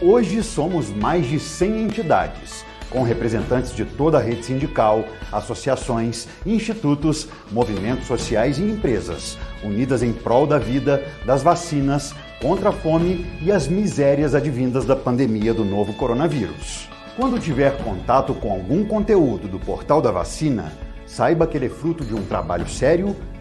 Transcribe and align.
Hoje 0.00 0.42
somos 0.42 0.88
mais 0.88 1.26
de 1.26 1.38
100 1.38 1.82
entidades, 1.82 2.64
com 2.88 3.02
representantes 3.02 3.74
de 3.74 3.84
toda 3.84 4.16
a 4.16 4.20
rede 4.20 4.44
sindical, 4.44 5.04
associações, 5.30 6.26
institutos, 6.46 7.28
movimentos 7.52 8.06
sociais 8.06 8.58
e 8.58 8.62
empresas, 8.62 9.36
unidas 9.62 10.02
em 10.02 10.12
prol 10.12 10.46
da 10.46 10.58
vida, 10.58 11.04
das 11.26 11.42
vacinas, 11.42 12.14
contra 12.40 12.70
a 12.70 12.72
fome 12.72 13.26
e 13.42 13.52
as 13.52 13.68
misérias 13.68 14.34
advindas 14.34 14.86
da 14.86 14.96
pandemia 14.96 15.52
do 15.52 15.64
novo 15.64 15.92
coronavírus. 15.92 16.88
Quando 17.16 17.38
tiver 17.38 17.76
contato 17.84 18.32
com 18.34 18.50
algum 18.50 18.84
conteúdo 18.84 19.46
do 19.46 19.58
Portal 19.58 20.00
da 20.00 20.10
Vacina, 20.10 20.72
Saiba 21.06 21.46
que 21.46 21.56
ele 21.56 21.66
é 21.66 21.70
fruto 21.70 22.04
de 22.04 22.14
um 22.14 22.24
trabalho 22.24 22.68
sério, 22.68 23.14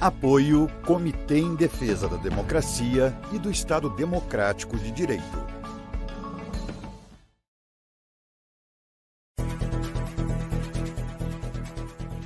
Apoio 0.00 0.70
Comitê 0.86 1.38
em 1.38 1.56
Defesa 1.56 2.06
da 2.06 2.16
Democracia 2.16 3.18
e 3.32 3.38
do 3.38 3.50
Estado 3.50 3.90
Democrático 3.90 4.78
de 4.78 4.92
Direito. 4.92 5.24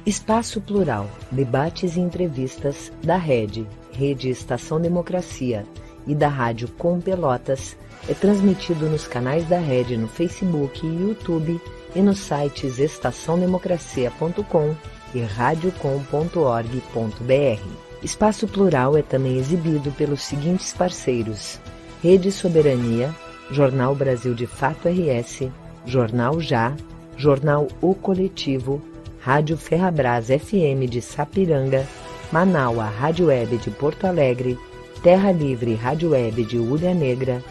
Espaço 0.04 0.60
Plural, 0.60 1.08
debates 1.30 1.96
e 1.96 2.00
entrevistas 2.00 2.92
da 3.02 3.16
Rede, 3.16 3.66
Rede 3.90 4.28
Estação 4.28 4.78
Democracia 4.78 5.66
e 6.06 6.14
da 6.14 6.28
Rádio 6.28 6.68
Com 6.72 7.00
Pelotas 7.00 7.74
é 8.06 8.12
transmitido 8.12 8.86
nos 8.90 9.06
canais 9.06 9.48
da 9.48 9.58
Rede 9.58 9.96
no 9.96 10.08
Facebook 10.08 10.86
e 10.86 10.94
YouTube 10.94 11.58
e 11.94 12.02
nos 12.02 12.18
sites 12.18 12.78
estaçãodemocracia.com 12.78 14.91
e 15.14 15.20
radiocom.org.br. 15.20 17.62
Espaço 18.02 18.48
Plural 18.48 18.96
é 18.96 19.02
também 19.02 19.38
exibido 19.38 19.92
pelos 19.92 20.22
seguintes 20.22 20.72
parceiros: 20.72 21.60
Rede 22.02 22.32
Soberania, 22.32 23.14
Jornal 23.50 23.94
Brasil 23.94 24.34
de 24.34 24.46
Fato 24.46 24.88
RS, 24.88 25.48
Jornal 25.86 26.40
Já, 26.40 26.74
Jornal 27.16 27.68
O 27.80 27.94
Coletivo, 27.94 28.82
Rádio 29.20 29.56
Ferrabras 29.56 30.26
FM 30.26 30.88
de 30.88 31.00
Sapiranga, 31.00 31.86
Manaua 32.32 32.86
Rádio 32.86 33.26
Web 33.26 33.58
de 33.58 33.70
Porto 33.70 34.06
Alegre, 34.06 34.58
Terra 35.02 35.30
Livre 35.30 35.74
Rádio 35.74 36.10
Web 36.10 36.44
de 36.44 36.58
Ulha 36.58 36.94
Negra, 36.94 37.42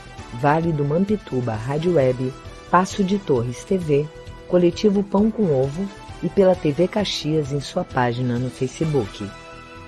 Vale 0.41 0.71
do 0.71 0.83
Mampituba 0.83 1.53
Rádio 1.53 1.93
Web, 1.93 2.33
Passo 2.69 3.03
de 3.03 3.19
Torres 3.19 3.63
TV, 3.63 4.07
Coletivo 4.47 5.03
Pão 5.03 5.29
com 5.29 5.43
Ovo 5.43 5.87
e 6.23 6.29
pela 6.29 6.55
TV 6.55 6.87
Caxias 6.87 7.51
em 7.51 7.59
sua 7.59 7.83
página 7.83 8.37
no 8.37 8.49
Facebook. 8.49 9.29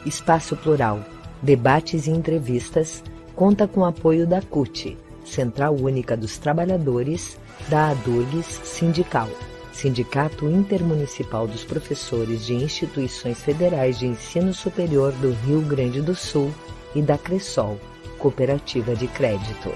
Espaço 0.06 0.56
Plural, 0.56 1.00
debates 1.42 2.08
e 2.08 2.12
entrevistas, 2.12 3.04
conta 3.36 3.68
com 3.68 3.86
apoio 3.86 4.28
da 4.28 4.42
CUT, 4.42 4.98
Central 5.24 5.76
Única 5.76 6.18
dos 6.18 6.38
Trabalhadores, 6.38 7.38
da 7.70 7.90
ADURGS 7.92 8.62
Sindical, 8.64 9.30
Sindicato 9.72 10.50
Intermunicipal 10.50 11.48
dos 11.48 11.64
Professores 11.64 12.46
de 12.46 12.54
Instituições 12.54 13.42
Federais 13.42 14.00
de 14.00 14.08
Ensino 14.08 14.54
Superior 14.54 15.12
do 15.14 15.32
Rio 15.46 15.62
Grande 15.62 16.02
do 16.02 16.16
Sul 16.16 16.54
e 16.94 17.02
da 17.02 17.18
Cressol, 17.18 17.80
Cooperativa 18.20 18.96
de 18.96 19.08
Crédito. 19.08 19.72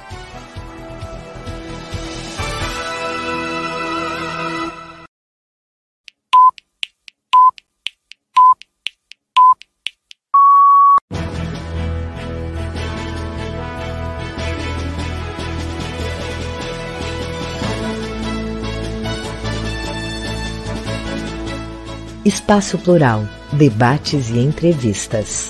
Espaço 22.28 22.78
Plural, 22.78 23.22
debates 23.54 24.30
e 24.32 24.40
entrevistas. 24.40 25.50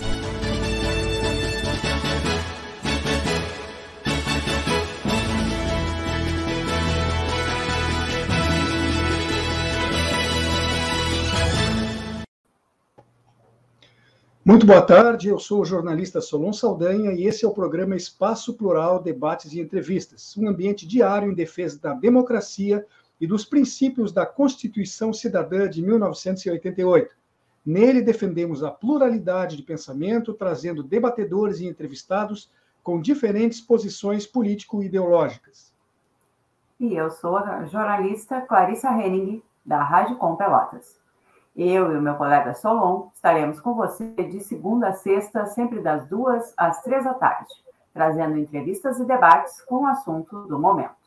Muito 14.45 14.67
boa 14.67 14.83
tarde, 14.83 15.29
eu 15.29 15.39
sou 15.39 15.61
o 15.61 15.65
jornalista 15.65 16.21
Solon 16.21 16.53
Saldanha 16.53 17.11
e 17.11 17.25
esse 17.25 17.43
é 17.43 17.47
o 17.47 17.53
programa 17.53 17.95
Espaço 17.95 18.53
Plural, 18.53 19.01
Debates 19.01 19.51
e 19.51 19.59
Entrevistas, 19.59 20.37
um 20.37 20.47
ambiente 20.47 20.87
diário 20.87 21.31
em 21.31 21.33
defesa 21.33 21.79
da 21.81 21.95
democracia, 21.95 22.85
e 23.19 23.25
dos 23.27 23.45
princípios 23.45 24.11
da 24.11 24.25
Constituição 24.25 25.11
Cidadã 25.11 25.69
de 25.69 25.81
1988. 25.81 27.15
Nele 27.65 28.01
defendemos 28.01 28.63
a 28.63 28.71
pluralidade 28.71 29.57
de 29.57 29.63
pensamento, 29.63 30.33
trazendo 30.33 30.83
debatedores 30.83 31.59
e 31.59 31.67
entrevistados 31.67 32.49
com 32.81 33.01
diferentes 33.01 33.59
posições 33.59 34.25
político-ideológicas. 34.25 35.73
E 36.79 36.95
eu 36.95 37.09
sou 37.09 37.37
a 37.37 37.65
jornalista 37.65 38.39
Clarissa 38.41 38.89
Henning, 38.89 39.43
da 39.65 39.83
Rádio 39.83 40.15
Com 40.15 40.35
Pelotas. 40.35 40.97
Eu 41.55 41.91
e 41.91 41.97
o 41.97 42.01
meu 42.01 42.15
colega 42.15 42.53
Solon 42.53 43.09
estaremos 43.13 43.59
com 43.59 43.73
você 43.73 44.05
de 44.13 44.39
segunda 44.39 44.89
a 44.89 44.93
sexta, 44.93 45.47
sempre 45.47 45.81
das 45.81 46.07
duas 46.07 46.53
às 46.55 46.81
três 46.83 47.03
da 47.03 47.15
tarde, 47.15 47.51
trazendo 47.93 48.37
entrevistas 48.37 48.99
e 48.99 49.05
debates 49.05 49.59
com 49.63 49.83
o 49.83 49.87
assunto 49.87 50.43
do 50.43 50.59
momento. 50.59 51.06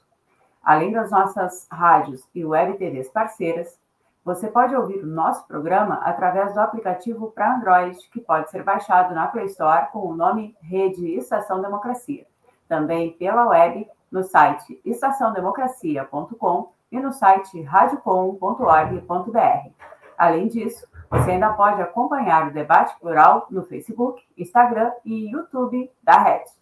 Além 0.62 0.92
das 0.92 1.10
nossas 1.10 1.66
rádios 1.70 2.22
e 2.34 2.44
web 2.44 2.78
TVs 2.78 3.08
parceiras, 3.08 3.78
você 4.24 4.48
pode 4.48 4.76
ouvir 4.76 5.02
o 5.02 5.06
nosso 5.06 5.46
programa 5.46 5.94
através 6.04 6.52
do 6.52 6.60
aplicativo 6.60 7.30
para 7.30 7.56
Android, 7.56 7.96
que 8.12 8.20
pode 8.20 8.50
ser 8.50 8.62
baixado 8.62 9.14
na 9.14 9.28
Play 9.28 9.46
Store 9.46 9.90
com 9.90 10.00
o 10.00 10.14
nome 10.14 10.54
Rede 10.60 11.14
Estação 11.14 11.62
Democracia. 11.62 12.26
Também 12.68 13.12
pela 13.12 13.48
web 13.48 13.88
no 14.10 14.22
site 14.22 14.78
estaçãodemocracia.com 14.84 16.72
e 16.92 17.00
no 17.00 17.12
site 17.12 17.62
radiocom.org.br. 17.62 19.70
Além 20.18 20.48
disso, 20.48 20.86
você 21.08 21.30
ainda 21.32 21.54
pode 21.54 21.80
acompanhar 21.80 22.48
o 22.48 22.52
debate 22.52 22.94
plural 23.00 23.46
no 23.50 23.64
Facebook, 23.64 24.22
Instagram 24.36 24.92
e 25.04 25.32
YouTube 25.32 25.90
da 26.02 26.18
Rede. 26.18 26.59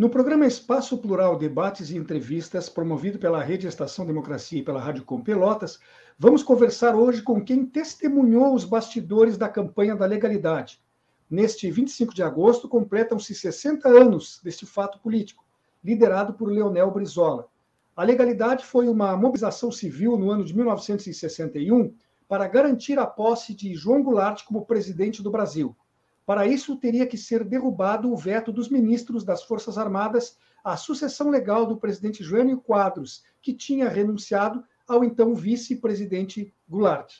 No 0.00 0.08
programa 0.08 0.46
Espaço 0.46 0.96
Plural 0.96 1.36
Debates 1.36 1.90
e 1.90 1.96
Entrevistas, 1.98 2.70
promovido 2.70 3.18
pela 3.18 3.42
Rede 3.42 3.66
Estação 3.66 4.06
Democracia 4.06 4.58
e 4.58 4.62
pela 4.62 4.80
Rádio 4.80 5.04
Com 5.04 5.20
Pelotas, 5.20 5.78
vamos 6.18 6.42
conversar 6.42 6.94
hoje 6.94 7.20
com 7.20 7.44
quem 7.44 7.66
testemunhou 7.66 8.54
os 8.54 8.64
bastidores 8.64 9.36
da 9.36 9.46
campanha 9.46 9.94
da 9.94 10.06
legalidade. 10.06 10.80
Neste 11.28 11.70
25 11.70 12.14
de 12.14 12.22
agosto, 12.22 12.66
completam-se 12.66 13.34
60 13.34 13.90
anos 13.90 14.40
deste 14.42 14.64
fato 14.64 14.98
político, 15.00 15.44
liderado 15.84 16.32
por 16.32 16.50
Leonel 16.50 16.90
Brizola. 16.90 17.46
A 17.94 18.02
legalidade 18.02 18.64
foi 18.64 18.88
uma 18.88 19.14
mobilização 19.18 19.70
civil 19.70 20.16
no 20.16 20.30
ano 20.30 20.46
de 20.46 20.56
1961 20.56 21.92
para 22.26 22.48
garantir 22.48 22.98
a 22.98 23.06
posse 23.06 23.52
de 23.52 23.74
João 23.74 24.02
Goulart 24.02 24.44
como 24.46 24.64
presidente 24.64 25.22
do 25.22 25.30
Brasil. 25.30 25.76
Para 26.30 26.46
isso, 26.46 26.76
teria 26.76 27.08
que 27.08 27.18
ser 27.18 27.42
derrubado 27.42 28.12
o 28.12 28.16
veto 28.16 28.52
dos 28.52 28.70
ministros 28.70 29.24
das 29.24 29.42
Forças 29.42 29.76
Armadas 29.76 30.38
à 30.62 30.76
sucessão 30.76 31.28
legal 31.28 31.66
do 31.66 31.76
presidente 31.76 32.22
Jânio 32.22 32.60
Quadros, 32.60 33.24
que 33.42 33.52
tinha 33.52 33.88
renunciado 33.88 34.62
ao 34.88 35.02
então 35.02 35.34
vice-presidente 35.34 36.54
Goulart. 36.68 37.18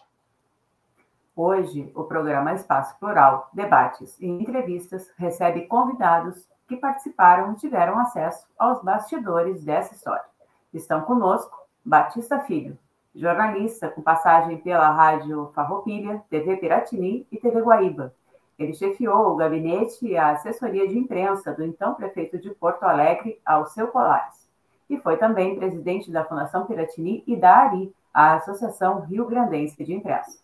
Hoje, 1.35 1.91
o 1.93 2.05
programa 2.05 2.55
Espaço 2.55 2.97
Plural, 3.01 3.51
debates 3.53 4.17
e 4.21 4.29
entrevistas 4.29 5.11
recebe 5.17 5.63
convidados 5.63 6.47
que 6.69 6.77
participaram 6.77 7.53
e 7.53 7.57
tiveram 7.57 7.99
acesso 7.99 8.47
aos 8.57 8.81
bastidores 8.81 9.65
dessa 9.65 9.93
história. 9.93 10.27
Estão 10.73 11.01
conosco 11.01 11.59
Batista 11.85 12.39
Filho, 12.39 12.79
jornalista 13.13 13.89
com 13.89 14.03
passagem 14.03 14.59
pela 14.59 14.89
Rádio 14.93 15.51
Farroupilha, 15.53 16.23
TV 16.31 16.59
Piratini 16.59 17.27
e 17.33 17.39
TV 17.39 17.61
Guaíba. 17.61 18.15
Ele 18.61 18.75
chefiou 18.75 19.33
o 19.33 19.37
gabinete 19.37 20.07
e 20.07 20.19
a 20.19 20.33
assessoria 20.33 20.87
de 20.87 20.99
imprensa 20.99 21.51
do 21.55 21.65
então 21.65 21.95
prefeito 21.95 22.37
de 22.39 22.51
Porto 22.51 22.83
Alegre, 22.83 23.41
Alceu 23.43 23.89
Colares. 23.89 24.47
E 24.91 24.99
foi 24.99 25.17
também 25.17 25.57
presidente 25.57 26.11
da 26.11 26.27
Fundação 26.27 26.67
Piratini 26.67 27.25
e 27.27 27.37
da 27.37 27.57
ARI, 27.57 27.91
a 28.13 28.35
Associação 28.35 29.01
Rio 29.01 29.25
Grandense 29.25 29.83
de 29.83 29.95
Imprensa. 29.95 30.39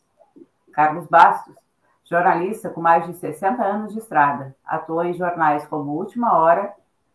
Carlos 0.73 1.07
Bastos, 1.09 1.57
jornalista 2.07 2.71
com 2.71 2.81
mais 2.81 3.05
de 3.05 3.13
60 3.19 3.63
anos 3.63 3.93
de 3.93 3.99
estrada, 3.99 4.57
atuou 4.65 5.05
em 5.05 5.13
jornais 5.13 5.67
como 5.67 5.93
Última 5.93 6.39
Hora 6.39 6.73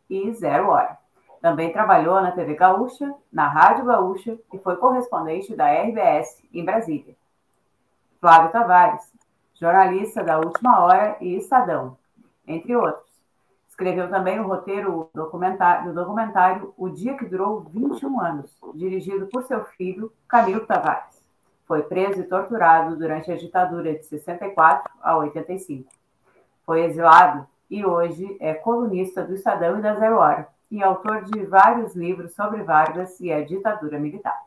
e 0.08 0.32
Zero 0.34 0.70
Hora. 0.70 1.00
Também 1.42 1.74
trabalhou 1.74 2.22
na 2.22 2.32
TV 2.32 2.54
Gaúcha, 2.54 3.12
na 3.34 3.48
Rádio 3.48 3.86
Gaúcha 3.86 4.38
e 4.54 4.60
foi 4.60 4.76
correspondente 4.76 5.56
da 5.56 5.66
RBS 5.66 6.44
em 6.54 6.64
Brasília. 6.64 7.16
Flávio 8.20 8.52
Tavares, 8.52 9.12
jornalista 9.62 10.24
da 10.24 10.40
Última 10.40 10.80
Hora 10.80 11.18
e 11.22 11.36
Estadão, 11.36 11.96
entre 12.48 12.76
outros. 12.76 13.06
Escreveu 13.70 14.10
também 14.10 14.40
o 14.40 14.48
roteiro 14.48 15.08
do 15.14 15.94
documentário 15.94 16.74
O 16.76 16.90
Dia 16.90 17.16
que 17.16 17.26
Durou 17.26 17.62
21 17.72 18.20
Anos, 18.20 18.58
dirigido 18.74 19.28
por 19.28 19.44
seu 19.44 19.64
filho, 19.64 20.12
Camilo 20.28 20.66
Tavares. 20.66 21.22
Foi 21.68 21.84
preso 21.84 22.22
e 22.22 22.24
torturado 22.24 22.98
durante 22.98 23.32
a 23.32 23.38
ditadura 23.38 23.94
de 23.94 24.04
64 24.04 24.92
a 25.00 25.16
85. 25.18 25.88
Foi 26.66 26.84
exilado 26.86 27.48
e 27.70 27.86
hoje 27.86 28.36
é 28.40 28.56
colunista 28.56 29.24
do 29.24 29.36
Estadão 29.36 29.78
e 29.78 29.82
da 29.82 29.94
Zero 29.94 30.18
Hora 30.18 30.48
e 30.72 30.82
autor 30.82 31.24
de 31.26 31.46
vários 31.46 31.96
livros 31.96 32.34
sobre 32.34 32.64
Vargas 32.64 33.20
e 33.20 33.32
a 33.32 33.46
ditadura 33.46 34.00
militar. 34.00 34.42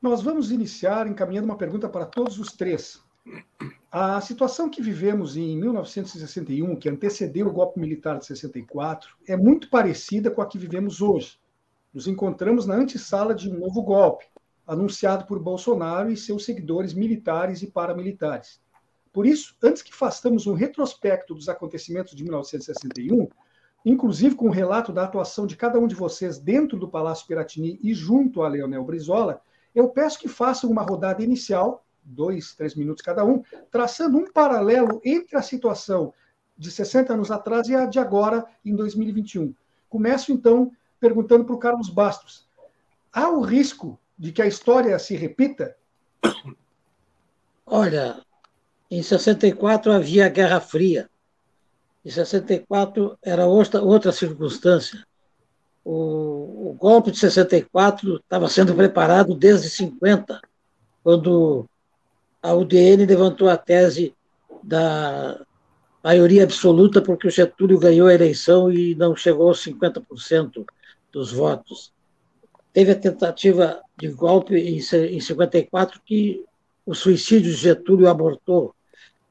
Nós 0.00 0.22
vamos 0.22 0.50
iniciar 0.50 1.06
encaminhando 1.06 1.46
uma 1.46 1.56
pergunta 1.56 1.88
para 1.88 2.04
todos 2.04 2.38
os 2.38 2.52
três. 2.52 3.05
A 3.90 4.20
situação 4.20 4.68
que 4.68 4.82
vivemos 4.82 5.36
em 5.36 5.56
1961, 5.56 6.76
que 6.76 6.88
antecedeu 6.88 7.46
o 7.46 7.52
golpe 7.52 7.80
militar 7.80 8.18
de 8.18 8.26
64, 8.26 9.08
é 9.26 9.36
muito 9.36 9.70
parecida 9.70 10.30
com 10.30 10.42
a 10.42 10.46
que 10.46 10.58
vivemos 10.58 11.00
hoje. 11.00 11.38
Nos 11.94 12.06
encontramos 12.06 12.66
na 12.66 12.74
antessala 12.74 13.34
de 13.34 13.48
um 13.48 13.58
novo 13.58 13.82
golpe, 13.82 14.26
anunciado 14.66 15.24
por 15.24 15.38
Bolsonaro 15.38 16.10
e 16.10 16.16
seus 16.16 16.44
seguidores 16.44 16.92
militares 16.92 17.62
e 17.62 17.68
paramilitares. 17.68 18.60
Por 19.12 19.24
isso, 19.24 19.56
antes 19.62 19.80
que 19.80 19.94
façamos 19.94 20.46
um 20.46 20.52
retrospecto 20.52 21.34
dos 21.34 21.48
acontecimentos 21.48 22.14
de 22.14 22.22
1961, 22.22 23.28
inclusive 23.82 24.34
com 24.34 24.48
o 24.48 24.52
relato 24.52 24.92
da 24.92 25.04
atuação 25.04 25.46
de 25.46 25.56
cada 25.56 25.78
um 25.78 25.86
de 25.86 25.94
vocês 25.94 26.38
dentro 26.38 26.78
do 26.78 26.86
Palácio 26.86 27.26
Piratini 27.26 27.78
e 27.82 27.94
junto 27.94 28.42
a 28.42 28.48
Leonel 28.48 28.84
Brizola, 28.84 29.40
eu 29.74 29.88
peço 29.88 30.18
que 30.18 30.28
façam 30.28 30.68
uma 30.68 30.82
rodada 30.82 31.24
inicial, 31.24 31.85
dois, 32.06 32.54
três 32.54 32.74
minutos 32.74 33.02
cada 33.02 33.24
um, 33.24 33.42
traçando 33.70 34.16
um 34.16 34.30
paralelo 34.30 35.00
entre 35.04 35.36
a 35.36 35.42
situação 35.42 36.14
de 36.56 36.70
60 36.70 37.12
anos 37.12 37.30
atrás 37.30 37.68
e 37.68 37.74
a 37.74 37.84
de 37.84 37.98
agora, 37.98 38.46
em 38.64 38.74
2021. 38.74 39.54
Começo, 39.88 40.32
então, 40.32 40.72
perguntando 40.98 41.44
para 41.44 41.54
o 41.54 41.58
Carlos 41.58 41.90
Bastos. 41.90 42.46
Há 43.12 43.28
o 43.28 43.40
risco 43.40 43.98
de 44.18 44.32
que 44.32 44.40
a 44.40 44.46
história 44.46 44.98
se 44.98 45.14
repita? 45.16 45.76
Olha, 47.66 48.22
em 48.90 49.02
64 49.02 49.92
havia 49.92 50.26
a 50.26 50.30
Guerra 50.30 50.60
Fria. 50.60 51.10
Em 52.04 52.10
64 52.10 53.18
era 53.22 53.46
outra, 53.46 53.82
outra 53.82 54.12
circunstância. 54.12 55.04
O, 55.84 56.70
o 56.70 56.76
golpe 56.78 57.10
de 57.10 57.18
64 57.18 58.16
estava 58.16 58.48
sendo 58.48 58.74
preparado 58.74 59.34
desde 59.34 59.68
50, 59.68 60.40
quando 61.02 61.68
a 62.42 62.54
UDN 62.54 63.06
levantou 63.06 63.48
a 63.48 63.56
tese 63.56 64.14
da 64.62 65.44
maioria 66.02 66.44
absoluta 66.44 67.02
porque 67.02 67.26
o 67.26 67.30
Getúlio 67.30 67.78
ganhou 67.78 68.08
a 68.08 68.14
eleição 68.14 68.70
e 68.70 68.94
não 68.94 69.16
chegou 69.16 69.48
aos 69.48 69.64
50% 69.64 70.64
dos 71.12 71.32
votos 71.32 71.92
teve 72.76 72.92
a 72.92 72.94
tentativa 72.94 73.80
de 73.96 74.06
golpe 74.08 74.54
em, 74.54 74.76
em 74.76 75.18
54 75.18 75.98
que 76.04 76.44
o 76.84 76.94
suicídio 76.94 77.50
de 77.50 77.56
Getúlio 77.56 78.06
abortou. 78.06 78.74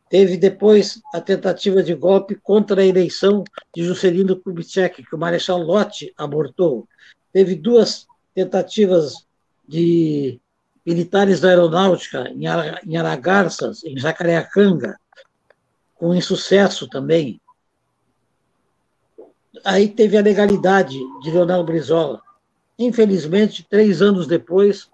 Teve 0.09 0.35
depois 0.35 0.99
a 1.13 1.21
tentativa 1.21 1.83
de 1.83 1.93
golpe 1.93 2.33
contra 2.33 2.81
a 2.81 2.85
eleição 2.85 3.43
de 3.71 3.83
Juscelino 3.83 4.35
Kubitschek, 4.35 5.03
que 5.03 5.13
o 5.13 5.19
Marechal 5.19 5.59
Lott 5.59 6.11
abortou. 6.17 6.87
Teve 7.31 7.53
duas 7.53 8.07
tentativas 8.33 9.27
de 9.67 10.39
militares 10.85 11.39
da 11.39 11.49
aeronáutica 11.49 12.31
em 12.85 12.97
Aragarças, 12.97 13.83
em 13.83 13.97
Jacareacanga, 13.97 14.99
com 15.95 16.13
insucesso 16.13 16.87
também. 16.87 17.41
Aí 19.63 19.87
teve 19.87 20.17
a 20.17 20.21
legalidade 20.21 20.99
de 21.21 21.31
Leonel 21.31 21.63
Brizola. 21.63 22.21
Infelizmente, 22.77 23.65
três 23.67 24.01
anos 24.01 24.27
depois, 24.27 24.89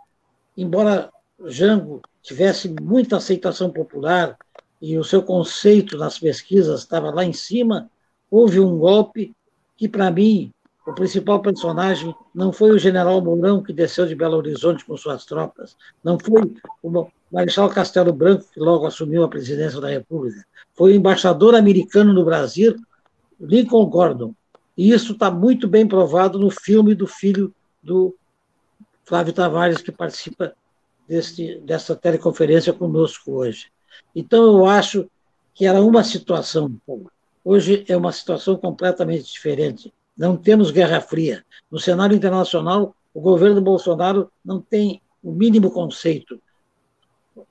embora 0.56 1.12
Jango 1.46 2.02
tivesse 2.22 2.74
muita 2.80 3.18
aceitação 3.18 3.70
popular 3.70 4.38
e 4.82 4.98
o 4.98 5.04
seu 5.04 5.22
conceito 5.24 5.98
nas 5.98 6.18
pesquisas 6.18 6.82
estava 6.82 7.12
lá 7.12 7.26
em 7.26 7.34
cima, 7.34 7.90
houve 8.30 8.60
um 8.60 8.78
golpe 8.78 9.36
que, 9.76 9.90
para 9.90 10.10
mim, 10.10 10.54
o 10.92 10.96
principal 10.96 11.42
personagem 11.42 12.14
não 12.36 12.52
foi 12.52 12.72
o 12.72 12.78
general 12.78 13.22
Mourão 13.22 13.64
que 13.64 13.72
desceu 13.72 14.06
de 14.06 14.14
Belo 14.14 14.38
Horizonte 14.38 14.86
com 14.86 14.96
suas 14.98 15.26
tropas, 15.26 15.78
não 16.04 16.20
foi 16.20 16.54
o 16.84 17.08
Marechal 17.32 17.70
Castelo 17.70 18.12
Branco 18.12 18.46
que 18.54 18.60
logo 18.60 18.86
assumiu 18.86 19.24
a 19.24 19.30
presidência 19.30 19.80
da 19.80 19.90
República, 19.90 20.46
foi 20.74 20.92
o 20.92 20.96
embaixador 20.96 21.56
americano 21.56 22.14
no 22.14 22.26
Brasil, 22.26 22.76
Lincoln 23.40 23.86
Gordon. 23.86 24.36
E 24.78 24.92
isso 24.92 25.14
está 25.14 25.32
muito 25.32 25.68
bem 25.68 25.88
provado 25.88 26.38
no 26.38 26.50
filme 26.50 26.94
do 26.94 27.08
filho 27.08 27.54
do 27.82 28.16
Flávio 29.04 29.34
Tavares, 29.34 29.82
que 29.82 29.92
participa 29.92 30.54
deste, 31.08 31.60
dessa 31.60 31.96
teleconferência 31.96 32.72
conosco 32.74 33.32
hoje. 33.32 33.68
Então, 34.16 34.44
eu 34.44 34.66
acho 34.66 35.10
que 35.54 35.66
era 35.66 35.82
uma 35.82 36.04
situação. 36.04 36.74
Hoje 37.44 37.84
é 37.88 37.98
uma 37.98 38.12
situação 38.12 38.56
completamente 38.56 39.32
diferente. 39.32 39.94
Não 40.22 40.38
temos 40.38 40.70
Guerra 40.70 41.02
Fria. 41.02 41.44
No 41.72 41.80
cenário 41.80 42.16
internacional, 42.16 42.96
o 43.12 43.20
governo 43.20 43.60
Bolsonaro 43.60 44.32
não 44.46 44.62
tem 44.62 45.02
o 45.24 45.32
mínimo 45.32 45.72
conceito. 45.72 46.40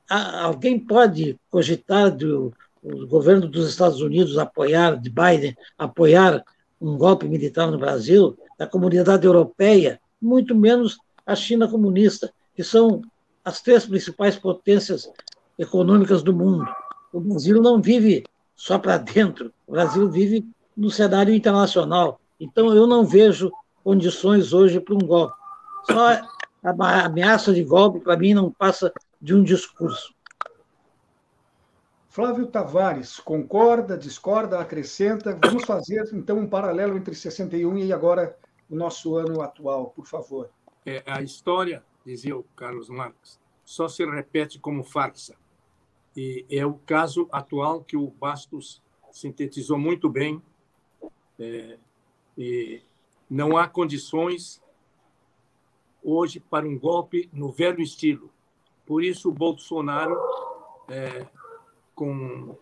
Alguém 0.08 0.78
pode 0.78 1.36
cogitar 1.50 2.14
do 2.14 2.54
o 2.80 3.08
governo 3.08 3.48
dos 3.48 3.68
Estados 3.68 4.00
Unidos 4.00 4.38
apoiar, 4.38 4.96
de 4.96 5.10
Biden, 5.10 5.56
apoiar 5.76 6.44
um 6.80 6.96
golpe 6.96 7.26
militar 7.26 7.68
no 7.72 7.76
Brasil, 7.76 8.38
da 8.56 8.68
comunidade 8.68 9.26
europeia 9.26 10.00
muito 10.22 10.54
menos 10.54 10.96
a 11.26 11.34
China 11.34 11.66
comunista, 11.66 12.32
que 12.54 12.62
são 12.62 13.02
as 13.44 13.60
três 13.60 13.84
principais 13.84 14.36
potências 14.36 15.10
econômicas 15.58 16.22
do 16.22 16.32
mundo. 16.32 16.64
O 17.12 17.18
Brasil 17.18 17.60
não 17.60 17.82
vive 17.82 18.24
só 18.54 18.78
para 18.78 18.96
dentro, 18.96 19.52
o 19.66 19.72
Brasil 19.72 20.08
vive 20.08 20.46
no 20.76 20.88
cenário 20.88 21.34
internacional. 21.34 22.20
Então, 22.40 22.74
eu 22.74 22.86
não 22.86 23.04
vejo 23.04 23.52
condições 23.84 24.52
hoje 24.52 24.80
para 24.80 24.94
um 24.94 24.98
golpe. 24.98 25.34
Só 25.84 26.08
a 26.62 27.04
ameaça 27.04 27.52
de 27.52 27.62
golpe, 27.62 28.00
para 28.00 28.16
mim, 28.16 28.34
não 28.34 28.50
passa 28.50 28.92
de 29.20 29.34
um 29.34 29.42
discurso. 29.42 30.14
Flávio 32.08 32.46
Tavares, 32.46 33.20
concorda, 33.20 33.96
discorda, 33.96 34.58
acrescenta? 34.58 35.38
Vamos 35.44 35.64
fazer, 35.64 36.08
então, 36.12 36.38
um 36.38 36.46
paralelo 36.46 36.96
entre 36.96 37.14
61 37.14 37.78
e 37.78 37.92
agora 37.92 38.36
o 38.68 38.74
nosso 38.74 39.14
ano 39.14 39.40
atual, 39.40 39.90
por 39.90 40.06
favor. 40.06 40.50
É, 40.84 41.02
a 41.06 41.22
história, 41.22 41.84
dizia 42.04 42.36
o 42.36 42.42
Carlos 42.56 42.88
Marx, 42.88 43.38
só 43.64 43.86
se 43.86 44.04
repete 44.04 44.58
como 44.58 44.82
farsa. 44.82 45.36
E 46.16 46.44
é 46.50 46.66
o 46.66 46.74
caso 46.74 47.28
atual 47.30 47.84
que 47.84 47.96
o 47.96 48.08
Bastos 48.08 48.82
sintetizou 49.12 49.78
muito 49.78 50.08
bem. 50.08 50.42
É, 51.38 51.78
e 52.36 52.82
não 53.28 53.56
há 53.56 53.68
condições 53.68 54.62
hoje 56.02 56.40
para 56.40 56.66
um 56.66 56.78
golpe 56.78 57.28
no 57.32 57.50
velho 57.52 57.80
estilo. 57.80 58.30
Por 58.86 59.04
isso, 59.04 59.28
o 59.28 59.32
Bolsonaro, 59.32 60.16
é, 60.88 61.26
com 61.94 62.56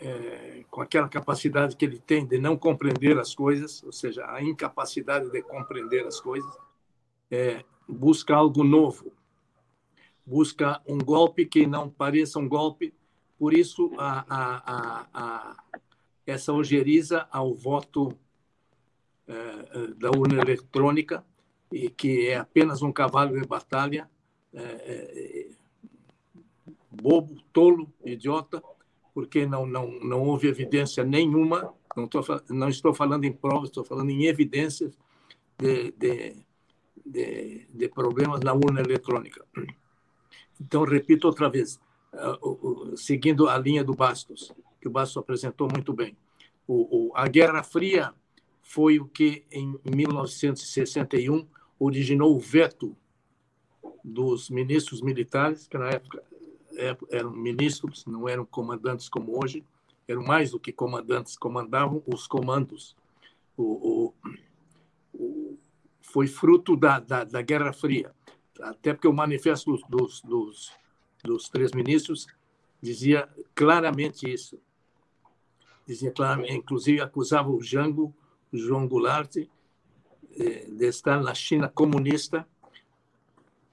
é, 0.00 0.64
com 0.70 0.80
aquela 0.80 1.08
capacidade 1.08 1.76
que 1.76 1.84
ele 1.84 1.98
tem 1.98 2.26
de 2.26 2.38
não 2.38 2.56
compreender 2.56 3.18
as 3.18 3.34
coisas, 3.34 3.82
ou 3.84 3.92
seja, 3.92 4.26
a 4.28 4.42
incapacidade 4.42 5.30
de 5.30 5.42
compreender 5.42 6.06
as 6.06 6.20
coisas, 6.20 6.52
é, 7.30 7.64
busca 7.88 8.34
algo 8.34 8.62
novo, 8.62 9.12
busca 10.26 10.80
um 10.86 10.98
golpe 10.98 11.46
que 11.46 11.66
não 11.66 11.88
pareça 11.88 12.38
um 12.38 12.48
golpe, 12.48 12.92
por 13.38 13.54
isso 13.54 13.92
a, 13.96 14.24
a, 14.28 15.06
a, 15.14 15.56
essa 16.26 16.52
ojeriza 16.52 17.26
ao 17.30 17.54
voto 17.54 18.16
da 19.98 20.10
urna 20.10 20.40
eletrônica, 20.42 21.24
e 21.72 21.88
que 21.90 22.28
é 22.28 22.36
apenas 22.36 22.82
um 22.82 22.92
cavalo 22.92 23.38
de 23.38 23.46
batalha, 23.46 24.08
eh, 24.52 25.48
bobo, 26.90 27.42
tolo, 27.52 27.92
idiota, 28.04 28.62
porque 29.12 29.46
não, 29.46 29.66
não, 29.66 29.90
não 30.00 30.22
houve 30.22 30.48
evidência 30.48 31.04
nenhuma, 31.04 31.74
não, 31.96 32.08
não 32.50 32.68
estou 32.68 32.94
falando 32.94 33.24
em 33.24 33.32
provas, 33.32 33.68
estou 33.68 33.84
falando 33.84 34.10
em 34.10 34.24
evidências 34.26 34.96
de, 35.58 35.92
de, 35.92 36.36
de, 37.04 37.66
de 37.72 37.88
problemas 37.88 38.40
na 38.40 38.52
urna 38.52 38.80
eletrônica. 38.80 39.44
Então, 40.60 40.84
repito 40.84 41.26
outra 41.26 41.48
vez, 41.48 41.80
seguindo 42.96 43.48
a 43.48 43.58
linha 43.58 43.82
do 43.84 43.94
Bastos, 43.94 44.52
que 44.80 44.88
o 44.88 44.90
Bastos 44.90 45.16
apresentou 45.16 45.68
muito 45.72 45.92
bem. 45.92 46.16
O, 46.66 47.08
o, 47.08 47.12
a 47.14 47.26
Guerra 47.28 47.62
Fria 47.62 48.14
foi 48.64 48.98
o 48.98 49.06
que, 49.06 49.44
em 49.52 49.78
1961, 49.84 51.46
originou 51.78 52.34
o 52.34 52.40
veto 52.40 52.96
dos 54.02 54.48
ministros 54.48 55.02
militares, 55.02 55.68
que 55.68 55.76
na 55.76 55.90
época 55.90 56.24
é, 56.76 56.96
eram 57.10 57.30
ministros, 57.30 58.06
não 58.06 58.26
eram 58.26 58.44
comandantes 58.44 59.08
como 59.08 59.38
hoje, 59.38 59.62
eram 60.08 60.24
mais 60.24 60.50
do 60.50 60.58
que 60.58 60.72
comandantes, 60.72 61.36
comandavam 61.36 62.02
os 62.06 62.26
comandos. 62.26 62.96
O, 63.56 64.12
o, 64.12 64.14
o 65.14 65.58
foi 66.00 66.26
fruto 66.26 66.74
da, 66.74 66.98
da, 66.98 67.22
da, 67.22 67.42
Guerra 67.42 67.72
Fria, 67.72 68.12
até 68.60 68.94
porque 68.94 69.08
o 69.08 69.12
manifesto 69.12 69.76
dos, 69.88 70.22
dos, 70.22 70.72
dos 71.22 71.48
três 71.50 71.72
ministros 71.72 72.26
dizia 72.80 73.28
claramente 73.54 74.28
isso. 74.28 74.58
Dizia 75.86 76.10
claramente, 76.10 76.54
inclusive 76.54 77.00
acusava 77.00 77.50
o 77.50 77.62
Jango, 77.62 78.14
João 78.58 78.86
Goulart, 78.86 79.36
eh, 79.36 80.66
de 80.68 80.86
estar 80.86 81.22
na 81.22 81.34
China 81.34 81.68
comunista 81.68 82.46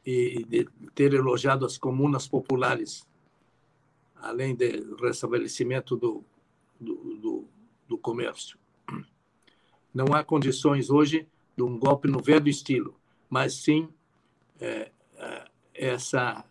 e 0.05 0.43
de 0.45 0.67
ter 0.95 1.13
elogiado 1.13 1.65
as 1.65 1.77
comunas 1.77 2.27
populares, 2.27 3.07
além 4.15 4.55
do 4.55 4.95
restabelecimento 4.95 5.95
do, 5.95 6.23
do, 6.79 6.95
do, 7.15 7.47
do 7.87 7.97
comércio. 7.97 8.57
Não 9.93 10.13
há 10.13 10.23
condições 10.23 10.89
hoje 10.89 11.27
de 11.55 11.63
um 11.63 11.77
golpe 11.77 12.07
no 12.07 12.21
velho 12.21 12.47
estilo, 12.47 12.95
mas 13.29 13.55
sim 13.55 13.89
é, 14.59 14.91
essa 15.73 16.45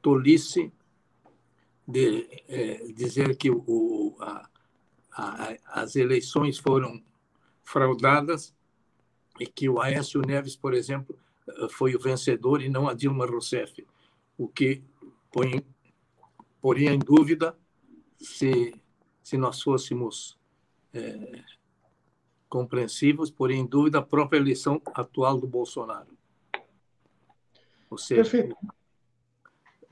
tolice 0.00 0.72
de 1.86 2.26
é, 2.48 2.92
dizer 2.92 3.36
que 3.36 3.50
o, 3.50 4.16
a, 4.20 4.48
a, 5.12 5.56
as 5.82 5.96
eleições 5.96 6.58
foram 6.58 7.02
fraudadas 7.64 8.54
e 9.40 9.46
que 9.46 9.68
o 9.68 9.80
Aécio 9.80 10.20
Neves, 10.20 10.54
por 10.56 10.74
exemplo, 10.74 11.18
foi 11.70 11.94
o 11.94 11.98
vencedor 11.98 12.62
e 12.62 12.68
não 12.68 12.88
a 12.88 12.94
Dilma 12.94 13.26
Rousseff, 13.26 13.86
o 14.38 14.48
que 14.48 14.82
põe, 15.32 15.64
poria 16.60 16.92
em 16.92 16.98
dúvida 16.98 17.56
se, 18.18 18.74
se 19.22 19.36
nós 19.36 19.60
fôssemos 19.60 20.38
é, 20.92 21.42
compreensivos, 22.48 23.30
poria 23.30 23.56
em 23.56 23.66
dúvida 23.66 23.98
a 23.98 24.02
própria 24.02 24.38
eleição 24.38 24.80
atual 24.94 25.38
do 25.38 25.46
Bolsonaro. 25.46 26.16
Ou 27.90 27.98
seja, 27.98 28.22
Perfeito. 28.22 28.56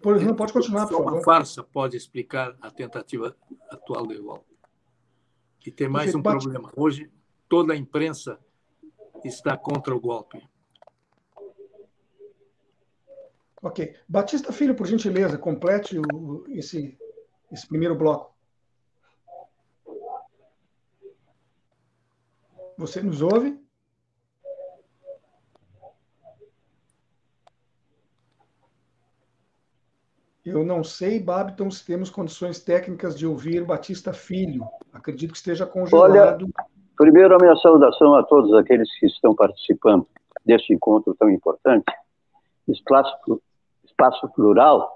Por 0.01 0.17
exemplo, 0.17 0.35
pode 0.35 0.53
continuar, 0.53 0.87
por 0.89 0.97
favor. 0.97 1.13
Uma 1.13 1.23
farsa 1.23 1.63
pode 1.63 1.97
explicar 1.97 2.57
a 2.61 2.71
tentativa 2.71 3.37
atual 3.71 4.05
de 4.05 4.19
golpe. 4.19 4.53
E 5.65 5.71
tem 5.71 5.89
mais 5.89 6.11
Perfeito. 6.11 6.29
um 6.29 6.39
problema. 6.41 6.73
Hoje, 6.77 7.09
toda 7.53 7.75
a 7.75 7.77
imprensa 7.77 8.39
está 9.23 9.59
contra 9.59 9.95
o 9.95 10.01
golpe. 10.01 10.43
Ok. 13.61 13.95
Batista 14.09 14.51
Filho, 14.51 14.75
por 14.75 14.87
gentileza, 14.87 15.37
complete 15.37 15.99
o, 15.99 16.47
esse, 16.49 16.99
esse 17.51 17.69
primeiro 17.69 17.95
bloco. 17.95 18.35
Você 22.79 23.03
nos 23.03 23.21
ouve? 23.21 23.63
Eu 30.43 30.65
não 30.65 30.83
sei, 30.83 31.21
Babiton, 31.21 31.71
se 31.71 31.85
temos 31.85 32.09
condições 32.09 32.61
técnicas 32.61 33.17
de 33.17 33.27
ouvir 33.27 33.63
Batista 33.63 34.15
Filho. 34.15 34.67
Acredito 34.91 35.33
que 35.33 35.37
esteja 35.37 35.67
congelado. 35.67 36.45
Olha, 36.47 36.72
primeiro 36.97 37.35
a 37.35 37.39
minha 37.39 37.57
saudação 37.57 38.15
a 38.15 38.23
todos 38.23 38.53
aqueles 38.55 38.89
que 38.99 39.07
estão 39.07 39.35
participando 39.35 40.07
deste 40.45 40.73
encontro 40.73 41.15
tão 41.19 41.31
importante. 41.31 41.85
Espaço, 42.69 43.41
espaço 43.85 44.29
plural. 44.35 44.91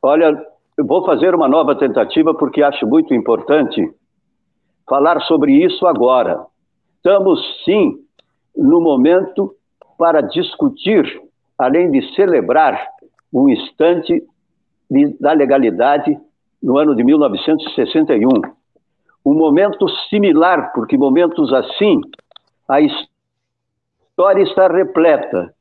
Olha, 0.00 0.46
eu 0.76 0.84
vou 0.84 1.04
fazer 1.04 1.34
uma 1.34 1.48
nova 1.48 1.76
tentativa 1.76 2.34
porque 2.34 2.62
acho 2.62 2.86
muito 2.86 3.14
importante 3.14 3.88
falar 4.88 5.20
sobre 5.22 5.52
isso 5.64 5.86
agora. 5.86 6.44
Estamos, 6.96 7.40
sim, 7.64 8.04
no 8.56 8.80
momento 8.80 9.54
para 9.96 10.20
discutir, 10.20 11.22
além 11.56 11.90
de 11.90 12.14
celebrar 12.14 12.84
um 13.32 13.48
instante 13.48 14.22
de, 14.92 15.16
da 15.18 15.32
legalidade 15.32 16.18
no 16.62 16.76
ano 16.76 16.94
de 16.94 17.02
1961. 17.02 18.28
Um 19.24 19.34
momento 19.34 19.88
similar, 20.10 20.72
porque 20.74 20.98
momentos 20.98 21.52
assim 21.52 22.00
a 22.68 22.80
história 22.80 24.42
está 24.42 24.68
repleta. 24.68 25.54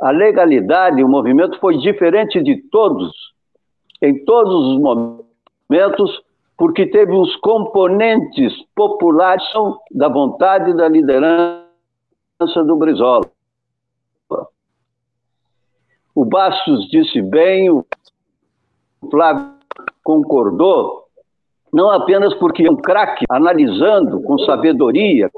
A 0.00 0.10
legalidade, 0.10 1.02
o 1.02 1.08
movimento 1.08 1.58
foi 1.58 1.76
diferente 1.78 2.42
de 2.42 2.56
todos, 2.70 3.12
em 4.00 4.24
todos 4.24 4.74
os 4.74 4.80
momentos, 4.80 6.22
porque 6.56 6.86
teve 6.86 7.12
os 7.12 7.34
componentes 7.36 8.52
populares 8.74 9.44
da 9.90 10.08
vontade 10.08 10.74
da 10.74 10.88
liderança 10.88 11.64
do 12.66 12.76
Brizola. 12.76 13.30
O 16.14 16.24
Bastos 16.24 16.88
disse 16.90 17.22
bem, 17.22 17.70
o 17.70 17.84
Flávio 19.08 19.54
concordou, 20.02 21.04
não 21.72 21.90
apenas 21.90 22.34
porque 22.34 22.66
é 22.66 22.70
um 22.70 22.76
craque 22.76 23.24
analisando 23.28 24.20
com 24.22 24.38
sabedoria, 24.40 25.30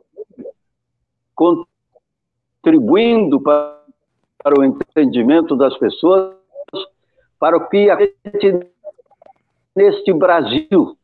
contribuindo 1.34 3.40
para, 3.40 3.78
para 4.42 4.58
o 4.58 4.64
entendimento 4.64 5.54
das 5.54 5.76
pessoas, 5.78 6.34
para 7.38 7.56
o 7.56 7.68
que 7.68 7.90
a 7.90 7.98
gente, 7.98 8.66
neste 9.76 10.12
Brasil 10.12 10.96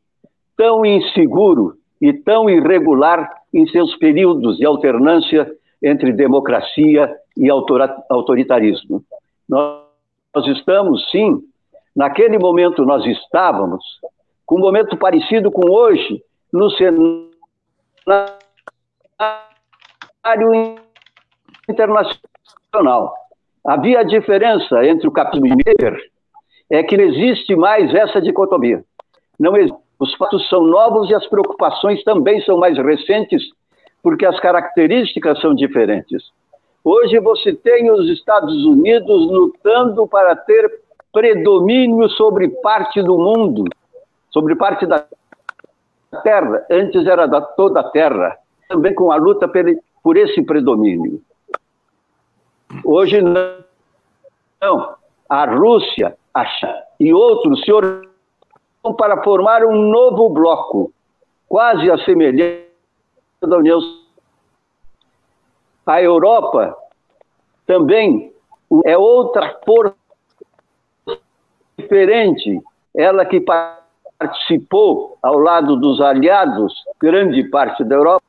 tão 0.57 0.85
inseguro 0.85 1.77
e 2.01 2.13
tão 2.13 2.51
irregular 2.51 3.43
em 3.55 3.67
seus 3.69 3.95
períodos 3.97 4.57
de 4.57 4.67
alternância 4.67 5.51
entre 5.83 6.13
democracia 6.13 7.15
e 7.37 7.49
autoritarismo. 7.49 9.05
Nós 9.49 9.85
estamos, 10.47 11.09
sim, 11.11 11.41
naquele 11.99 12.39
momento 12.39 12.87
nós 12.87 13.05
estávamos, 13.05 13.85
com 14.47 14.55
um 14.55 14.61
momento 14.61 14.97
parecido 14.97 15.51
com 15.51 15.69
hoje, 15.69 16.23
no 16.53 16.71
cenário 16.71 17.09
internacional. 21.69 23.13
Havia 23.67 24.05
diferença 24.05 24.87
entre 24.87 25.09
o 25.09 25.11
capitalismo 25.11 25.61
e 25.61 25.85
o 25.85 25.97
é 26.71 26.85
que 26.85 26.97
não 26.97 27.05
existe 27.05 27.57
mais 27.57 27.93
essa 27.93 28.23
dicotomia. 28.23 28.85
Não 29.37 29.57
existe. 29.57 29.77
Os 29.99 30.15
fatos 30.15 30.49
são 30.49 30.63
novos 30.63 31.11
e 31.11 31.15
as 31.15 31.27
preocupações 31.27 32.05
também 32.05 32.41
são 32.43 32.57
mais 32.59 32.79
recentes, 32.79 33.43
porque 34.01 34.25
as 34.25 34.39
características 34.39 35.41
são 35.41 35.53
diferentes. 35.53 36.23
Hoje 36.85 37.19
você 37.19 37.53
tem 37.53 37.91
os 37.91 38.09
Estados 38.09 38.65
Unidos 38.65 39.27
lutando 39.29 40.07
para 40.07 40.37
ter 40.37 40.87
predomínio 41.13 42.09
sobre 42.11 42.49
parte 42.49 43.03
do 43.03 43.17
mundo, 43.17 43.65
sobre 44.31 44.55
parte 44.57 44.87
da 44.87 45.05
Terra. 46.23 46.67
Antes 46.71 47.07
era 47.07 47.27
da 47.27 47.41
toda 47.41 47.81
a 47.81 47.91
Terra, 47.91 48.37
também 48.69 48.95
com 48.95 49.11
a 49.11 49.17
luta 49.17 49.51
por 50.03 50.17
esse 50.17 50.43
predomínio. 50.43 51.21
Hoje 52.85 53.21
não. 53.21 53.59
não. 54.61 54.95
A 55.29 55.45
Rússia 55.45 56.17
a 56.35 56.45
e 56.99 57.13
outros 57.13 57.63
se 57.65 57.73
organizam 57.73 58.09
para 58.97 59.23
formar 59.23 59.65
um 59.65 59.91
novo 59.91 60.31
bloco, 60.31 60.93
quase 61.47 61.91
a 61.91 61.99
semelhança 61.99 62.67
da 63.43 63.59
União 63.59 63.81
a 65.89 66.03
Europa 66.03 66.77
também 67.67 68.31
é 68.85 68.99
outra 68.99 69.59
força 69.65 69.97
diferente, 71.89 72.63
ela 72.95 73.25
que 73.25 73.41
participou 73.41 75.19
ao 75.23 75.39
lado 75.39 75.75
dos 75.77 76.01
aliados, 76.01 76.75
grande 77.01 77.43
parte 77.45 77.83
da 77.83 77.95
Europa, 77.95 78.23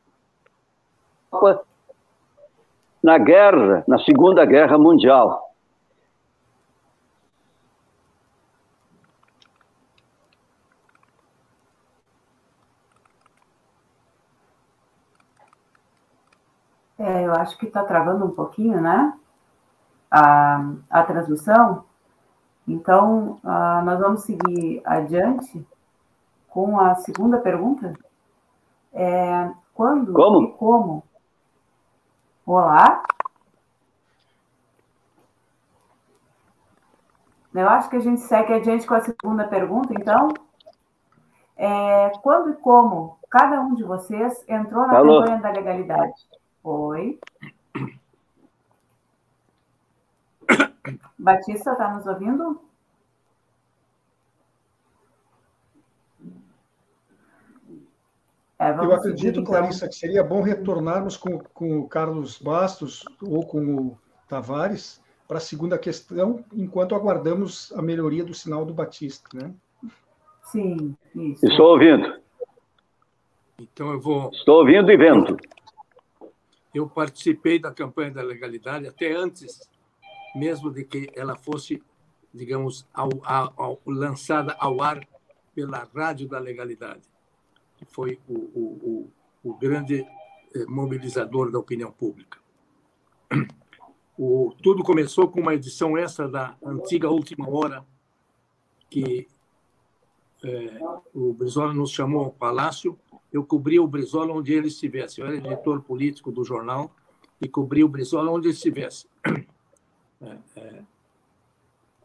na 3.04 3.18
guerra, 3.18 3.84
na 3.88 4.00
Segunda 4.00 4.46
Guerra 4.46 4.78
Mundial. 4.78 5.46
É, 16.98 17.26
eu 17.26 17.34
acho 17.34 17.58
que 17.58 17.66
está 17.66 17.84
travando 17.84 18.26
um 18.26 18.32
pouquinho, 18.32 18.82
né? 18.82 19.14
A, 20.12 20.74
a 20.90 21.04
transmissão. 21.04 21.89
Então, 22.70 23.40
uh, 23.44 23.84
nós 23.84 24.00
vamos 24.00 24.22
seguir 24.22 24.80
adiante 24.86 25.66
com 26.48 26.80
a 26.80 26.94
segunda 26.96 27.40
pergunta. 27.40 27.94
É, 28.94 29.52
quando 29.74 30.14
como? 30.14 30.44
e 30.44 30.52
como? 30.52 31.04
Olá? 32.46 33.02
Eu 37.56 37.68
acho 37.68 37.90
que 37.90 37.96
a 37.96 38.02
gente 38.02 38.22
segue 38.22 38.54
adiante 38.54 38.86
com 38.86 38.94
a 38.94 39.02
segunda 39.02 39.48
pergunta, 39.48 39.92
então. 39.94 40.30
É, 41.58 42.12
quando 42.22 42.52
e 42.52 42.54
como 42.58 43.18
cada 43.32 43.60
um 43.62 43.74
de 43.74 43.84
vocês 43.84 44.46
entrou 44.48 44.86
na 44.86 44.98
Alô? 44.98 45.22
campanha 45.22 45.42
da 45.42 45.50
legalidade? 45.50 46.14
Oi. 46.64 47.20
Batista, 51.18 51.72
está 51.72 51.94
nos 51.94 52.06
ouvindo? 52.06 52.62
É, 58.58 58.72
Eu 58.72 58.94
acredito, 58.94 59.18
seguir, 59.18 59.30
então. 59.40 59.44
Clarissa, 59.46 59.88
que 59.88 59.96
seria 59.96 60.22
bom 60.22 60.42
retornarmos 60.42 61.16
com, 61.16 61.40
com 61.40 61.80
o 61.80 61.88
Carlos 61.88 62.38
Bastos 62.38 63.06
ou 63.22 63.46
com 63.46 63.76
o 63.76 63.98
Tavares 64.28 65.02
para 65.26 65.38
a 65.38 65.42
segunda 65.42 65.78
questão, 65.78 66.44
enquanto 66.54 66.94
aguardamos 66.94 67.72
a 67.74 67.82
melhoria 67.82 68.24
do 68.24 68.34
sinal 68.34 68.66
do 68.66 68.74
Batista, 68.74 69.30
né? 69.34 69.54
Sim, 70.44 70.96
isso. 71.16 71.46
Estou 71.46 71.74
ouvindo. 71.74 72.20
Então 73.60 73.92
eu 73.92 74.00
vou. 74.02 74.30
Estou 74.32 74.58
ouvindo 74.58 74.92
e 74.92 74.98
vendo. 74.98 75.38
Eu 76.74 76.90
participei 76.90 77.60
da 77.60 77.72
campanha 77.72 78.12
da 78.12 78.22
legalidade 78.22 78.88
até 78.88 79.14
antes 79.14 79.70
mesmo 80.36 80.72
de 80.72 80.84
que 80.84 81.10
ela 81.16 81.36
fosse, 81.36 81.82
digamos, 82.34 82.88
ao, 82.94 83.10
ao, 83.24 83.82
lançada 83.86 84.56
ao 84.60 84.82
ar 84.82 85.08
pela 85.54 85.88
Rádio 85.94 86.28
da 86.28 86.40
Legalidade, 86.40 87.02
que 87.78 87.86
foi 87.86 88.20
o, 88.28 88.34
o, 88.34 89.12
o, 89.44 89.52
o 89.52 89.58
grande 89.58 90.02
eh, 90.56 90.66
mobilizador 90.68 91.52
da 91.52 91.60
opinião 91.60 91.92
pública. 91.92 92.38
O, 94.18 94.54
tudo 94.62 94.84
começou 94.84 95.30
com 95.30 95.40
uma 95.40 95.54
edição 95.54 95.98
extra 95.98 96.28
da 96.28 96.58
antiga 96.62 97.10
Última 97.10 97.50
Hora, 97.50 97.86
que 98.90 99.28
é, 100.44 100.80
o 101.14 101.32
Brizola 101.32 101.74
nos 101.74 101.92
chamou 101.92 102.26
ao 102.26 102.32
Palácio 102.32 103.00
eu 103.32 103.44
cobria 103.44 103.82
o 103.82 103.88
Brizola 103.88 104.34
onde 104.34 104.54
ele 104.54 104.68
estivesse. 104.68 105.22
Eu 105.22 105.28
era 105.28 105.38
editor 105.38 105.82
político 105.82 106.32
do 106.32 106.44
jornal 106.44 106.92
e 107.40 107.48
cobria 107.48 107.86
o 107.86 107.90
Brizola 107.90 108.32
onde 108.32 108.48
ele 108.48 108.56
estivesse. 108.56 109.08
É, 110.22 110.38
é, 110.58 110.84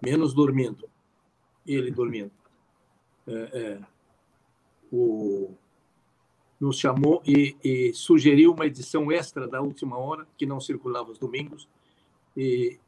menos 0.02 0.34
dormindo. 0.34 0.88
Ele 1.66 1.90
dormindo. 1.90 2.30
É, 3.26 3.32
é 3.32 3.94
o, 4.92 5.54
nos 6.60 6.78
chamou 6.78 7.22
e, 7.26 7.56
e, 7.64 7.92
sugeriu 7.92 8.52
uma 8.52 8.66
edição 8.66 9.10
extra 9.10 9.48
da 9.48 9.60
última 9.60 9.98
hora, 9.98 10.26
que 10.36 10.46
não 10.46 10.60
circulava 10.60 11.08
aos 11.08 11.18
domingos, 11.18 11.68
e 12.36 12.78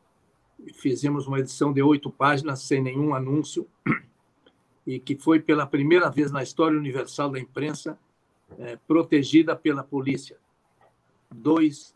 fizemos 0.75 1.27
uma 1.27 1.41
edição 1.41 1.73
de 1.73 1.83
oito 1.83 2.11
páginas, 2.11 2.63
sem 2.63 2.83
nenhum 2.83 3.15
anúncio, 3.15 3.69
e 4.87 4.99
que 4.99 5.17
foi 5.17 5.41
pela 5.41 5.67
primeira 5.67 6.09
vez 6.11 6.31
na 6.31 6.43
história 6.43 6.79
universal 6.79 7.29
da 7.29 7.41
imprensa 7.41 7.99
é, 8.59 8.77
protegida 8.87 9.57
pela 9.57 9.83
polícia. 9.83 10.39
Dois 11.35 11.95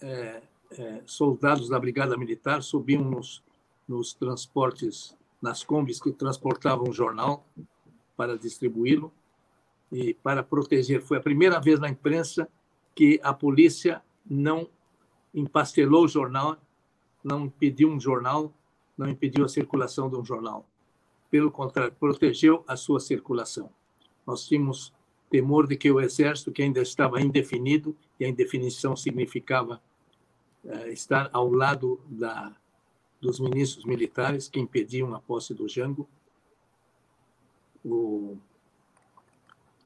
é, 0.00 0.42
é, 0.72 1.02
soldados 1.04 1.68
da 1.68 1.78
Brigada 1.78 2.16
Militar 2.16 2.62
subiam 2.62 3.02
nos, 3.02 3.42
nos 3.86 4.12
transportes, 4.12 5.16
nas 5.40 5.62
combis 5.62 6.00
que 6.00 6.12
transportavam 6.12 6.88
o 6.88 6.92
jornal 6.92 7.46
para 8.16 8.38
distribuí-lo 8.38 9.12
e 9.92 10.14
para 10.14 10.42
proteger. 10.42 11.02
Foi 11.02 11.18
a 11.18 11.22
primeira 11.22 11.60
vez 11.60 11.78
na 11.78 11.88
imprensa 11.88 12.48
que 12.94 13.20
a 13.22 13.32
polícia 13.32 14.02
não 14.28 14.68
empastelou 15.34 16.04
o 16.04 16.08
jornal, 16.08 16.56
não 17.22 17.44
impediu 17.44 17.90
um 17.90 18.00
jornal, 18.00 18.52
não 18.96 19.08
impediu 19.08 19.44
a 19.44 19.48
circulação 19.48 20.08
de 20.08 20.16
um 20.16 20.24
jornal. 20.24 20.66
Pelo 21.30 21.50
contrário, 21.50 21.92
protegeu 21.92 22.64
a 22.66 22.76
sua 22.76 23.00
circulação. 23.00 23.70
Nós 24.26 24.46
tínhamos 24.46 24.92
temor 25.28 25.66
de 25.66 25.76
que 25.76 25.90
o 25.90 26.00
exército, 26.00 26.52
que 26.52 26.62
ainda 26.62 26.80
estava 26.80 27.20
indefinido, 27.20 27.94
e 28.18 28.24
a 28.24 28.28
indefinição 28.28 28.96
significava 28.96 29.80
estar 30.88 31.30
ao 31.32 31.50
lado 31.50 32.00
da, 32.06 32.54
dos 33.20 33.38
ministros 33.40 33.84
militares 33.84 34.48
que 34.48 34.60
impediam 34.60 35.14
a 35.14 35.20
posse 35.20 35.54
do 35.54 35.68
Jango, 35.68 36.08
o, 37.84 38.36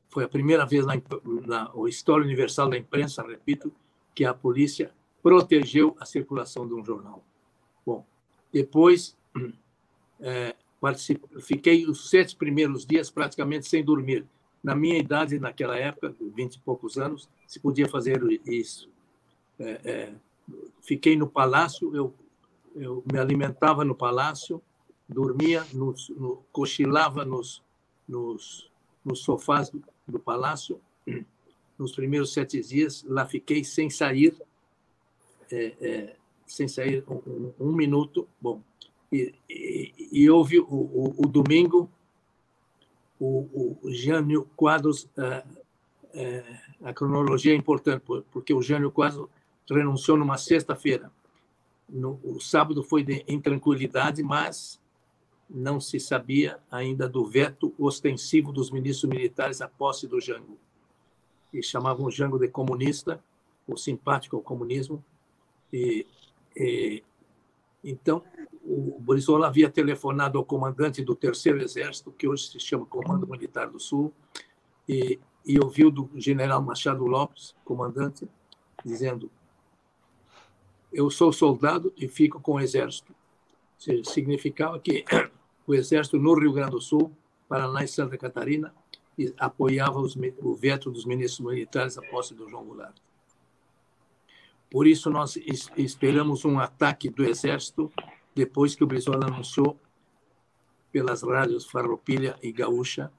foi 0.09 0.25
a 0.25 0.29
primeira 0.29 0.67
vez 0.67 0.85
na, 0.87 0.95
na, 1.47 1.73
na 1.73 1.89
história 1.89 2.25
universal 2.25 2.69
da 2.69 2.77
imprensa, 2.77 3.23
repito, 3.23 3.73
que 4.15 4.25
a 4.25 4.35
polícia 4.35 4.93
protegeu 5.23 5.97
a 6.01 6.05
circulação 6.05 6.67
de 6.67 6.75
um 6.75 6.85
jornal. 6.85 7.23
Bom, 7.87 8.05
depois 8.53 9.17
é, 10.21 10.55
fiquei 11.41 11.87
os 11.87 12.11
sete 12.11 12.35
primeiros 12.35 12.85
dias 12.85 13.11
praticamente 13.11 13.69
sem 13.69 13.85
dormir, 13.85 14.27
na 14.63 14.75
minha 14.75 14.99
idade, 14.99 15.39
naquela 15.39 15.77
época, 15.77 16.15
vinte 16.35 16.57
e 16.57 16.61
poucos 16.61 16.99
anos, 16.99 17.29
se 17.47 17.59
podia 17.59 17.89
fazer 17.89 18.23
isso. 18.45 18.91
É, 19.59 19.81
é, 19.85 20.15
fiquei 20.83 21.17
no 21.17 21.29
palácio, 21.29 21.95
eu, 21.95 22.15
eu 22.75 23.05
me 23.11 23.19
alimentava 23.19 23.85
no 23.85 23.95
palácio, 23.95 24.63
dormia, 25.09 25.65
nos, 25.73 26.09
no, 26.11 26.43
cochilava 26.53 27.25
nos, 27.25 27.63
nos, 28.07 28.71
nos 29.05 29.21
sofás 29.23 29.71
do, 29.71 29.83
do, 30.07 30.19
palácio. 30.19 30.81
Nos 31.79 31.95
primeiros 31.95 32.33
sete 32.33 32.61
dias, 32.61 33.03
lá 33.05 33.27
fiquei 33.27 33.65
sem 33.65 33.89
sair, 33.89 34.37
é, 35.51 35.75
é 35.81 36.17
sem 36.47 36.69
sair 36.69 37.05
um, 37.09 37.53
um, 37.59 37.73
minuto. 37.73 38.29
Bom, 38.41 38.63
e, 39.11 39.35
e, 39.49 40.09
e 40.13 40.31
houve 40.31 40.61
o, 40.61 40.65
o, 40.65 41.15
o 41.19 41.27
domingo 41.27 41.91
o, 43.21 43.79
o 43.83 43.93
Jânio 43.93 44.49
Quadros, 44.57 45.07
é, 45.17 45.45
é, 46.15 46.61
a 46.83 46.95
cronologia 46.95 47.53
é 47.53 47.57
importante, 47.57 48.03
porque 48.31 48.55
o 48.55 48.63
Jânio 48.63 48.91
Quadros 48.91 49.29
renunciou 49.75 50.17
numa 50.17 50.37
sexta-feira. 50.37 51.11
o 52.23 52.41
sábado 52.41 52.83
foi 52.83 53.03
de 53.03 53.25
intranquilidade, 53.27 54.23
mas 54.23 54.81
não 55.49 55.81
se 55.81 55.99
sabia 55.99 56.59
ainda 56.71 57.09
do 57.09 57.25
veto 57.25 57.75
ostensivo 57.77 58.53
dos 58.53 58.71
ministros 58.71 59.11
militares 59.11 59.61
à 59.61 59.69
posse 59.69 60.07
do 60.07 60.21
Jango. 60.21 60.57
E 61.53 61.63
chamavam 61.63 62.07
o 62.07 62.11
Jango 62.11 62.39
de 62.39 62.49
comunista, 62.49 63.23
ou 63.67 63.77
simpático 63.77 64.37
ao 64.37 64.43
comunismo. 64.43 65.05
E, 65.73 66.07
e 66.57 67.03
então, 67.83 68.23
o 68.63 68.99
Brizola 69.01 69.47
havia 69.47 69.71
telefonado 69.71 70.39
ao 70.39 70.45
comandante 70.45 71.03
do 71.03 71.15
Terceiro 71.15 71.61
Exército, 71.63 72.13
que 72.13 72.29
hoje 72.29 72.49
se 72.49 72.61
chama 72.61 72.85
Comando 72.87 73.27
Militar 73.27 73.69
do 73.69 73.81
Sul, 73.81 74.13
e, 74.89 75.19
e 75.47 75.59
ouviu 75.59 75.91
do 75.91 76.11
general 76.15 76.63
Machado 76.63 77.07
Lopes, 77.07 77.55
comandante, 77.65 78.29
dizendo: 78.85 79.31
Eu 80.93 81.11
sou 81.11 81.33
soldado 81.33 81.93
e 81.97 82.09
fico 82.09 82.41
com 82.41 82.53
o 82.53 82.61
Exército. 82.61 83.15
Significava 84.05 84.79
que 84.79 85.05
o 85.67 85.75
Exército 85.75 86.19
no 86.19 86.35
Rio 86.35 86.53
Grande 86.53 86.73
do 86.73 86.81
Sul, 86.81 87.13
Paraná 87.49 87.85
e 87.85 87.89
Santa 87.89 88.17
Catarina 88.19 88.75
apoiava 89.39 89.99
os, 90.01 90.17
o 90.39 90.55
veto 90.55 90.91
dos 90.91 91.05
ministros 91.05 91.47
militares 91.47 91.99
à 91.99 92.03
posse 92.03 92.35
do 92.35 92.49
João 92.49 92.65
Goulart. 92.65 92.97
Por 94.71 94.87
isso, 94.87 95.11
nós 95.11 95.37
esperamos 95.77 96.45
um 96.45 96.59
ataque 96.59 97.11
do 97.11 97.25
Exército 97.25 97.93
depois 98.35 98.75
que 98.75 98.85
o 98.85 98.87
Brizola 98.87 99.27
anunciou 99.27 99.77
pelas 100.93 101.23
rádios 101.23 101.67
Farroupilha 101.67 102.39
e 102.43 102.53
Gaúcha 102.53 103.13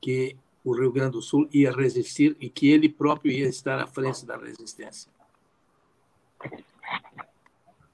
que 0.00 0.36
o 0.64 0.72
Rio 0.72 0.92
Grande 0.92 1.12
do 1.12 1.22
Sul 1.22 1.48
ia 1.52 1.72
resistir 1.72 2.36
e 2.40 2.48
que 2.48 2.68
ele 2.68 2.88
próprio 2.88 3.32
ia 3.32 3.48
estar 3.48 3.78
à 3.80 3.86
frente 3.86 4.24
da 4.24 4.36
resistência. 4.36 5.10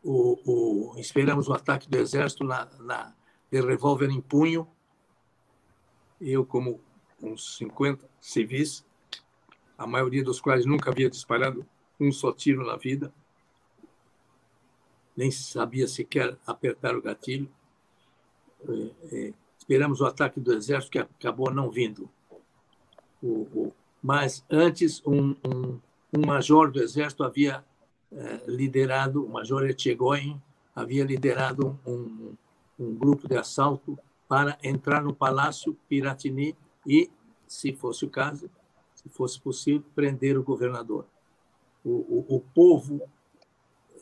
O, 0.03 0.93
o, 0.95 0.99
esperamos 0.99 1.49
o 1.49 1.53
ataque 1.53 1.89
do 1.89 1.99
exército 1.99 2.45
na, 2.45 2.69
na, 2.79 3.15
de 3.51 3.61
revólver 3.61 4.11
em 4.11 4.21
punho. 4.21 4.69
Eu, 6.21 6.47
como 6.47 6.81
uns 7.21 7.57
50 7.57 8.09
civis, 8.21 8.85
a 9.77 9.87
maioria 9.87 10.25
dos 10.25 10.41
quais 10.41 10.65
nunca 10.65 10.91
havia 10.91 11.11
disparado 11.11 11.67
um 11.99 12.13
só 12.13 12.33
tiro 12.33 12.65
na 12.65 12.77
vida, 12.77 13.13
nem 15.17 15.31
sabia 15.31 15.89
sequer 15.89 16.37
apertar 16.47 16.95
o 16.95 17.03
gatilho. 17.03 17.49
É, 18.69 19.17
é, 19.17 19.35
esperamos 19.59 20.01
o 20.01 20.07
ataque 20.07 20.39
do 20.39 20.53
exército, 20.53 20.93
que 20.93 20.99
acabou 20.99 21.51
não 21.51 21.71
vindo. 21.71 22.09
O, 23.23 23.29
o, 23.29 23.73
mas 24.03 24.45
antes, 24.51 25.03
um, 25.07 25.31
um, 25.45 25.81
um, 26.13 26.27
major 26.27 26.71
do 26.71 26.83
exército 26.83 27.25
havia 27.25 27.65
liderado, 28.47 29.25
o 29.25 29.29
major 29.29 29.69
Etchegoyen, 29.69 30.41
havia 30.75 31.05
liderado 31.05 31.79
um, 31.87 32.35
um 32.79 32.95
grupo 32.95 33.29
de 33.29 33.37
assalto 33.37 33.99
para 34.29 34.59
entrar 34.63 35.03
no 35.03 35.15
Palácio 35.15 35.77
Piratini 35.89 36.57
e, 36.87 37.11
se 37.47 37.73
fosse 37.73 38.05
o 38.05 38.11
caso, 38.11 38.51
se 38.95 39.09
fosse 39.09 39.41
possível, 39.41 39.85
prender 39.95 40.37
o 40.37 40.43
governador. 40.43 41.07
O, 41.85 41.91
o, 41.91 42.37
o 42.37 42.41
povo 42.41 43.01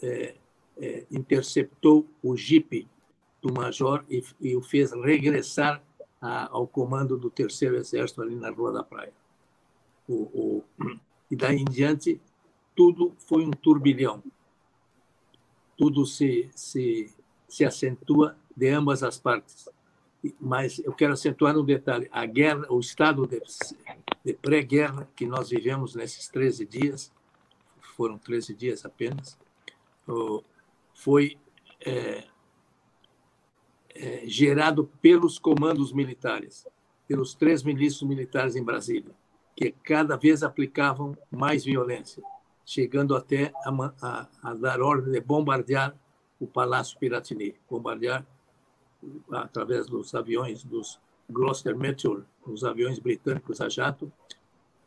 é, 0.03 0.35
é, 0.79 1.07
interceptou 1.11 2.07
o 2.23 2.37
jipe 2.37 2.89
do 3.41 3.53
major 3.53 4.05
e, 4.09 4.25
e 4.41 4.57
o 4.57 4.63
fez 4.63 4.93
regressar 4.93 5.83
a, 6.21 6.49
ao 6.51 6.67
comando 6.67 7.17
do 7.19 7.31
terceiro 7.31 7.77
exército 7.77 8.23
ali 8.23 8.35
na 8.35 8.51
Rua 8.51 8.73
da 8.73 8.83
Praia. 8.83 9.13
O, 10.09 10.63
e 11.31 11.37
daí 11.37 11.59
em 11.59 11.65
diante, 11.65 12.21
tudo 12.75 13.15
foi 13.19 13.45
um 13.45 13.51
turbilhão. 13.51 14.23
Tudo 15.77 16.07
se, 16.07 16.51
se, 16.55 17.13
se 17.49 17.65
acentua 17.65 18.37
de 18.57 18.69
ambas 18.69 19.03
as 19.03 19.19
partes. 19.19 19.69
Mas 20.41 20.79
eu 20.79 20.93
quero 20.93 21.13
acentuar 21.13 21.57
um 21.57 21.65
detalhe: 21.65 22.09
a 22.11 22.25
guerra, 22.25 22.67
o 22.71 22.81
estado 22.81 23.27
de, 23.27 23.43
de 24.25 24.33
pré-guerra 24.35 25.09
que 25.15 25.27
nós 25.27 25.51
vivemos 25.51 25.95
nesses 25.95 26.29
13 26.29 26.65
dias, 26.65 27.13
foram 27.81 28.19
13 28.19 28.55
dias 28.55 28.85
apenas, 28.85 29.39
foi 30.95 31.39
é, 31.85 32.25
é, 33.95 34.23
gerado 34.27 34.91
pelos 35.01 35.39
comandos 35.39 35.93
militares, 35.93 36.67
pelos 37.07 37.35
três 37.35 37.63
ministros 37.63 38.09
militares 38.09 38.57
em 38.57 38.65
Brasília, 38.65 39.15
que 39.55 39.71
cada 39.71 40.17
vez 40.17 40.43
aplicavam 40.43 41.17
mais 41.31 41.65
violência, 41.65 42.23
chegando 42.65 43.15
até 43.15 43.53
a, 43.65 43.93
a, 44.03 44.27
a 44.43 44.55
dar 44.55 44.81
ordem 44.81 45.13
de 45.13 45.21
bombardear 45.21 45.95
o 46.41 46.47
Palácio 46.47 46.99
Piratini, 46.99 47.55
bombardear 47.69 48.27
através 49.31 49.87
dos 49.87 50.15
aviões 50.15 50.65
dos 50.65 51.01
Gloucester 51.29 51.77
Meteor, 51.77 52.25
os 52.47 52.65
aviões 52.65 52.99
britânicos 52.99 53.61
a 53.61 53.69
jato, 53.69 54.13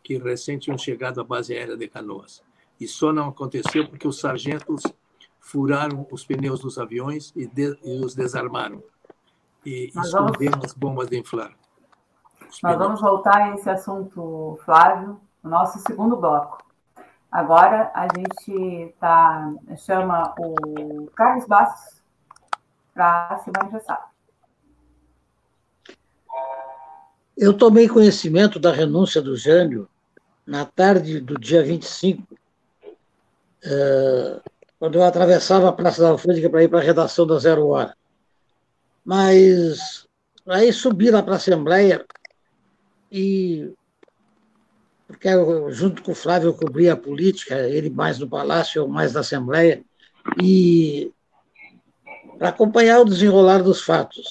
que 0.03 0.17
recém 0.17 0.57
tinham 0.57 0.77
chegado 0.77 1.19
à 1.19 1.23
base 1.23 1.53
aérea 1.53 1.75
de 1.75 1.87
Canoas. 1.87 2.43
E 2.79 2.87
só 2.87 3.11
não 3.11 3.29
aconteceu 3.29 3.87
porque 3.89 4.07
os 4.07 4.19
sargentos 4.19 4.83
furaram 5.39 6.05
os 6.11 6.25
pneus 6.25 6.59
dos 6.59 6.77
aviões 6.77 7.33
e, 7.35 7.47
de, 7.47 7.77
e 7.83 8.03
os 8.03 8.13
desarmaram. 8.13 8.83
E 9.65 9.91
Nós 9.95 10.07
esconderam 10.07 10.51
vamos... 10.51 10.65
as 10.65 10.73
bombas 10.73 11.09
de 11.09 11.17
inflar. 11.17 11.53
Nós 12.63 12.77
vamos 12.77 13.01
voltar 13.01 13.37
a 13.37 13.55
esse 13.55 13.69
assunto, 13.69 14.57
Flávio, 14.63 15.19
no 15.43 15.49
nosso 15.49 15.79
segundo 15.79 16.15
bloco. 16.15 16.63
Agora 17.31 17.91
a 17.93 18.07
gente 18.15 18.95
tá, 18.99 19.53
chama 19.77 20.33
o 20.39 21.07
Carlos 21.15 21.45
Bastos 21.45 22.01
para 22.93 23.39
se 23.43 23.51
manifestar. 23.55 24.11
Eu 27.37 27.55
tomei 27.55 27.87
conhecimento 27.87 28.59
da 28.59 28.71
renúncia 28.71 29.21
do 29.21 29.35
Jânio 29.37 29.87
na 30.45 30.65
tarde 30.65 31.19
do 31.19 31.37
dia 31.37 31.61
25, 31.63 32.23
uh, 33.65 34.41
quando 34.79 34.95
eu 34.95 35.03
atravessava 35.03 35.69
a 35.69 35.73
Praça 35.73 36.01
da 36.01 36.09
Alfândega 36.09 36.49
para 36.49 36.63
ir 36.63 36.69
para 36.69 36.79
a 36.79 36.83
redação 36.83 37.27
da 37.27 37.37
Zero 37.37 37.67
Hora. 37.67 37.95
Mas 39.03 40.07
aí 40.47 40.71
subi 40.71 41.11
lá 41.11 41.21
para 41.21 41.33
a 41.33 41.35
Assembleia 41.35 42.05
e 43.11 43.73
porque 45.08 45.30
eu, 45.30 45.72
junto 45.72 46.04
com 46.04 46.12
o 46.12 46.15
Flávio 46.15 46.50
eu 46.50 46.54
cobria 46.54 46.93
a 46.93 46.98
política, 46.98 47.56
ele 47.67 47.89
mais 47.89 48.20
no 48.20 48.28
Palácio, 48.28 48.80
eu 48.80 48.88
mais 48.88 49.13
na 49.13 49.22
Assembleia, 49.22 49.84
e 50.41 51.12
para 52.38 52.50
acompanhar 52.50 53.00
o 53.00 53.06
desenrolar 53.06 53.63
dos 53.63 53.82
fatos. 53.82 54.28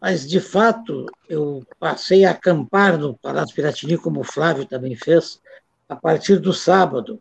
Mas, 0.00 0.28
de 0.28 0.40
fato, 0.40 1.06
eu 1.28 1.64
passei 1.78 2.24
a 2.24 2.32
acampar 2.32 2.98
no 2.98 3.16
Palácio 3.16 3.54
Piratini, 3.54 3.96
como 3.96 4.20
o 4.20 4.24
Flávio 4.24 4.66
também 4.66 4.94
fez, 4.94 5.40
a 5.88 5.96
partir 5.96 6.38
do 6.38 6.52
sábado, 6.52 7.20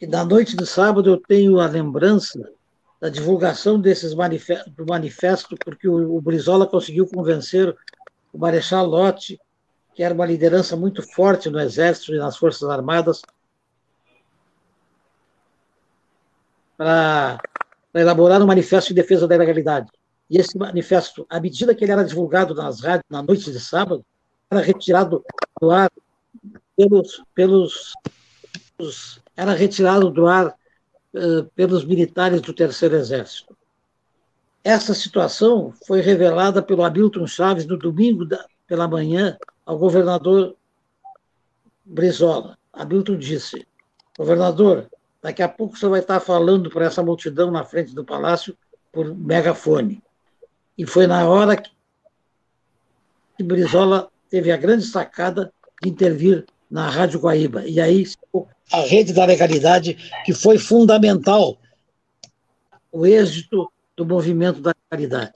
e 0.00 0.06
na 0.06 0.24
noite 0.24 0.56
de 0.56 0.66
sábado 0.66 1.10
eu 1.10 1.16
tenho 1.16 1.60
a 1.60 1.66
lembrança 1.66 2.50
da 3.00 3.08
divulgação 3.08 3.80
desses 3.80 4.14
manifesto, 4.14 4.70
do 4.70 4.86
manifesto, 4.86 5.56
porque 5.64 5.88
o, 5.88 6.16
o 6.16 6.20
Brizola 6.20 6.66
conseguiu 6.66 7.06
convencer 7.06 7.76
o 8.32 8.38
Marechal 8.38 8.86
Lott, 8.86 9.38
que 9.94 10.02
era 10.02 10.14
uma 10.14 10.26
liderança 10.26 10.76
muito 10.76 11.02
forte 11.02 11.50
no 11.50 11.60
Exército 11.60 12.14
e 12.14 12.18
nas 12.18 12.36
Forças 12.36 12.68
Armadas, 12.68 13.22
para 16.76 17.38
elaborar 17.94 18.42
um 18.42 18.46
manifesto 18.46 18.92
em 18.92 18.94
defesa 18.94 19.28
da 19.28 19.36
legalidade. 19.36 19.90
E 20.28 20.38
esse 20.38 20.56
manifesto, 20.56 21.26
à 21.28 21.38
medida 21.38 21.74
que 21.74 21.84
ele 21.84 21.92
era 21.92 22.04
divulgado 22.04 22.54
nas 22.54 22.80
rádios 22.80 23.04
na 23.10 23.22
noite 23.22 23.52
de 23.52 23.60
sábado, 23.60 24.04
era 24.50 24.60
retirado 24.60 25.24
do 25.60 25.70
ar 25.70 25.90
pelos, 26.76 27.22
pelos 27.34 27.92
era 29.36 29.52
retirado 29.52 30.10
do 30.10 30.26
ar 30.26 30.48
uh, 31.14 31.44
pelos 31.54 31.84
militares 31.84 32.40
do 32.40 32.52
Terceiro 32.52 32.96
Exército. 32.96 33.56
Essa 34.64 34.94
situação 34.94 35.72
foi 35.86 36.00
revelada 36.00 36.62
pelo 36.62 36.82
Hamilton 36.82 37.26
Chaves 37.26 37.66
no 37.66 37.76
domingo 37.76 38.24
da, 38.24 38.44
pela 38.66 38.88
manhã 38.88 39.36
ao 39.64 39.78
governador 39.78 40.56
Brizola. 41.84 42.58
Hamilton 42.72 43.16
disse: 43.16 43.66
Governador, 44.16 44.90
daqui 45.20 45.42
a 45.42 45.48
pouco 45.48 45.76
você 45.76 45.88
vai 45.88 46.00
estar 46.00 46.20
falando 46.20 46.70
para 46.70 46.86
essa 46.86 47.02
multidão 47.02 47.50
na 47.50 47.64
frente 47.64 47.94
do 47.94 48.04
palácio 48.04 48.56
por 48.90 49.14
megafone. 49.14 50.02
E 50.76 50.86
foi 50.86 51.06
na 51.06 51.28
hora 51.28 51.56
que 51.56 53.42
Brizola 53.42 54.10
teve 54.30 54.50
a 54.50 54.56
grande 54.56 54.84
sacada 54.84 55.52
de 55.82 55.88
intervir 55.88 56.46
na 56.70 56.88
Rádio 56.88 57.20
Guaíba. 57.20 57.66
E 57.66 57.80
aí 57.80 58.04
a 58.72 58.80
rede 58.80 59.12
da 59.12 59.24
legalidade, 59.24 59.94
que 60.24 60.32
foi 60.32 60.58
fundamental 60.58 61.58
o 62.90 63.06
êxito 63.06 63.70
do 63.96 64.06
movimento 64.06 64.60
da 64.60 64.74
legalidade. 64.90 65.34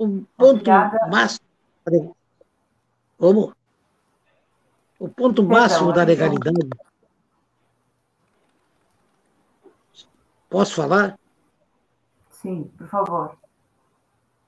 O 0.00 0.08
ponto 0.08 0.52
Obrigada. 0.52 1.08
máximo. 1.08 2.16
Como? 3.18 3.54
O 4.98 5.08
ponto 5.10 5.42
máximo 5.42 5.92
da 5.92 6.02
legalidade. 6.04 6.70
Posso 10.48 10.74
falar? 10.74 11.18
Sim, 12.30 12.64
por 12.78 12.88
favor. 12.88 13.38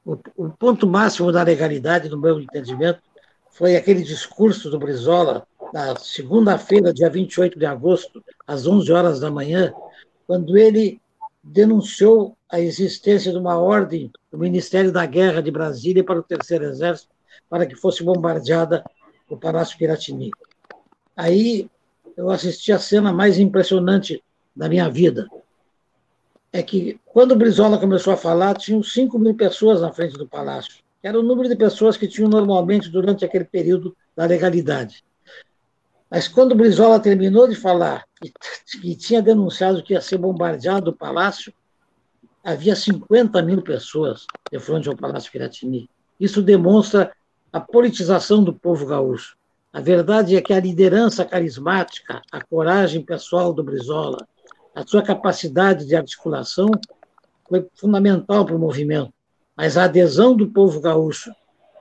O, 0.06 0.18
o 0.38 0.48
ponto 0.48 0.86
máximo 0.86 1.30
da 1.30 1.42
legalidade, 1.42 2.08
no 2.08 2.18
meu 2.18 2.40
entendimento, 2.40 3.02
foi 3.50 3.76
aquele 3.76 4.02
discurso 4.02 4.70
do 4.70 4.78
Brizola 4.78 5.46
na 5.70 5.94
segunda-feira, 5.96 6.94
dia 6.94 7.10
28 7.10 7.58
de 7.58 7.66
agosto, 7.66 8.24
às 8.46 8.66
11 8.66 8.90
horas 8.90 9.20
da 9.20 9.30
manhã, 9.30 9.70
quando 10.26 10.56
ele 10.56 11.01
denunciou 11.42 12.36
a 12.48 12.60
existência 12.60 13.32
de 13.32 13.38
uma 13.38 13.58
ordem 13.58 14.10
do 14.30 14.38
Ministério 14.38 14.92
da 14.92 15.04
Guerra 15.04 15.42
de 15.42 15.50
Brasília 15.50 16.04
para 16.04 16.20
o 16.20 16.22
Terceiro 16.22 16.64
Exército 16.64 17.10
para 17.48 17.66
que 17.66 17.74
fosse 17.74 18.02
bombardeada 18.02 18.84
o 19.28 19.36
Palácio 19.36 19.76
Piratini. 19.76 20.30
Aí 21.16 21.68
eu 22.16 22.30
assisti 22.30 22.72
a 22.72 22.78
cena 22.78 23.12
mais 23.12 23.38
impressionante 23.38 24.22
da 24.54 24.68
minha 24.68 24.88
vida. 24.88 25.26
É 26.52 26.62
que 26.62 27.00
quando 27.06 27.32
o 27.32 27.36
Brizola 27.36 27.78
começou 27.78 28.12
a 28.12 28.16
falar, 28.16 28.56
tinham 28.56 28.82
5 28.82 29.18
mil 29.18 29.34
pessoas 29.34 29.80
na 29.80 29.92
frente 29.92 30.18
do 30.18 30.28
palácio. 30.28 30.82
Era 31.02 31.18
o 31.18 31.22
número 31.22 31.48
de 31.48 31.56
pessoas 31.56 31.96
que 31.96 32.06
tinham 32.06 32.28
normalmente 32.28 32.88
durante 32.88 33.24
aquele 33.24 33.44
período 33.44 33.96
da 34.14 34.26
legalidade. 34.26 35.02
Mas 36.12 36.28
quando 36.28 36.54
Brizola 36.54 37.00
terminou 37.00 37.48
de 37.48 37.54
falar 37.54 38.04
e, 38.84 38.94
tinha 38.94 39.22
denunciado 39.22 39.82
que 39.82 39.94
ia 39.94 40.00
ser 40.02 40.18
bombardeado 40.18 40.90
o 40.90 40.94
palácio, 40.94 41.54
havia 42.44 42.76
50 42.76 43.40
mil 43.40 43.62
pessoas 43.62 44.26
de 44.50 44.60
frente 44.60 44.90
ao 44.90 44.94
Palácio 44.94 45.32
Piratini. 45.32 45.88
Isso 46.20 46.42
demonstra 46.42 47.10
a 47.50 47.58
politização 47.58 48.44
do 48.44 48.52
povo 48.52 48.84
gaúcho. 48.84 49.38
A 49.72 49.80
verdade 49.80 50.36
é 50.36 50.42
que 50.42 50.52
a 50.52 50.60
liderança 50.60 51.24
carismática, 51.24 52.20
a 52.30 52.44
coragem 52.44 53.02
pessoal 53.02 53.54
do 53.54 53.64
Brizola, 53.64 54.18
a 54.74 54.86
sua 54.86 55.02
capacidade 55.02 55.86
de 55.86 55.96
articulação 55.96 56.70
foi 57.48 57.66
fundamental 57.74 58.44
para 58.44 58.54
o 58.54 58.58
movimento. 58.58 59.14
Mas 59.56 59.78
a 59.78 59.84
adesão 59.84 60.36
do 60.36 60.50
povo 60.50 60.78
gaúcho, 60.78 61.32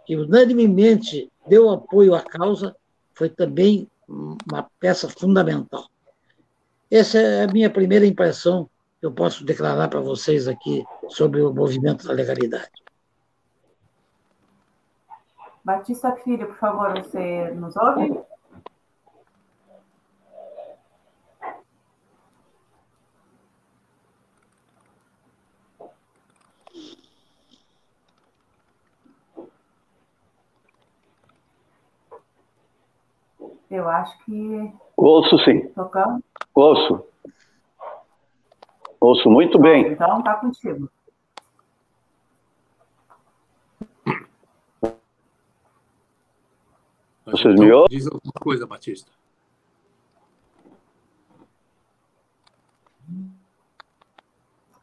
que 0.06 0.15
unanimemente 0.15 1.30
deu 1.46 1.70
apoio 1.70 2.15
à 2.15 2.22
causa, 2.22 2.74
foi 3.13 3.28
também 3.28 3.90
uma 4.12 4.69
peça 4.80 5.10
fundamental. 5.10 5.86
Essa 6.89 7.17
é 7.17 7.43
a 7.43 7.47
minha 7.47 7.69
primeira 7.69 8.06
impressão 8.06 8.69
que 9.00 9.06
eu 9.06 9.12
posso 9.12 9.45
declarar 9.45 9.88
para 9.88 10.02
vocês 10.02 10.47
aqui 10.47 10.84
sobre 11.10 11.41
o 11.41 11.54
movimento 11.54 12.06
da 12.06 12.13
legalidade. 12.13 12.69
Batista 15.63 16.15
Filho, 16.17 16.47
por 16.47 16.58
favor, 16.58 16.93
você 16.93 17.52
nos 17.52 17.76
ouve? 17.78 18.31
Eu 33.71 33.88
acho 33.88 34.17
que. 34.25 34.73
Ouço 34.97 35.39
sim. 35.45 35.69
Tocando? 35.69 36.21
Ouço. 36.53 37.07
Ouço 38.99 39.31
muito 39.31 39.57
bem. 39.57 39.93
Então, 39.93 40.19
está 40.19 40.36
contigo. 40.36 40.91
Vocês 47.25 47.55
me 47.57 47.71
ouvem? 47.71 47.97
Diz 47.97 48.07
alguma 48.07 48.34
coisa, 48.41 48.67
Batista. 48.67 49.10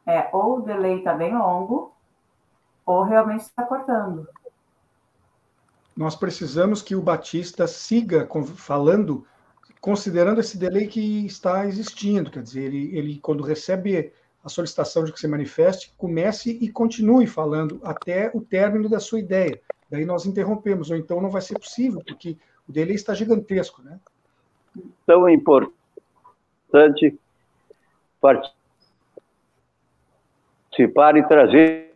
É, 0.06 0.30
ou 0.32 0.56
o 0.56 0.62
delay 0.62 0.98
está 0.98 1.12
bem 1.12 1.36
longo, 1.36 1.92
ou 2.86 3.02
realmente 3.02 3.42
está 3.42 3.64
cortando. 3.64 4.26
Nós 5.98 6.14
precisamos 6.14 6.80
que 6.80 6.94
o 6.94 7.02
Batista 7.02 7.66
siga 7.66 8.28
falando, 8.54 9.26
considerando 9.80 10.38
esse 10.38 10.56
delay 10.56 10.86
que 10.86 11.26
está 11.26 11.66
existindo. 11.66 12.30
Quer 12.30 12.40
dizer, 12.44 12.62
ele, 12.66 12.96
ele 12.96 13.18
quando 13.18 13.42
recebe 13.42 14.12
a 14.44 14.48
solicitação 14.48 15.02
de 15.02 15.12
que 15.12 15.18
se 15.18 15.26
manifeste, 15.26 15.92
comece 15.98 16.56
e 16.60 16.70
continue 16.70 17.26
falando 17.26 17.80
até 17.82 18.30
o 18.32 18.40
término 18.40 18.88
da 18.88 19.00
sua 19.00 19.18
ideia. 19.18 19.60
Daí 19.90 20.04
nós 20.04 20.24
interrompemos, 20.24 20.88
ou 20.88 20.96
então 20.96 21.20
não 21.20 21.30
vai 21.30 21.42
ser 21.42 21.58
possível, 21.58 22.00
porque 22.06 22.36
o 22.68 22.72
delay 22.72 22.94
está 22.94 23.12
gigantesco, 23.12 23.82
né? 23.82 23.98
Tão 25.04 25.28
importante 25.28 27.18
participar 30.70 31.16
e 31.16 31.26
trazer 31.26 31.87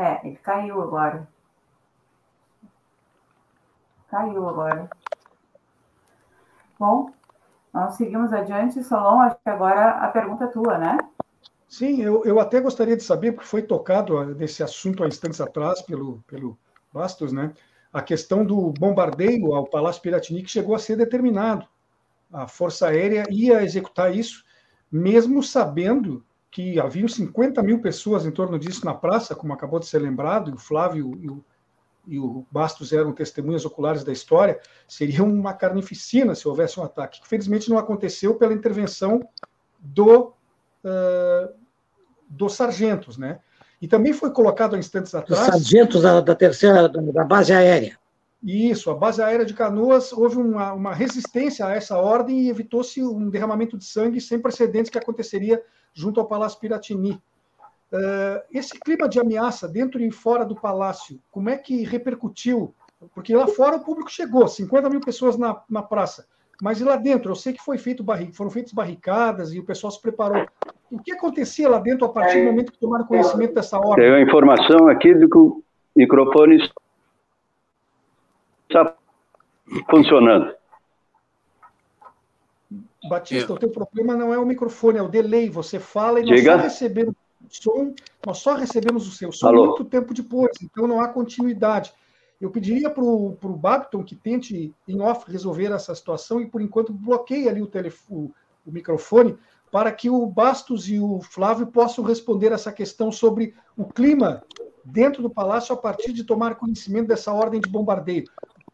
É, 0.00 0.26
ele 0.26 0.36
caiu 0.36 0.80
agora. 0.80 1.28
Caiu 4.08 4.48
agora. 4.48 4.88
Bom, 6.78 7.10
nós 7.70 7.96
seguimos 7.96 8.32
adiante. 8.32 8.82
Solon, 8.82 9.20
acho 9.20 9.36
que 9.36 9.50
agora 9.50 9.90
a 9.98 10.08
pergunta 10.08 10.44
é 10.44 10.48
tua, 10.48 10.78
né? 10.78 10.96
Sim, 11.68 12.00
eu, 12.00 12.24
eu 12.24 12.40
até 12.40 12.62
gostaria 12.62 12.96
de 12.96 13.02
saber, 13.02 13.32
porque 13.32 13.46
foi 13.46 13.60
tocado 13.60 14.24
nesse 14.34 14.62
assunto 14.62 15.04
há 15.04 15.06
instantes 15.06 15.38
atrás 15.38 15.82
pelo, 15.82 16.24
pelo 16.26 16.58
Bastos, 16.90 17.30
né? 17.30 17.52
A 17.92 18.00
questão 18.00 18.42
do 18.42 18.72
bombardeio 18.72 19.54
ao 19.54 19.66
Palácio 19.66 20.00
Piratini, 20.00 20.42
que 20.42 20.50
chegou 20.50 20.74
a 20.74 20.78
ser 20.78 20.96
determinado. 20.96 21.68
A 22.32 22.48
Força 22.48 22.88
Aérea 22.88 23.26
ia 23.28 23.62
executar 23.62 24.16
isso, 24.16 24.46
mesmo 24.90 25.42
sabendo 25.42 26.24
que 26.50 26.80
haviam 26.80 27.06
50 27.06 27.62
mil 27.62 27.80
pessoas 27.80 28.26
em 28.26 28.30
torno 28.30 28.58
disso 28.58 28.84
na 28.84 28.92
praça, 28.92 29.34
como 29.34 29.52
acabou 29.52 29.78
de 29.78 29.86
ser 29.86 30.00
lembrado, 30.00 30.50
e 30.50 30.54
o 30.54 30.58
Flávio 30.58 31.16
e 31.20 31.28
o, 31.28 31.44
e 32.06 32.18
o 32.18 32.44
Bastos 32.50 32.92
eram 32.92 33.12
testemunhas 33.12 33.64
oculares 33.64 34.02
da 34.02 34.12
história, 34.12 34.58
seria 34.88 35.22
uma 35.22 35.54
carnificina 35.54 36.34
se 36.34 36.48
houvesse 36.48 36.80
um 36.80 36.82
ataque. 36.82 37.20
Infelizmente 37.24 37.70
não 37.70 37.78
aconteceu 37.78 38.34
pela 38.34 38.52
intervenção 38.52 39.20
do, 39.78 40.32
uh, 40.84 41.54
dos 42.28 42.54
sargentos, 42.54 43.16
né? 43.16 43.38
E 43.80 43.86
também 43.88 44.12
foi 44.12 44.30
colocado 44.30 44.74
há 44.74 44.78
instantes 44.78 45.14
atrás... 45.14 45.40
Os 45.40 45.46
sargentos 45.46 46.02
da, 46.02 46.20
da 46.20 46.34
terceira, 46.34 46.88
da 46.88 47.24
base 47.24 47.52
aérea. 47.52 47.98
Isso, 48.42 48.90
a 48.90 48.94
base 48.94 49.22
aérea 49.22 49.44
de 49.44 49.54
Canoas 49.54 50.12
houve 50.12 50.36
uma, 50.36 50.72
uma 50.72 50.94
resistência 50.94 51.64
a 51.64 51.72
essa 51.72 51.96
ordem 51.96 52.40
e 52.40 52.50
evitou-se 52.50 53.02
um 53.02 53.30
derramamento 53.30 53.78
de 53.78 53.84
sangue 53.84 54.20
sem 54.20 54.38
precedentes 54.38 54.90
que 54.90 54.98
aconteceria 54.98 55.62
junto 55.92 56.20
ao 56.20 56.26
Palácio 56.26 56.60
Piratini. 56.60 57.20
Uh, 57.92 58.40
esse 58.52 58.78
clima 58.78 59.08
de 59.08 59.18
ameaça 59.18 59.66
dentro 59.66 60.00
e 60.00 60.10
fora 60.12 60.44
do 60.44 60.54
palácio, 60.54 61.18
como 61.30 61.48
é 61.48 61.56
que 61.56 61.82
repercutiu? 61.82 62.72
Porque 63.14 63.34
lá 63.34 63.48
fora 63.48 63.76
o 63.76 63.84
público 63.84 64.10
chegou, 64.10 64.46
50 64.46 64.88
mil 64.88 65.00
pessoas 65.00 65.36
na, 65.36 65.60
na 65.68 65.82
praça. 65.82 66.26
Mas 66.62 66.80
e 66.80 66.84
lá 66.84 66.96
dentro? 66.96 67.30
Eu 67.30 67.36
sei 67.36 67.52
que 67.54 67.64
foi 67.64 67.78
feito 67.78 68.04
barri... 68.04 68.32
foram 68.32 68.50
feitas 68.50 68.72
barricadas 68.72 69.52
e 69.52 69.58
o 69.58 69.64
pessoal 69.64 69.90
se 69.90 70.00
preparou. 70.00 70.46
O 70.90 70.98
que 70.98 71.12
acontecia 71.12 71.68
lá 71.68 71.78
dentro 71.78 72.04
a 72.04 72.10
partir 72.10 72.40
do 72.40 72.46
momento 72.46 72.72
que 72.72 72.78
tomaram 72.78 73.06
conhecimento 73.06 73.54
dessa 73.54 73.78
ordem? 73.78 74.04
Tem 74.04 74.14
a 74.14 74.20
informação 74.20 74.88
aqui 74.88 75.14
de 75.14 75.28
que 75.28 75.38
o 75.38 75.62
microfone 75.96 76.70
está 78.68 78.94
funcionando. 79.88 80.54
Batista, 83.10 83.52
é. 83.52 83.56
o 83.56 83.58
teu 83.58 83.70
problema 83.70 84.14
não 84.14 84.32
é 84.32 84.38
o 84.38 84.46
microfone, 84.46 84.98
é 84.98 85.02
o 85.02 85.08
delay. 85.08 85.50
Você 85.50 85.78
fala 85.78 86.20
e 86.20 86.24
nós 86.24 86.36
Diga. 86.36 86.56
só 86.56 86.62
recebemos 86.62 87.14
o 87.42 87.48
som, 87.50 87.94
nós 88.24 88.38
só 88.38 88.54
recebemos 88.54 89.08
o 89.08 89.10
seu 89.10 89.32
som 89.32 89.48
Alô. 89.48 89.66
muito 89.66 89.84
tempo 89.84 90.14
depois, 90.14 90.52
então 90.62 90.86
não 90.86 91.00
há 91.00 91.08
continuidade. 91.08 91.92
Eu 92.40 92.50
pediria 92.50 92.88
para 92.88 93.04
o 93.04 93.36
Babton 93.42 94.02
que 94.02 94.14
tente, 94.14 94.72
em 94.88 95.00
off, 95.00 95.30
resolver 95.30 95.72
essa 95.72 95.94
situação 95.94 96.40
e, 96.40 96.46
por 96.46 96.62
enquanto, 96.62 96.92
bloqueie 96.92 97.48
ali 97.48 97.60
o, 97.60 97.66
telefone, 97.66 98.32
o 98.64 98.72
microfone 98.72 99.36
para 99.70 99.92
que 99.92 100.08
o 100.08 100.26
Bastos 100.26 100.88
e 100.88 100.98
o 100.98 101.20
Flávio 101.20 101.66
possam 101.66 102.02
responder 102.02 102.50
essa 102.50 102.72
questão 102.72 103.12
sobre 103.12 103.54
o 103.76 103.84
clima 103.84 104.42
dentro 104.84 105.22
do 105.22 105.30
palácio 105.30 105.74
a 105.74 105.76
partir 105.76 106.12
de 106.12 106.24
tomar 106.24 106.54
conhecimento 106.54 107.08
dessa 107.08 107.32
ordem 107.32 107.60
de 107.60 107.68
bombardeio. 107.68 108.24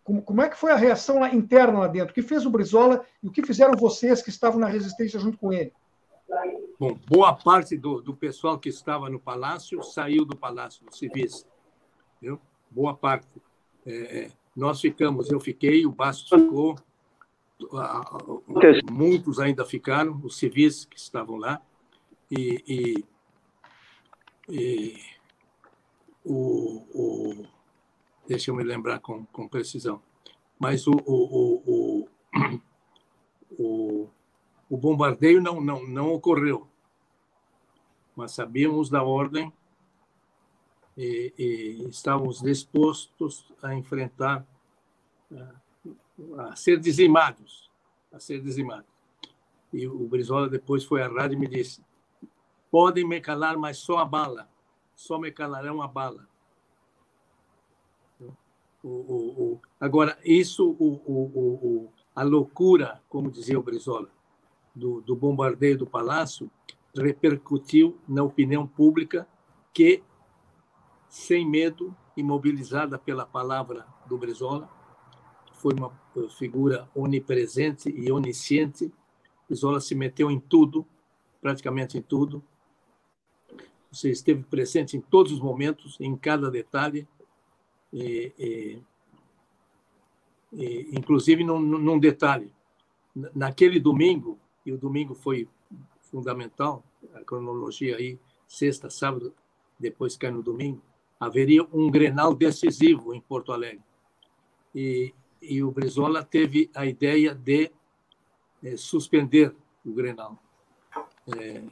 Como, 0.06 0.22
como 0.22 0.40
é 0.40 0.48
que 0.48 0.56
foi 0.56 0.70
a 0.70 0.76
reação 0.76 1.18
lá, 1.18 1.34
interna 1.34 1.80
lá 1.80 1.88
dentro? 1.88 2.12
O 2.12 2.14
que 2.14 2.22
fez 2.22 2.46
o 2.46 2.50
Brizola 2.50 3.04
e 3.20 3.26
o 3.26 3.32
que 3.32 3.44
fizeram 3.44 3.76
vocês 3.76 4.22
que 4.22 4.30
estavam 4.30 4.60
na 4.60 4.68
resistência 4.68 5.18
junto 5.18 5.36
com 5.36 5.52
ele? 5.52 5.72
Bom, 6.78 6.96
boa 7.08 7.34
parte 7.34 7.76
do, 7.76 8.00
do 8.00 8.14
pessoal 8.14 8.56
que 8.56 8.68
estava 8.68 9.10
no 9.10 9.18
palácio 9.18 9.82
saiu 9.82 10.24
do 10.24 10.36
palácio, 10.36 10.86
dos 10.86 10.96
civis. 10.96 11.44
Viu? 12.22 12.40
Boa 12.70 12.94
parte. 12.94 13.26
É, 13.84 14.18
é 14.20 14.30
nós 14.54 14.80
ficamos, 14.80 15.28
eu 15.28 15.40
fiquei, 15.40 15.84
o 15.84 15.90
Bastos 15.90 16.28
ficou, 16.28 16.76
muitos 18.88 19.40
ainda 19.40 19.64
ficaram, 19.64 20.18
os 20.22 20.38
civis 20.38 20.84
que 20.84 20.96
estavam 20.96 21.36
lá, 21.36 21.60
e, 22.30 22.64
e, 22.66 23.04
e 24.48 25.02
o, 26.24 26.86
o 26.94 27.55
deixa 28.26 28.50
eu 28.50 28.54
me 28.54 28.64
lembrar 28.64 29.00
com, 29.00 29.24
com 29.26 29.48
precisão. 29.48 30.02
Mas 30.58 30.86
o, 30.86 30.92
o, 31.06 31.62
o, 31.66 32.08
o, 33.58 34.08
o 34.68 34.76
bombardeio 34.76 35.40
não, 35.40 35.60
não, 35.60 35.86
não 35.86 36.12
ocorreu. 36.12 36.66
Mas 38.14 38.32
sabíamos 38.32 38.88
da 38.88 39.02
ordem 39.02 39.52
e, 40.96 41.32
e 41.36 41.88
estávamos 41.88 42.40
dispostos 42.40 43.52
a 43.62 43.74
enfrentar, 43.74 44.46
a, 46.38 46.56
ser 46.56 46.80
dizimados, 46.80 47.70
a 48.12 48.18
ser 48.18 48.40
dizimados. 48.40 48.90
E 49.72 49.86
o 49.86 50.08
Brizola 50.08 50.48
depois 50.48 50.84
foi 50.84 51.02
à 51.02 51.08
rádio 51.08 51.36
e 51.36 51.40
me 51.40 51.46
disse: 51.46 51.84
podem 52.70 53.06
me 53.06 53.20
calar, 53.20 53.58
mas 53.58 53.78
só 53.78 53.98
a 53.98 54.04
bala, 54.04 54.48
só 54.94 55.18
me 55.18 55.30
calarão 55.30 55.82
a 55.82 55.88
bala. 55.88 56.26
O, 58.86 58.88
o, 58.88 59.42
o, 59.42 59.60
agora, 59.80 60.16
isso, 60.24 60.76
a 62.14 62.22
loucura, 62.22 63.02
como 63.08 63.32
dizia 63.32 63.58
o 63.58 63.62
Brizola, 63.62 64.08
do, 64.72 65.00
do 65.00 65.16
bombardeio 65.16 65.76
do 65.76 65.86
palácio, 65.86 66.48
repercutiu 66.96 67.98
na 68.06 68.22
opinião 68.22 68.64
pública 68.64 69.26
que, 69.74 70.04
sem 71.08 71.44
medo, 71.44 71.96
imobilizada 72.16 72.96
pela 72.96 73.26
palavra 73.26 73.84
do 74.06 74.16
Brizola, 74.16 74.70
foi 75.54 75.74
uma 75.74 75.90
figura 76.38 76.88
onipresente 76.94 77.90
e 77.90 78.12
onisciente, 78.12 78.92
Brizola 79.48 79.80
se 79.80 79.96
meteu 79.96 80.30
em 80.30 80.38
tudo, 80.38 80.86
praticamente 81.40 81.98
em 81.98 82.02
tudo, 82.02 82.40
Você 83.90 84.10
esteve 84.10 84.44
presente 84.44 84.96
em 84.96 85.00
todos 85.00 85.32
os 85.32 85.40
momentos, 85.40 85.98
em 86.00 86.16
cada 86.16 86.50
detalhe, 86.50 87.08
e, 87.96 88.32
e, 88.38 88.82
e, 90.52 90.90
inclusive 90.92 91.42
num, 91.42 91.58
num 91.58 91.98
detalhe. 91.98 92.52
Naquele 93.34 93.80
domingo, 93.80 94.38
e 94.66 94.72
o 94.72 94.76
domingo 94.76 95.14
foi 95.14 95.48
fundamental, 96.02 96.84
a 97.14 97.24
cronologia 97.24 97.96
aí, 97.96 98.18
sexta, 98.46 98.90
sábado, 98.90 99.34
depois 99.80 100.14
cai 100.16 100.30
no 100.30 100.42
domingo, 100.42 100.82
haveria 101.18 101.66
um 101.72 101.90
Grenal 101.90 102.34
decisivo 102.34 103.14
em 103.14 103.20
Porto 103.20 103.50
Alegre. 103.50 103.82
E, 104.74 105.14
e 105.40 105.62
o 105.62 105.70
Brizola 105.70 106.22
teve 106.22 106.70
a 106.74 106.84
ideia 106.84 107.34
de 107.34 107.70
é, 108.62 108.76
suspender 108.76 109.54
o 109.84 109.92
Grenal. 109.92 110.38
É, 111.38 111.64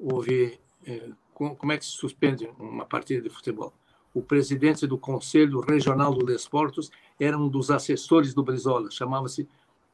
houve. 0.00 0.58
É, 0.86 1.10
como 1.34 1.70
é 1.70 1.76
que 1.76 1.84
se 1.84 1.90
suspende 1.90 2.48
uma 2.58 2.86
partida 2.86 3.20
de 3.20 3.28
futebol? 3.28 3.74
O 4.16 4.22
presidente 4.22 4.86
do 4.86 4.96
Conselho 4.96 5.60
Regional 5.60 6.14
do 6.14 6.24
Desportos 6.24 6.90
era 7.20 7.36
um 7.36 7.50
dos 7.50 7.70
assessores 7.70 8.32
do 8.32 8.42
Brizola, 8.42 8.90
chamava-se 8.90 9.46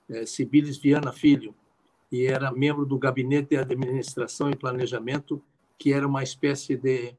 é, 0.08 0.24
Sibilis 0.24 0.76
Viana 0.76 1.11
Filho, 1.12 1.52
e 2.12 2.26
era 2.26 2.52
membro 2.52 2.87
do 2.87 2.96
Gabinete 2.96 3.48
de 3.48 3.56
Administração 3.56 4.48
e 4.48 4.54
Planejamento, 4.54 5.42
que 5.76 5.92
era 5.92 6.06
uma 6.06 6.22
espécie 6.22 6.76
de 6.76 7.16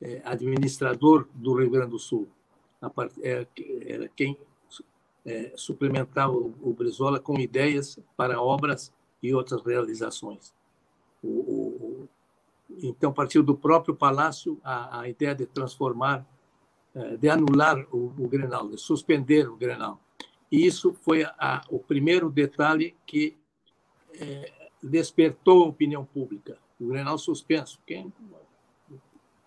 é, 0.00 0.22
administrador 0.24 1.26
do 1.34 1.54
Rio 1.54 1.70
Grande 1.70 1.90
do 1.90 1.98
Sul. 1.98 2.28
Era, 3.20 3.48
era 3.84 4.08
quem 4.14 4.38
é, 5.26 5.52
suplementava 5.56 6.34
o, 6.34 6.54
o 6.62 6.72
Brizola 6.72 7.18
com 7.18 7.36
ideias 7.40 7.98
para 8.16 8.40
obras 8.40 8.92
e 9.20 9.34
outras 9.34 9.60
realizações. 9.60 10.54
O, 11.20 11.28
o, 11.28 12.08
então, 12.80 13.12
partiu 13.12 13.42
do 13.42 13.56
próprio 13.56 13.92
Palácio 13.92 14.56
a, 14.62 15.00
a 15.00 15.08
ideia 15.08 15.34
de 15.34 15.46
transformar, 15.46 16.24
de 17.18 17.28
anular 17.28 17.86
o, 17.92 18.06
o, 18.18 18.28
Grenal, 18.28 18.68
de 18.68 18.78
suspender 18.78 19.48
o 19.48 19.56
Grenal. 19.56 20.00
E 20.50 20.64
isso 20.64 20.92
foi 20.92 21.24
a, 21.24 21.64
o 21.68 21.78
primeiro 21.78 22.30
detalhe 22.30 22.96
que 23.04 23.36
é, 24.14 24.68
despertou 24.82 25.64
a 25.64 25.68
opinião 25.68 26.04
pública. 26.04 26.56
O 26.78 26.86
Grenal 26.88 27.18
suspenso, 27.18 27.80
quem, 27.86 28.12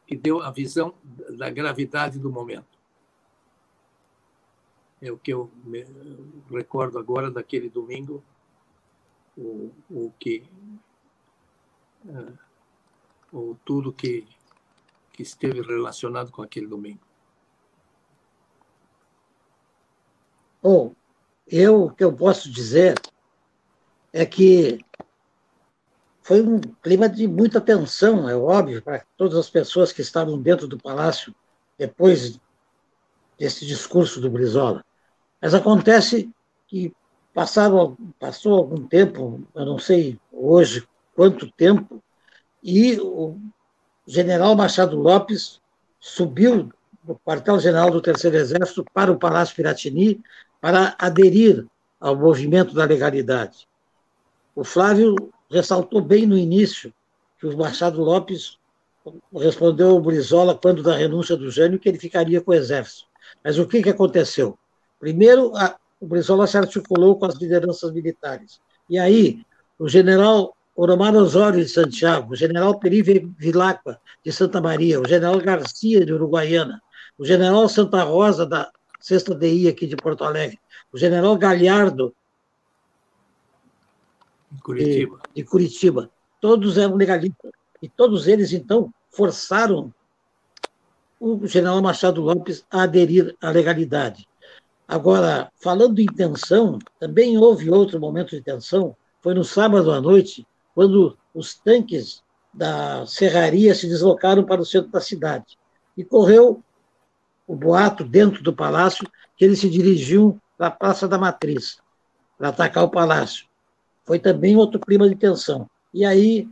que 0.05 0.15
deu 0.15 0.41
a 0.41 0.51
visão 0.51 0.93
da 1.37 1.49
gravidade 1.49 2.19
do 2.19 2.31
momento 2.31 2.77
é 5.01 5.11
o 5.11 5.17
que 5.17 5.31
eu 5.31 5.51
recordo 6.49 6.97
agora 6.97 7.29
daquele 7.29 7.69
domingo, 7.69 8.23
o, 9.37 9.71
o 9.89 10.11
que 10.19 10.43
uh, 12.05 12.37
o 13.31 13.55
tudo 13.63 13.93
que 13.93 14.25
que 15.13 15.23
esteve 15.23 15.61
relacionado 15.61 16.31
com 16.31 16.43
aquele 16.43 16.67
domingo. 16.67 17.06
Bom, 20.69 20.93
eu 21.47 21.85
o 21.85 21.91
que 21.91 22.03
eu 22.03 22.11
posso 22.11 22.51
dizer 22.51 22.99
é 24.11 24.25
que 24.25 24.79
foi 26.21 26.41
um 26.41 26.59
clima 26.59 27.07
de 27.07 27.25
muita 27.25 27.61
tensão, 27.61 28.27
é 28.27 28.35
óbvio, 28.35 28.81
para 28.81 29.05
todas 29.15 29.37
as 29.37 29.49
pessoas 29.49 29.93
que 29.93 30.01
estavam 30.01 30.37
dentro 30.37 30.67
do 30.67 30.77
palácio 30.77 31.33
depois 31.77 32.37
desse 33.39 33.65
discurso 33.65 34.19
do 34.19 34.29
Brizola. 34.29 34.83
Mas 35.41 35.53
acontece 35.53 36.29
que 36.67 36.93
passaram, 37.33 37.97
passou 38.19 38.57
algum 38.57 38.85
tempo, 38.85 39.47
eu 39.55 39.65
não 39.65 39.79
sei 39.79 40.19
hoje 40.33 40.85
quanto 41.15 41.49
tempo, 41.49 42.03
e 42.61 42.99
o 42.99 43.39
general 44.05 44.53
Machado 44.53 44.97
Lopes 44.97 45.61
subiu 45.97 46.69
do 47.01 47.15
quartel-general 47.15 47.89
do 47.89 48.01
Terceiro 48.01 48.35
Exército 48.35 48.83
para 48.93 49.09
o 49.09 49.17
Palácio 49.17 49.55
Piratini 49.55 50.21
para 50.61 50.95
aderir 50.97 51.65
ao 51.99 52.15
movimento 52.15 52.73
da 52.73 52.85
legalidade. 52.85 53.67
O 54.55 54.63
Flávio 54.63 55.15
ressaltou 55.49 56.01
bem 56.01 56.25
no 56.25 56.37
início 56.37 56.93
que 57.39 57.45
o 57.45 57.57
Machado 57.57 58.01
Lopes 58.01 58.57
respondeu 59.33 59.91
ao 59.91 60.01
Brizola, 60.01 60.55
quando 60.55 60.83
da 60.83 60.95
renúncia 60.95 61.37
do 61.37 61.49
Jânio, 61.49 61.79
que 61.79 61.87
ele 61.87 61.99
ficaria 61.99 62.41
com 62.41 62.51
o 62.51 62.53
Exército. 62.53 63.05
Mas 63.43 63.57
o 63.57 63.65
que, 63.65 63.81
que 63.81 63.89
aconteceu? 63.89 64.57
Primeiro, 64.99 65.55
a, 65.55 65.75
o 65.99 66.07
Brizola 66.07 66.47
se 66.47 66.57
articulou 66.57 67.17
com 67.17 67.25
as 67.25 67.35
lideranças 67.35 67.91
militares. 67.91 68.59
E 68.89 68.97
aí, 68.97 69.41
o 69.79 69.87
general 69.87 70.55
Oromar 70.75 71.15
Osório 71.15 71.59
de 71.59 71.69
Santiago, 71.69 72.33
o 72.33 72.35
general 72.35 72.79
Peri 72.79 73.01
Vilacqua 73.01 73.99
de 74.23 74.31
Santa 74.31 74.61
Maria, 74.61 75.01
o 75.01 75.07
general 75.07 75.39
Garcia 75.39 76.05
de 76.05 76.13
Uruguaiana, 76.13 76.81
o 77.17 77.25
general 77.25 77.67
Santa 77.67 78.03
Rosa 78.03 78.45
da 78.45 78.71
Sexta 79.07 79.33
DI 79.33 79.69
aqui 79.69 79.87
de 79.87 79.95
Porto 79.95 80.25
Alegre, 80.25 80.59
o 80.91 80.97
general 80.97 81.37
Galhardo 81.37 82.13
Curitiba. 84.61 85.21
De, 85.33 85.33
de 85.33 85.43
Curitiba. 85.47 86.11
Todos 86.41 86.77
eram 86.77 86.97
legalistas. 86.97 87.51
E 87.81 87.87
todos 87.87 88.27
eles, 88.27 88.51
então, 88.51 88.93
forçaram 89.09 89.93
o 91.21 91.47
general 91.47 91.81
Machado 91.81 92.21
Lopes 92.21 92.65
a 92.69 92.81
aderir 92.81 93.33
à 93.41 93.49
legalidade. 93.49 94.27
Agora, 94.85 95.49
falando 95.55 95.99
em 95.99 96.07
tensão, 96.07 96.77
também 96.99 97.37
houve 97.37 97.71
outro 97.71 98.01
momento 98.01 98.31
de 98.31 98.41
tensão, 98.41 98.93
foi 99.21 99.33
no 99.33 99.45
sábado 99.45 99.89
à 99.93 100.01
noite, 100.01 100.45
quando 100.75 101.17
os 101.33 101.55
tanques 101.55 102.21
da 102.53 103.05
serraria 103.05 103.73
se 103.73 103.87
deslocaram 103.87 104.43
para 104.43 104.59
o 104.59 104.65
centro 104.65 104.91
da 104.91 104.99
cidade. 104.99 105.57
E 105.95 106.03
correu 106.03 106.61
o 107.47 107.55
boato 107.55 108.03
dentro 108.03 108.43
do 108.43 108.53
palácio 108.53 109.09
que 109.35 109.45
eles 109.45 109.59
se 109.59 109.69
dirigiam 109.69 110.39
para 110.57 110.67
a 110.67 110.71
Praça 110.71 111.07
da 111.07 111.17
Matriz, 111.17 111.79
para 112.37 112.49
atacar 112.49 112.83
o 112.83 112.89
palácio. 112.89 113.45
Foi 114.05 114.19
também 114.19 114.55
outro 114.55 114.79
clima 114.79 115.07
de 115.07 115.15
tensão. 115.15 115.69
E 115.93 116.05
aí, 116.05 116.47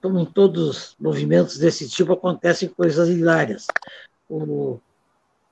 como 0.00 0.18
em 0.18 0.24
todos 0.24 0.68
os 0.68 0.96
movimentos 0.98 1.58
desse 1.58 1.88
tipo, 1.88 2.12
acontecem 2.12 2.68
coisas 2.68 3.08
hilárias. 3.08 3.66
O 4.28 4.80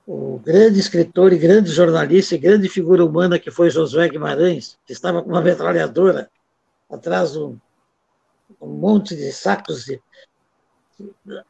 o 0.07 0.39
grande 0.39 0.79
escritor 0.79 1.33
e 1.33 1.37
grande 1.37 1.71
jornalista 1.71 2.35
e 2.35 2.37
grande 2.37 2.69
figura 2.69 3.03
humana 3.03 3.39
que 3.39 3.49
foi 3.49 3.69
Josué 3.69 4.07
Guimarães, 4.07 4.77
que 4.85 4.93
estava 4.93 5.21
com 5.21 5.29
uma 5.29 5.41
metralhadora 5.41 6.29
atrás 6.89 7.31
de 7.31 7.39
um, 7.39 7.57
um 8.61 8.67
monte 8.67 9.15
de 9.15 9.31
sacos 9.31 9.85
de, 9.85 9.99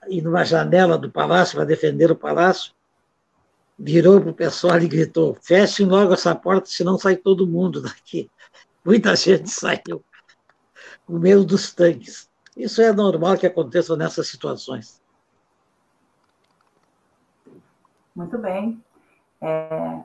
e 0.07 0.21
numa 0.21 0.45
janela 0.45 0.97
do 0.97 1.11
palácio 1.11 1.57
para 1.57 1.65
defender 1.65 2.09
o 2.09 2.15
palácio, 2.15 2.71
virou 3.77 4.21
para 4.21 4.31
o 4.31 4.33
pessoal 4.33 4.79
e 4.79 4.87
gritou: 4.87 5.37
fechem 5.41 5.85
logo 5.85 6.13
essa 6.13 6.33
porta, 6.33 6.67
senão 6.67 6.97
sai 6.97 7.15
todo 7.15 7.47
mundo 7.47 7.81
daqui. 7.81 8.29
Muita 8.83 9.15
gente 9.15 9.49
saiu 9.49 10.03
com 11.05 11.19
medo 11.19 11.43
dos 11.43 11.73
tanques. 11.73 12.29
Isso 12.55 12.81
é 12.81 12.91
normal 12.91 13.37
que 13.37 13.45
aconteça 13.45 13.95
nessas 13.97 14.27
situações. 14.27 15.01
Muito 18.15 18.37
bem. 18.37 18.81
É... 19.41 20.01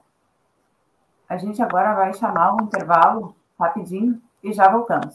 A 1.28 1.36
gente 1.36 1.62
agora 1.62 1.94
vai 1.94 2.12
chamar 2.14 2.54
um 2.54 2.64
intervalo 2.64 3.36
rapidinho 3.58 4.20
e 4.42 4.52
já 4.52 4.68
voltamos. 4.68 5.14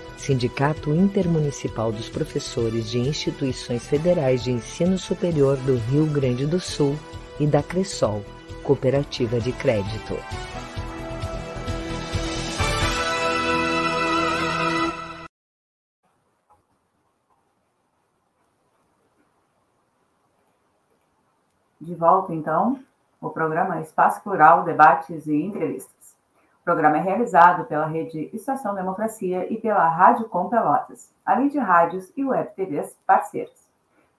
Sindicato 0.21 0.93
Intermunicipal 0.93 1.91
dos 1.91 2.07
Professores 2.07 2.91
de 2.91 2.99
Instituições 2.99 3.87
Federais 3.87 4.43
de 4.43 4.51
Ensino 4.51 4.95
Superior 4.95 5.57
do 5.57 5.77
Rio 5.77 6.05
Grande 6.05 6.45
do 6.45 6.59
Sul 6.59 6.95
e 7.39 7.47
da 7.47 7.63
Cressol, 7.63 8.23
Cooperativa 8.63 9.39
de 9.39 9.51
Crédito. 9.51 10.15
De 21.81 21.95
volta, 21.95 22.31
então, 22.31 22.79
o 23.19 23.31
programa 23.31 23.81
Espaço 23.81 24.21
Plural, 24.21 24.63
Debates 24.65 25.25
e 25.25 25.33
Entrevistas. 25.33 26.10
O 26.61 26.63
programa 26.63 26.95
é 26.97 27.01
realizado 27.01 27.65
pela 27.65 27.87
Rede 27.87 28.29
Estação 28.31 28.75
Democracia 28.75 29.51
e 29.51 29.57
pela 29.57 29.89
Rádio 29.89 30.29
Com 30.29 30.47
Pelotas, 30.47 31.11
além 31.25 31.47
de 31.47 31.57
rádios 31.57 32.13
e 32.15 32.23
web 32.23 32.51
TVs 32.55 32.95
parceiros. 33.03 33.59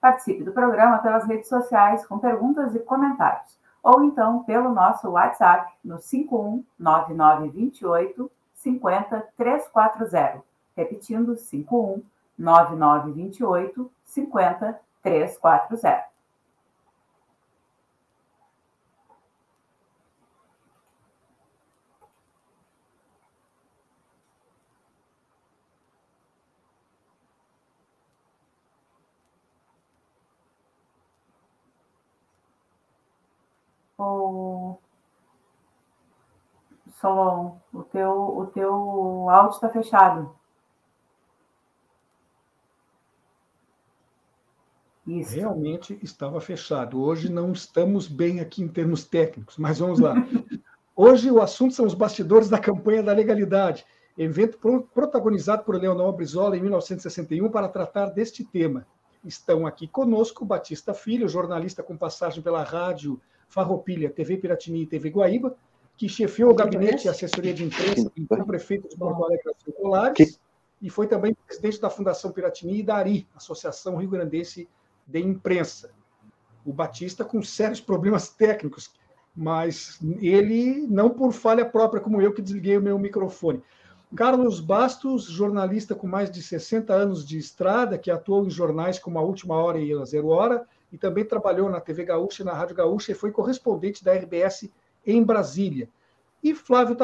Participe 0.01 0.43
do 0.43 0.51
programa 0.51 0.97
pelas 0.97 1.25
redes 1.25 1.47
sociais 1.47 2.05
com 2.05 2.19
perguntas 2.19 2.75
e 2.75 2.79
comentários, 2.79 3.57
ou 3.81 4.03
então 4.03 4.43
pelo 4.43 4.73
nosso 4.73 5.11
WhatsApp 5.11 5.71
no 5.85 5.99
519928 5.99 8.29
50340. 8.55 10.43
Repetindo, 10.75 11.37
519928 11.37 13.89
50340. 14.05 16.13
o 34.03 34.77
Solon, 37.03 37.57
o 37.73 37.83
teu, 37.83 38.11
o 38.11 38.45
teu 38.47 39.29
áudio 39.29 39.55
está 39.55 39.67
fechado. 39.67 40.33
Isso. 45.05 45.35
Realmente 45.35 45.99
estava 46.01 46.39
fechado. 46.39 47.03
Hoje 47.03 47.29
não 47.29 47.51
estamos 47.51 48.07
bem 48.07 48.39
aqui 48.39 48.63
em 48.63 48.69
termos 48.69 49.03
técnicos, 49.03 49.57
mas 49.57 49.79
vamos 49.79 49.99
lá. 49.99 50.15
Hoje 50.95 51.29
o 51.29 51.41
assunto 51.41 51.73
são 51.73 51.85
os 51.85 51.93
bastidores 51.93 52.47
da 52.47 52.57
campanha 52.57 53.03
da 53.03 53.11
legalidade, 53.11 53.85
evento 54.17 54.57
protagonizado 54.93 55.65
por 55.65 55.75
Leonel 55.75 56.13
Brizola 56.13 56.55
em 56.55 56.61
1961 56.61 57.51
para 57.51 57.67
tratar 57.67 58.11
deste 58.11 58.45
tema. 58.45 58.87
Estão 59.25 59.67
aqui 59.67 59.89
conosco 59.89 60.45
Batista 60.45 60.93
Filho, 60.93 61.27
jornalista 61.27 61.83
com 61.83 61.97
passagem 61.97 62.41
pela 62.41 62.63
rádio 62.63 63.19
Farroupilha, 63.49 64.09
TV 64.09 64.37
Piratini 64.37 64.83
e 64.83 64.87
TV 64.87 65.09
Guaíba, 65.09 65.57
que 65.97 66.09
chefiou 66.09 66.51
o 66.51 66.55
gabinete 66.55 67.05
e 67.05 67.09
assessoria 67.09 67.53
de 67.53 67.63
imprensa 67.63 68.11
do 68.15 68.45
prefeito 68.45 68.89
de 68.89 68.97
Porto 68.97 69.23
Alegre, 69.23 69.53
Colares, 69.77 70.39
e 70.81 70.89
foi 70.89 71.07
também 71.07 71.33
presidente 71.33 71.79
da 71.79 71.89
Fundação 71.89 72.31
Piratini 72.31 72.79
e 72.79 72.83
da 72.83 72.95
ARI, 72.95 73.27
Associação 73.35 73.97
Rio 73.97 74.09
Grandense 74.09 74.67
de 75.07 75.19
Imprensa. 75.19 75.91
O 76.65 76.73
Batista 76.73 77.23
com 77.23 77.41
sérios 77.41 77.79
problemas 77.79 78.29
técnicos, 78.29 78.91
mas 79.35 79.99
ele 80.19 80.85
não 80.87 81.09
por 81.09 81.31
falha 81.31 81.65
própria, 81.65 82.01
como 82.01 82.21
eu 82.21 82.33
que 82.33 82.41
desliguei 82.41 82.77
o 82.77 82.81
meu 82.81 82.99
microfone. 82.99 83.61
Carlos 84.15 84.59
Bastos, 84.59 85.23
jornalista 85.23 85.95
com 85.95 86.05
mais 86.05 86.29
de 86.29 86.41
60 86.41 86.93
anos 86.93 87.25
de 87.25 87.37
estrada, 87.37 87.97
que 87.97 88.11
atuou 88.11 88.45
em 88.45 88.49
jornais 88.49 88.99
como 88.99 89.17
A 89.17 89.21
Última 89.21 89.55
Hora 89.55 89.79
e 89.79 89.91
A 89.93 90.05
Zero 90.05 90.27
Hora, 90.27 90.67
e 90.91 90.97
também 90.97 91.25
trabalhou 91.25 91.69
na 91.69 91.81
TV 91.81 92.05
Gaúcha 92.05 92.43
e 92.43 92.45
na 92.45 92.53
Rádio 92.53 92.75
Gaúcha 92.75 93.11
e 93.11 93.15
foi 93.15 93.31
correspondente 93.31 94.03
da 94.03 94.13
RBS 94.13 94.69
em 95.05 95.23
Brasília. 95.23 95.89
E 96.43 96.53
Flávio 96.53 96.95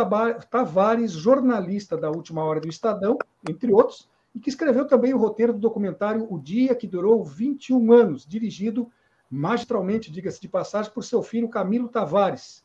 Tavares, 0.49 1.11
jornalista 1.13 1.95
da 1.95 2.09
Última 2.09 2.43
Hora 2.43 2.59
do 2.59 2.67
Estadão, 2.67 3.17
entre 3.47 3.71
outros, 3.71 4.09
e 4.35 4.39
que 4.39 4.49
escreveu 4.49 4.85
também 4.85 5.13
o 5.13 5.17
roteiro 5.17 5.53
do 5.53 5.59
documentário 5.59 6.27
O 6.29 6.37
Dia, 6.39 6.75
que 6.75 6.87
durou 6.87 7.23
21 7.23 7.93
anos, 7.93 8.25
dirigido 8.25 8.91
magistralmente, 9.29 10.11
diga-se 10.11 10.41
de 10.41 10.47
passagem, 10.47 10.91
por 10.91 11.03
seu 11.03 11.21
filho 11.21 11.49
Camilo 11.49 11.87
Tavares. 11.87 12.63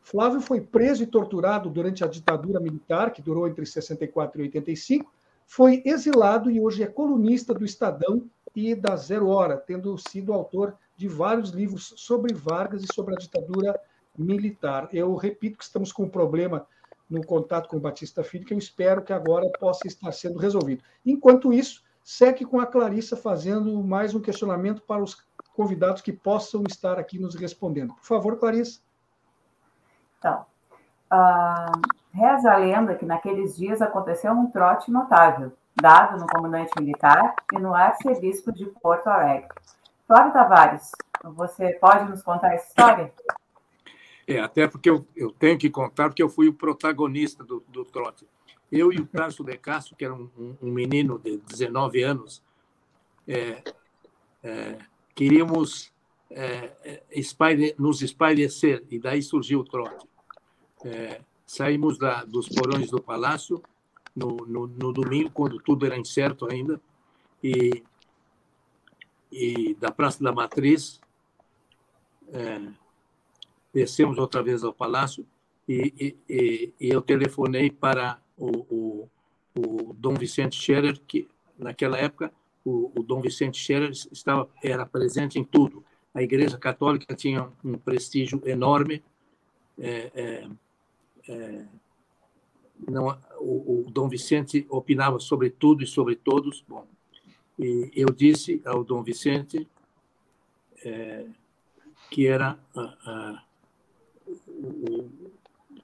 Flávio 0.00 0.40
foi 0.40 0.60
preso 0.60 1.02
e 1.02 1.06
torturado 1.06 1.70
durante 1.70 2.02
a 2.02 2.08
ditadura 2.08 2.58
militar, 2.58 3.12
que 3.12 3.22
durou 3.22 3.46
entre 3.46 3.64
64 3.64 4.40
e 4.40 4.44
85, 4.44 5.12
foi 5.46 5.82
exilado 5.84 6.50
e 6.50 6.60
hoje 6.60 6.82
é 6.82 6.86
colunista 6.86 7.54
do 7.54 7.64
Estadão 7.64 8.24
e 8.54 8.74
da 8.74 8.96
Zero 8.96 9.28
Hora, 9.28 9.56
tendo 9.56 9.96
sido 9.98 10.32
autor 10.32 10.74
de 10.96 11.06
vários 11.08 11.50
livros 11.50 11.94
sobre 11.96 12.34
Vargas 12.34 12.82
e 12.82 12.92
sobre 12.92 13.14
a 13.14 13.18
ditadura 13.18 13.78
militar. 14.16 14.88
Eu 14.92 15.14
repito 15.16 15.58
que 15.58 15.64
estamos 15.64 15.92
com 15.92 16.04
um 16.04 16.08
problema 16.08 16.66
no 17.08 17.24
contato 17.24 17.68
com 17.68 17.76
o 17.76 17.80
Batista 17.80 18.24
Filho, 18.24 18.46
que 18.46 18.54
eu 18.54 18.58
espero 18.58 19.02
que 19.02 19.12
agora 19.12 19.50
possa 19.58 19.86
estar 19.86 20.10
sendo 20.12 20.38
resolvido. 20.38 20.82
Enquanto 21.04 21.52
isso, 21.52 21.82
segue 22.02 22.44
com 22.44 22.60
a 22.60 22.66
Clarissa 22.66 23.16
fazendo 23.16 23.82
mais 23.82 24.14
um 24.14 24.20
questionamento 24.20 24.82
para 24.82 25.02
os 25.02 25.22
convidados 25.54 26.00
que 26.00 26.12
possam 26.12 26.64
estar 26.68 26.98
aqui 26.98 27.18
nos 27.18 27.34
respondendo. 27.34 27.94
Por 27.94 28.04
favor, 28.04 28.38
Clarissa. 28.38 28.80
Então, 30.18 30.46
uh, 31.12 31.80
reza 32.12 32.52
a 32.52 32.56
lenda 32.56 32.94
que 32.94 33.04
naqueles 33.04 33.56
dias 33.56 33.82
aconteceu 33.82 34.32
um 34.32 34.50
trote 34.50 34.90
notável 34.90 35.52
dado 35.80 36.18
no 36.18 36.26
comandante 36.26 36.70
militar 36.78 37.34
e 37.52 37.58
no 37.58 37.74
arcebispo 37.74 38.52
de 38.52 38.66
Porto 38.66 39.08
Alegre. 39.08 39.48
Flávio 40.06 40.32
Tavares, 40.32 40.90
você 41.24 41.72
pode 41.74 42.10
nos 42.10 42.22
contar 42.22 42.54
essa 42.54 42.68
história? 42.68 43.12
É, 44.26 44.38
até 44.38 44.68
porque 44.68 44.88
eu, 44.88 45.06
eu 45.16 45.30
tenho 45.32 45.58
que 45.58 45.68
contar, 45.68 46.08
porque 46.08 46.22
eu 46.22 46.28
fui 46.28 46.48
o 46.48 46.54
protagonista 46.54 47.42
do, 47.42 47.62
do 47.68 47.84
trote. 47.84 48.26
Eu 48.70 48.92
e 48.92 48.98
o 48.98 49.06
Tarso 49.06 49.44
de 49.44 49.56
Castro, 49.58 49.96
que 49.96 50.04
era 50.04 50.14
um, 50.14 50.30
um 50.62 50.70
menino 50.70 51.18
de 51.18 51.38
19 51.38 52.02
anos, 52.02 52.42
é, 53.26 53.62
é, 54.42 54.78
queríamos 55.14 55.92
é, 56.30 57.02
espalhe, 57.10 57.74
nos 57.78 58.00
espairecer, 58.00 58.84
e 58.90 58.98
daí 58.98 59.22
surgiu 59.22 59.60
o 59.60 59.64
trote. 59.64 60.06
É, 60.84 61.20
saímos 61.46 61.98
da, 61.98 62.24
dos 62.24 62.48
porões 62.48 62.90
do 62.90 63.00
palácio 63.00 63.62
no, 64.16 64.36
no, 64.46 64.66
no, 64.66 64.92
domingo, 64.92 65.30
quando 65.30 65.58
tudo 65.58 65.84
era 65.84 65.98
incerto 65.98 66.50
ainda, 66.50 66.80
e, 67.42 67.82
e 69.30 69.74
da 69.74 69.90
Praça 69.90 70.22
da 70.22 70.32
Matriz, 70.32 71.00
é, 72.32 72.72
descemos 73.72 74.18
outra 74.18 74.42
vez 74.42 74.62
ao 74.62 74.72
palácio 74.72 75.26
e, 75.68 76.16
e, 76.28 76.74
e 76.80 76.88
eu 76.88 77.00
telefonei 77.00 77.70
para 77.70 78.20
o, 78.36 78.48
o, 78.74 79.08
o, 79.54 79.94
Dom 79.94 80.14
Vicente 80.14 80.56
Scherer, 80.56 81.00
que 81.06 81.28
naquela 81.58 81.96
época 81.98 82.32
o, 82.64 82.90
o 82.98 83.02
Dom 83.02 83.20
Vicente 83.20 83.58
Scherer 83.58 83.90
estava 83.90 84.48
era 84.62 84.84
presente 84.84 85.38
em 85.38 85.44
tudo. 85.44 85.84
A 86.12 86.22
Igreja 86.22 86.58
Católica 86.58 87.14
tinha 87.14 87.48
um 87.64 87.78
prestígio 87.78 88.42
enorme. 88.44 89.02
É, 89.78 90.10
é, 90.14 90.48
é, 91.28 91.64
não, 92.88 93.18
o, 93.38 93.86
o, 93.86 93.90
Dom 93.90 94.08
Vicente 94.08 94.66
opinava 94.68 95.20
sobre 95.20 95.48
tudo 95.48 95.82
e 95.82 95.86
sobre 95.86 96.16
todos. 96.16 96.64
Bom, 96.68 96.86
e 97.58 97.90
eu 97.94 98.08
disse 98.08 98.60
ao 98.64 98.82
Dom 98.82 99.02
Vicente 99.02 99.66
é, 100.84 101.24
que 102.10 102.26
era 102.26 102.58
o, 102.74 103.51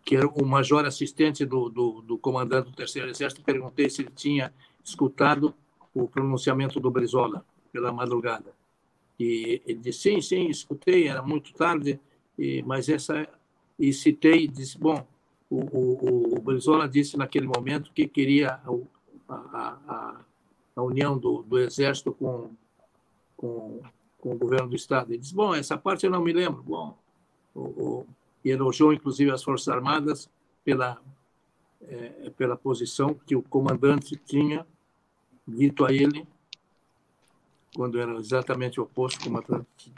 que 0.04 0.16
era 0.16 0.26
o 0.26 0.46
major 0.46 0.86
assistente 0.86 1.44
do, 1.44 1.68
do, 1.68 2.00
do, 2.02 2.18
comandante 2.18 2.70
do 2.70 2.76
Terceiro 2.76 3.10
Exército. 3.10 3.42
Perguntei 3.42 3.90
se 3.90 4.02
ele 4.02 4.10
tinha 4.14 4.52
escutado 4.82 5.54
o 5.94 6.08
pronunciamento 6.08 6.80
do 6.80 6.90
Brizola 6.90 7.44
pela 7.72 7.92
madrugada. 7.92 8.52
E 9.18 9.60
ele 9.66 9.78
disse: 9.78 10.00
sim, 10.00 10.20
sim, 10.20 10.48
escutei. 10.48 11.08
Era 11.08 11.22
muito 11.22 11.52
tarde, 11.52 12.00
e, 12.38 12.62
mas 12.62 12.88
essa 12.88 13.28
e 13.78 13.92
citei, 13.92 14.48
disse: 14.48 14.78
bom, 14.78 15.06
o, 15.50 15.56
o, 15.56 16.38
o 16.38 16.40
Brizola 16.40 16.88
disse 16.88 17.16
naquele 17.16 17.46
momento 17.46 17.92
que 17.92 18.06
queria 18.06 18.60
a, 19.28 19.78
a, 19.86 20.20
a 20.76 20.82
união 20.82 21.18
do, 21.18 21.42
do 21.42 21.58
Exército 21.58 22.12
com, 22.12 22.50
com, 23.36 23.82
com, 24.18 24.30
o 24.30 24.38
governo 24.38 24.68
do 24.68 24.76
Estado. 24.76 25.12
Ele 25.12 25.18
disse, 25.18 25.34
bom, 25.34 25.54
essa 25.54 25.76
parte 25.76 26.06
eu 26.06 26.10
não 26.10 26.22
me 26.22 26.32
lembro. 26.32 26.62
Bom, 26.62 26.96
o, 27.54 28.06
e 28.48 28.50
elogiou, 28.50 28.92
inclusive, 28.92 29.30
as 29.30 29.42
Forças 29.42 29.68
Armadas 29.68 30.30
pela, 30.64 31.00
é, 31.82 32.30
pela 32.36 32.56
posição 32.56 33.14
que 33.14 33.36
o 33.36 33.42
comandante 33.42 34.16
tinha 34.16 34.66
dito 35.46 35.84
a 35.84 35.92
ele, 35.92 36.26
quando 37.74 38.00
era 38.00 38.14
exatamente 38.14 38.80
o 38.80 38.84
oposto, 38.84 39.20
o 39.20 39.24
comandante 39.24 39.92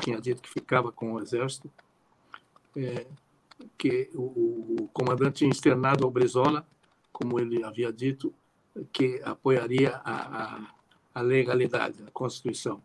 tinha 0.00 0.20
dito 0.20 0.40
que 0.42 0.48
ficava 0.48 0.92
com 0.92 1.14
o 1.14 1.20
Exército. 1.20 1.70
É, 2.76 3.06
que 3.76 4.08
o, 4.14 4.82
o 4.82 4.88
comandante 4.92 5.38
tinha 5.38 5.50
externado 5.50 6.04
ao 6.04 6.10
Brizola, 6.10 6.64
como 7.12 7.40
ele 7.40 7.64
havia 7.64 7.92
dito, 7.92 8.32
que 8.92 9.20
apoiaria 9.24 10.00
a, 10.04 10.44
a, 10.44 10.74
a 11.14 11.20
legalidade, 11.20 12.04
a 12.06 12.10
Constituição. 12.12 12.80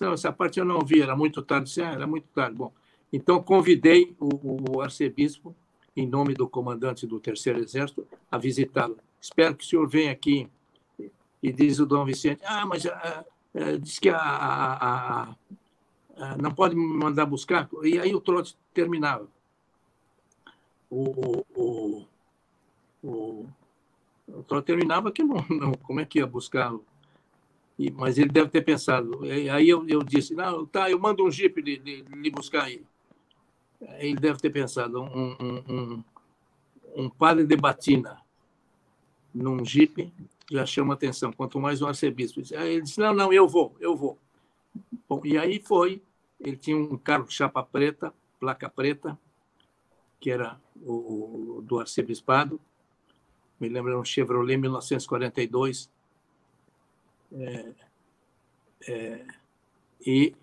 Não, 0.00 0.12
essa 0.12 0.32
parte 0.32 0.60
eu 0.60 0.64
não 0.64 0.80
vi, 0.80 1.02
era 1.02 1.16
muito 1.16 1.42
tarde. 1.42 1.66
Disse, 1.66 1.82
ah, 1.82 1.92
era 1.92 2.06
muito 2.06 2.26
tarde. 2.28 2.56
Bom, 2.56 2.72
então 3.12 3.42
convidei 3.42 4.14
o, 4.18 4.76
o 4.76 4.80
arcebispo, 4.80 5.54
em 5.96 6.06
nome 6.06 6.34
do 6.34 6.48
comandante 6.48 7.06
do 7.06 7.18
Terceiro 7.18 7.58
Exército, 7.58 8.06
a 8.30 8.36
visitá-lo. 8.36 8.98
Espero 9.20 9.54
que 9.54 9.64
o 9.64 9.66
senhor 9.66 9.88
venha 9.88 10.12
aqui. 10.12 10.48
E 11.42 11.52
diz 11.52 11.78
o 11.78 11.86
Dom 11.86 12.04
Vicente, 12.04 12.42
ah, 12.44 12.66
mas 12.66 12.86
ah, 12.86 13.24
ah, 13.54 13.76
diz 13.80 13.98
que 13.98 14.08
a, 14.08 14.18
a, 14.18 15.36
a, 16.16 16.36
não 16.38 16.52
pode 16.52 16.74
me 16.74 16.84
mandar 16.84 17.26
buscar. 17.26 17.68
E 17.82 17.98
aí 17.98 18.14
o 18.14 18.20
trote 18.20 18.56
terminava. 18.74 19.28
O, 20.90 21.44
o, 21.54 22.06
o, 23.02 23.46
o 24.28 24.42
trote 24.42 24.66
terminava 24.66 25.12
que 25.12 25.22
não, 25.22 25.44
não, 25.48 25.72
como 25.72 26.00
é 26.00 26.04
que 26.04 26.18
ia 26.18 26.26
buscar 26.26 26.72
e, 27.78 27.90
mas 27.90 28.18
ele 28.18 28.30
deve 28.30 28.48
ter 28.48 28.62
pensado. 28.62 29.20
Aí 29.24 29.68
eu, 29.68 29.86
eu 29.88 30.02
disse, 30.02 30.34
não, 30.34 30.64
tá, 30.66 30.90
eu 30.90 30.98
mando 30.98 31.24
um 31.24 31.30
jipe 31.30 31.60
lhe, 31.60 32.30
buscar 32.30 32.70
ele. 32.70 32.86
Ele 33.98 34.16
deve 34.16 34.38
ter 34.38 34.50
pensado, 34.50 35.02
um, 35.02 35.36
um, 35.40 35.64
um, 35.68 36.04
um 36.96 37.10
padre 37.10 37.44
de 37.44 37.56
batina 37.56 38.20
num 39.34 39.64
jipe 39.64 40.12
já 40.50 40.64
chama 40.64 40.94
atenção, 40.94 41.32
quanto 41.32 41.60
mais 41.60 41.82
um 41.82 41.86
arcebispo. 41.86 42.40
Ele 42.52 42.82
disse, 42.82 43.00
não, 43.00 43.12
não, 43.12 43.32
eu 43.32 43.48
vou, 43.48 43.74
eu 43.80 43.96
vou. 43.96 44.18
Bom, 45.08 45.20
e 45.24 45.36
aí 45.36 45.60
foi, 45.60 46.02
ele 46.40 46.56
tinha 46.56 46.76
um 46.76 46.96
carro 46.96 47.26
chapa 47.28 47.62
preta, 47.62 48.14
placa 48.38 48.68
preta, 48.68 49.18
que 50.20 50.30
era 50.30 50.58
o, 50.82 51.58
o 51.58 51.62
do 51.62 51.78
arcebispado, 51.78 52.60
me 53.58 53.68
lembro, 53.68 53.98
um 53.98 54.04
Chevrolet 54.04 54.56
1942, 54.56 55.90
é, 57.32 57.74
é, 58.88 59.26
e, 60.06 60.34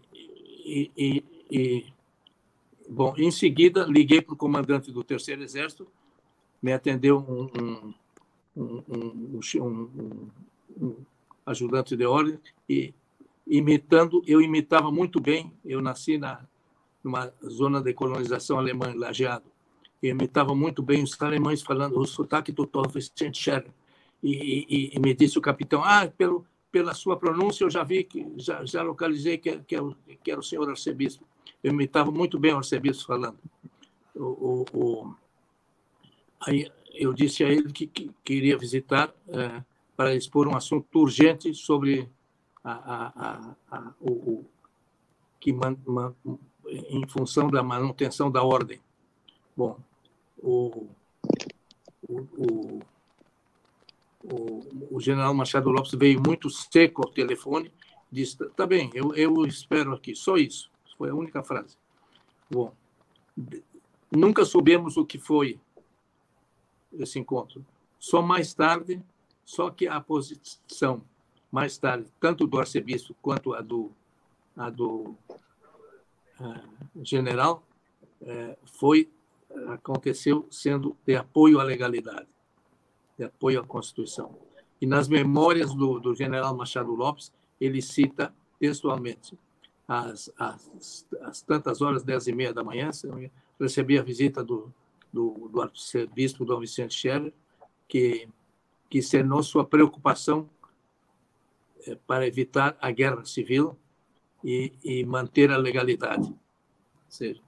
e, 0.65 1.23
e, 1.49 1.93
bom, 2.89 3.13
em 3.17 3.31
seguida 3.31 3.85
liguei 3.85 4.21
para 4.21 4.33
o 4.33 4.37
comandante 4.37 4.91
do 4.91 5.03
Terceiro 5.03 5.43
Exército, 5.43 5.87
me 6.61 6.71
atendeu 6.71 7.17
um, 7.17 7.93
um, 8.55 8.83
um, 8.87 10.29
um 10.79 10.95
ajudante 11.45 11.95
de 11.95 12.05
ordem 12.05 12.39
e 12.69 12.93
imitando, 13.45 14.23
eu 14.25 14.41
imitava 14.41 14.91
muito 14.91 15.19
bem. 15.19 15.51
Eu 15.65 15.81
nasci 15.81 16.17
na 16.17 16.45
numa 17.03 17.33
zona 17.45 17.81
de 17.81 17.93
colonização 17.93 18.57
alemã, 18.57 18.93
Lajeado. 18.95 19.43
Eu 20.01 20.11
imitava 20.11 20.55
muito 20.55 20.81
bem 20.81 21.03
os 21.03 21.21
alemães 21.21 21.61
falando 21.61 21.99
o 21.99 22.05
sotaque 22.05 22.53
do 22.53 22.69
Vicente 22.93 23.37
Scherer. 23.37 23.71
E, 24.23 24.65
e, 24.69 24.91
e, 24.95 24.99
me 25.01 25.13
disse 25.13 25.37
o 25.37 25.41
capitão, 25.41 25.83
ah, 25.83 26.07
pelo 26.07 26.45
pela 26.73 26.95
sua 26.95 27.15
pronúncia, 27.15 27.63
eu 27.63 27.69
já 27.69 27.83
vi, 27.83 28.03
que 28.03 28.25
já, 28.35 28.65
já 28.65 28.81
localizei 28.81 29.37
que, 29.37 29.59
que, 29.59 29.75
era, 29.75 29.95
que 30.23 30.31
era 30.31 30.39
o 30.39 30.43
senhor 30.43 30.67
arcebispo. 30.67 31.23
Eu 31.63 31.71
imitava 31.71 32.11
muito 32.11 32.39
bem 32.39 32.53
o 32.53 32.61
falando. 33.05 33.37
O, 34.15 34.23
o, 34.23 34.65
o, 34.73 35.15
aí 36.41 36.71
eu 36.93 37.13
disse 37.13 37.43
a 37.43 37.49
ele 37.49 37.71
que, 37.71 37.87
que 37.87 38.11
queria 38.23 38.57
visitar 38.57 39.13
é, 39.27 39.63
para 39.95 40.15
expor 40.15 40.47
um 40.47 40.55
assunto 40.55 40.87
urgente 40.99 41.53
sobre 41.53 42.09
a, 42.63 42.73
a, 42.73 43.55
a, 43.71 43.93
o, 43.99 44.45
que 45.39 45.51
man, 45.51 45.75
man, 45.85 46.13
em 46.65 47.07
função 47.07 47.49
da 47.49 47.61
manutenção 47.61 48.31
da 48.31 48.43
ordem. 48.43 48.79
Bom, 49.55 49.77
o, 50.37 50.87
o, 52.07 52.79
o, 54.23 54.95
o 54.95 54.99
general 55.01 55.33
Machado 55.33 55.69
Lopes 55.69 55.93
veio 55.93 56.21
muito 56.25 56.49
seco 56.49 57.05
ao 57.05 57.11
telefone, 57.11 57.71
disse: 58.11 58.37
tá 58.51 58.65
bem, 58.65 58.89
eu, 58.93 59.13
eu 59.15 59.45
espero 59.45 59.93
aqui, 59.93 60.15
só 60.15 60.37
isso. 60.37 60.71
Foi 60.97 61.09
a 61.09 61.15
única 61.15 61.43
frase. 61.43 61.77
Bom, 62.49 62.73
nunca 64.11 64.45
soubemos 64.45 64.97
o 64.97 65.05
que 65.05 65.17
foi 65.17 65.59
esse 66.93 67.19
encontro. 67.19 67.65
Só 67.99 68.21
mais 68.21 68.53
tarde, 68.53 69.01
só 69.43 69.69
que 69.69 69.87
a 69.87 69.99
posição 69.99 71.03
mais 71.51 71.77
tarde, 71.77 72.11
tanto 72.19 72.47
do 72.47 72.59
arcebispo 72.59 73.15
quanto 73.21 73.53
a 73.53 73.61
do, 73.61 73.91
a 74.55 74.69
do 74.69 75.15
uh, 76.39 77.03
general, 77.03 77.63
uh, 78.21 78.57
foi 78.65 79.09
aconteceu 79.67 80.47
sendo 80.49 80.97
de 81.05 81.15
apoio 81.15 81.59
à 81.59 81.63
legalidade 81.63 82.27
de 83.17 83.23
apoio 83.23 83.59
à 83.59 83.63
Constituição. 83.63 84.35
E 84.81 84.85
nas 84.85 85.07
memórias 85.07 85.73
do, 85.73 85.99
do 85.99 86.13
general 86.13 86.55
Machado 86.55 86.93
Lopes, 86.93 87.31
ele 87.59 87.81
cita 87.81 88.33
textualmente, 88.59 89.37
às, 89.87 90.31
às, 90.37 91.07
às 91.21 91.41
tantas 91.41 91.81
horas, 91.81 92.03
dez 92.03 92.27
e 92.27 92.33
meia 92.33 92.53
da 92.53 92.63
manhã, 92.63 92.89
recebi 93.59 93.97
a 93.97 94.03
visita 94.03 94.43
do, 94.43 94.73
do, 95.11 95.49
do 95.51 95.61
arcebispo 95.61 96.45
Dom 96.45 96.59
Vicente 96.59 96.93
Scherer, 96.93 97.33
que, 97.87 98.27
que 98.89 99.01
cernou 99.01 99.43
sua 99.43 99.65
preocupação 99.65 100.49
é, 101.85 101.95
para 102.07 102.25
evitar 102.27 102.77
a 102.81 102.91
guerra 102.91 103.23
civil 103.25 103.77
e, 104.43 104.73
e 104.83 105.05
manter 105.05 105.51
a 105.51 105.57
legalidade. 105.57 106.27
Ou 106.27 106.37
seja, 107.09 107.41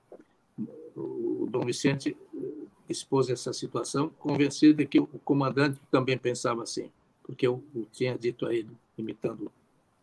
o 0.96 1.48
Dom 1.50 1.66
Vicente 1.66 2.16
expôs 2.88 3.30
essa 3.30 3.52
situação, 3.52 4.10
convencido 4.10 4.76
de 4.76 4.86
que 4.86 5.00
o 5.00 5.08
comandante 5.08 5.80
também 5.90 6.18
pensava 6.18 6.64
assim, 6.64 6.92
porque 7.24 7.48
eu, 7.48 7.64
eu 7.74 7.86
tinha 7.92 8.18
dito 8.18 8.46
a 8.46 8.54
ele, 8.54 8.70
imitando 8.98 9.52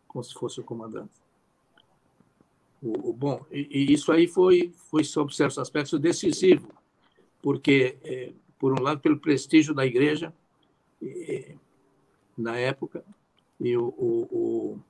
como 0.09 0.23
se 0.25 0.35
fosse 0.35 0.61
o 0.61 0.65
comandante. 0.65 1.22
O, 2.83 3.11
o 3.11 3.13
bom, 3.13 3.45
e, 3.51 3.69
e, 3.71 3.93
isso 3.93 4.11
aí 4.11 4.27
foi, 4.27 4.73
foi 4.91 5.05
sob 5.05 5.35
certos 5.35 5.59
aspectos 5.59 5.99
decisivo, 6.01 6.69
porque, 7.41 7.97
é, 8.03 8.33
por 8.59 8.73
um 8.73 8.83
lado, 8.83 9.01
pelo 9.01 9.19
prestígio 9.19 9.73
da 9.73 9.87
igreja, 9.87 10.35
na 12.37 12.57
época, 12.57 13.05
e 13.61 13.77
o, 13.77 13.89
o, 13.89 14.29
o, 14.31 14.81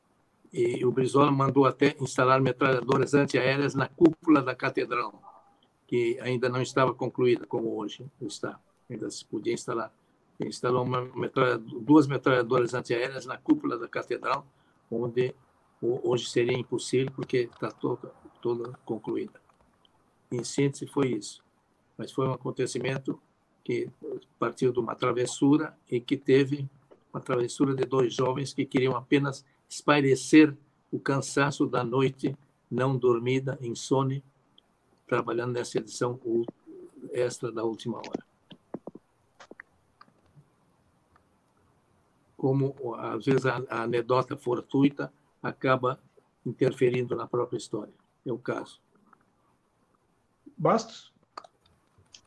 e 0.53 0.85
o 0.85 0.91
Brizola 0.91 1.31
mandou 1.31 1.67
até 1.67 1.97
instalar 2.01 2.41
metralhadoras 2.41 3.15
antiaéreas 3.15 3.75
na 3.75 3.89
cúpula 3.89 4.43
da 4.43 4.55
catedral 4.55 5.33
que 5.93 6.19
ainda 6.23 6.49
não 6.49 6.63
estava 6.63 6.95
concluída, 6.95 7.47
como 7.47 7.77
hoje 7.77 8.11
está. 8.23 8.59
Ainda 8.89 9.11
se 9.11 9.23
podia 9.27 9.53
instalar. 9.53 9.93
Instalou 10.41 10.87
metralha, 10.87 11.59
duas 11.59 12.07
metralhadoras 12.07 12.73
antiaéreas 12.73 13.27
na 13.27 13.37
cúpula 13.37 13.77
da 13.77 13.87
catedral, 13.87 14.47
onde 14.91 15.35
hoje 15.83 16.29
seria 16.29 16.57
impossível, 16.57 17.13
porque 17.15 17.49
está 17.53 17.71
toda, 17.71 18.13
toda 18.41 18.73
concluída. 18.85 19.41
Em 20.31 20.45
síntese, 20.45 20.87
foi 20.87 21.09
isso. 21.09 21.43
Mas 21.99 22.13
foi 22.13 22.29
um 22.29 22.33
acontecimento 22.33 23.21
que 23.65 23.91
partiu 24.39 24.73
de 24.73 24.79
uma 24.79 24.95
travessura 24.95 25.77
e 25.91 26.01
que 26.01 26.17
teve 26.17 26.69
uma 27.13 27.21
travessura 27.21 27.75
de 27.75 27.85
dois 27.85 28.15
jovens 28.15 28.55
que 28.55 28.65
queriam 28.65 28.97
apenas 28.97 29.45
espairecer 29.69 30.57
o 30.91 30.99
cansaço 30.99 31.67
da 31.67 31.83
noite 31.83 32.37
não 32.71 32.97
dormida, 32.97 33.59
insone, 33.61 34.25
trabalhando 35.07 35.53
nessa 35.53 35.79
edição 35.79 36.19
extra 37.11 37.53
da 37.53 37.65
última 37.65 37.99
hora. 37.99 38.25
Como, 42.37 42.75
às 42.97 43.25
vezes, 43.25 43.47
a, 43.47 43.63
a 43.69 43.83
anedota 43.83 44.37
fortuita 44.37 45.13
acaba 45.43 45.99
interferindo 46.45 47.17
na 47.17 47.27
própria 47.27 47.57
história. 47.57 47.93
É 48.25 48.33
o 48.33 48.39
caso. 48.39 48.81
Bastos? 50.57 51.13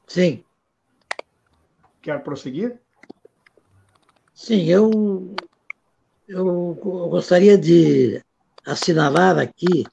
Sim. 0.07 0.43
Quer 2.01 2.21
prosseguir? 2.21 2.79
Sim, 4.33 4.65
eu, 4.65 5.35
eu 6.27 6.77
gostaria 7.09 7.57
de 7.57 8.21
assinalar 8.65 9.39
aqui 9.39 9.85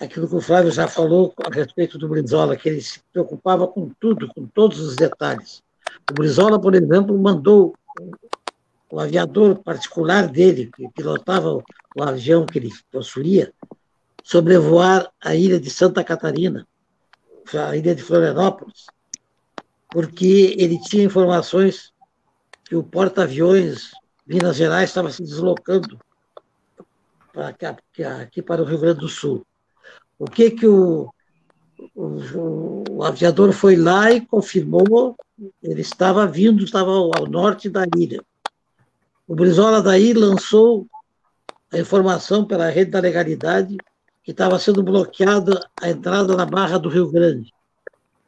aquilo 0.00 0.28
que 0.28 0.34
o 0.34 0.40
Flávio 0.40 0.70
já 0.70 0.88
falou 0.88 1.34
a 1.44 1.50
respeito 1.50 1.98
do 1.98 2.08
Brizola, 2.08 2.56
que 2.56 2.68
ele 2.68 2.80
se 2.80 3.00
preocupava 3.12 3.66
com 3.68 3.90
tudo, 4.00 4.28
com 4.34 4.46
todos 4.46 4.80
os 4.80 4.96
detalhes. 4.96 5.62
O 6.10 6.14
Brizola, 6.14 6.60
por 6.60 6.74
exemplo, 6.74 7.16
mandou 7.18 7.74
o 8.94 9.00
aviador 9.00 9.56
particular 9.56 10.28
dele, 10.28 10.70
que 10.72 10.88
pilotava 10.90 11.52
o 11.96 12.02
avião 12.02 12.46
que 12.46 12.58
ele 12.60 12.70
possuía, 12.92 13.52
sobrevoar 14.22 15.10
a 15.20 15.34
ilha 15.34 15.58
de 15.58 15.68
Santa 15.68 16.04
Catarina, 16.04 16.64
a 17.52 17.76
ilha 17.76 17.92
de 17.92 18.04
Florianópolis, 18.04 18.86
porque 19.90 20.54
ele 20.56 20.80
tinha 20.80 21.02
informações 21.02 21.92
que 22.64 22.76
o 22.76 22.84
porta-aviões 22.84 23.90
Minas 24.24 24.56
Gerais 24.56 24.90
estava 24.90 25.10
se 25.10 25.24
deslocando 25.24 25.98
aqui, 27.34 28.04
aqui 28.04 28.42
para 28.42 28.62
o 28.62 28.64
Rio 28.64 28.78
Grande 28.78 29.00
do 29.00 29.08
Sul. 29.08 29.44
O 30.16 30.26
que 30.26 30.52
que 30.52 30.68
o, 30.68 31.12
o, 31.96 32.84
o 32.88 33.02
aviador 33.02 33.52
foi 33.52 33.74
lá 33.74 34.12
e 34.12 34.20
confirmou, 34.20 35.16
ele 35.60 35.80
estava 35.80 36.28
vindo, 36.28 36.62
estava 36.62 36.92
ao 36.92 37.26
norte 37.26 37.68
da 37.68 37.84
ilha. 37.96 38.22
O 39.26 39.34
Brizola 39.34 39.82
daí 39.82 40.12
lançou 40.12 40.86
a 41.72 41.78
informação 41.78 42.44
pela 42.44 42.68
rede 42.68 42.90
da 42.90 43.00
legalidade 43.00 43.76
que 44.22 44.30
estava 44.30 44.58
sendo 44.58 44.82
bloqueada 44.82 45.66
a 45.80 45.90
entrada 45.90 46.36
na 46.36 46.44
Barra 46.46 46.78
do 46.78 46.88
Rio 46.88 47.10
Grande, 47.10 47.52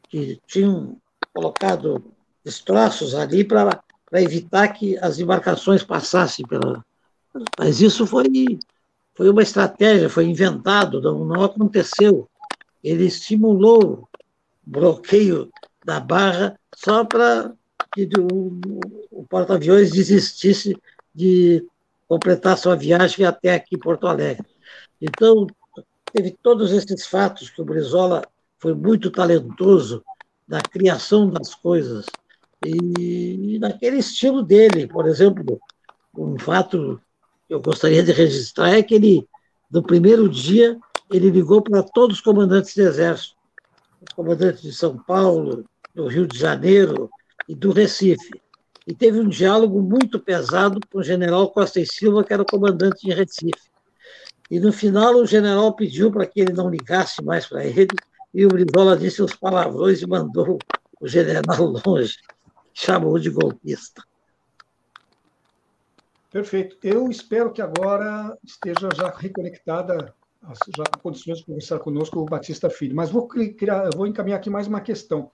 que 0.09 0.41
tinham 0.47 0.97
colocado 1.35 2.03
destroços 2.45 3.15
ali 3.15 3.45
para 3.45 3.83
evitar 4.15 4.69
que 4.69 4.97
as 4.99 5.19
embarcações 5.19 5.83
passassem 5.83 6.47
pela. 6.47 6.85
Mas 7.59 7.81
isso 7.81 8.07
foi, 8.07 8.59
foi 9.15 9.29
uma 9.29 9.43
estratégia, 9.43 10.09
foi 10.09 10.25
inventado, 10.25 11.01
não, 11.01 11.25
não 11.25 11.45
aconteceu. 11.45 12.29
Ele 12.83 13.05
estimulou 13.05 13.83
o 14.03 14.09
bloqueio 14.65 15.51
da 15.85 16.01
Barra 16.01 16.59
só 16.75 17.05
para 17.05 17.53
que 17.97 18.21
o, 18.21 18.61
o 19.11 19.25
porta-aviões 19.25 19.91
desistisse 19.91 20.77
de 21.15 21.65
completar 22.07 22.59
sua 22.59 22.77
viagem 22.77 23.25
até 23.25 23.55
aqui 23.55 23.79
Porto 23.79 24.07
Alegre. 24.07 24.47
Então, 25.01 25.47
teve 26.13 26.37
todos 26.43 26.73
esses 26.73 27.07
fatos 27.07 27.49
que 27.49 27.63
o 27.63 27.65
Brizola 27.65 28.23
foi 28.59 28.75
muito 28.75 29.11
talentoso 29.11 30.05
na 30.47 30.61
criação 30.61 31.31
das 31.31 31.55
coisas 31.55 32.05
e, 32.65 33.59
naquele 33.59 33.97
estilo 33.97 34.43
dele. 34.43 34.87
Por 34.87 35.09
exemplo, 35.09 35.59
um 36.15 36.39
fato 36.39 37.01
que 37.49 37.55
eu 37.55 37.63
gostaria 37.63 38.03
de 38.03 38.13
registrar 38.13 38.75
é 38.75 38.83
que 38.83 38.95
ele, 38.95 39.27
no 39.71 39.83
primeiro 39.83 40.29
dia, 40.29 40.79
ele 41.11 41.31
ligou 41.31 41.63
para 41.63 41.83
todos 41.83 42.19
os 42.19 42.23
comandantes 42.23 42.75
do 42.75 42.83
Exército, 42.83 43.37
os 44.07 44.15
comandantes 44.15 44.61
de 44.61 44.73
São 44.73 44.99
Paulo, 44.99 45.65
do 45.95 46.07
Rio 46.07 46.27
de 46.27 46.39
Janeiro 46.39 47.09
e 47.49 47.55
do 47.55 47.73
Recife 47.73 48.41
e 48.87 48.95
teve 48.95 49.19
um 49.19 49.29
diálogo 49.29 49.83
muito 49.83 50.21
pesado 50.21 50.79
com 50.91 50.99
o 50.99 51.03
general 51.03 51.51
Costa 51.51 51.81
e 51.81 51.87
Silva, 51.87 52.23
que 52.23 52.33
era 52.33 52.43
o 52.43 52.47
comandante 52.47 53.09
em 53.09 53.13
Recife. 53.13 53.71
E 54.49 54.61
no 54.61 54.73
final 54.73 55.17
o 55.17 55.27
general 55.27 55.75
pediu 55.75 56.13
para 56.13 56.25
que 56.25 56.41
ele 56.41 56.53
não 56.53 56.71
ligasse 56.71 57.23
mais 57.25 57.47
para 57.47 57.65
ele, 57.65 57.89
e 58.33 58.47
o 58.47 58.49
Brizola 58.49 58.97
disse 58.97 59.21
os 59.23 59.35
palavrões 59.35 60.03
e 60.03 60.07
mandou 60.07 60.59
o 61.01 61.09
general 61.09 61.75
longe, 61.85 62.17
chamou 62.73 63.19
de 63.19 63.29
golpista. 63.29 64.05
Perfeito. 66.31 66.77
Eu 66.83 67.09
espero 67.11 67.51
que 67.51 67.63
agora 67.63 68.37
esteja 68.45 68.89
já 68.95 69.09
reconectada, 69.11 70.15
já 70.77 70.85
com 70.85 71.01
condições 71.01 71.39
de 71.39 71.47
conversar 71.47 71.79
conosco 71.81 72.21
o 72.21 72.27
Batista 72.27 72.69
Filho. 72.71 72.95
Mas 72.95 73.11
vou, 73.11 73.27
criar, 73.27 73.89
vou 73.97 74.07
encaminhar 74.07 74.39
aqui 74.39 74.51
mais 74.51 74.67
uma 74.67 74.81
questão. 74.81 75.33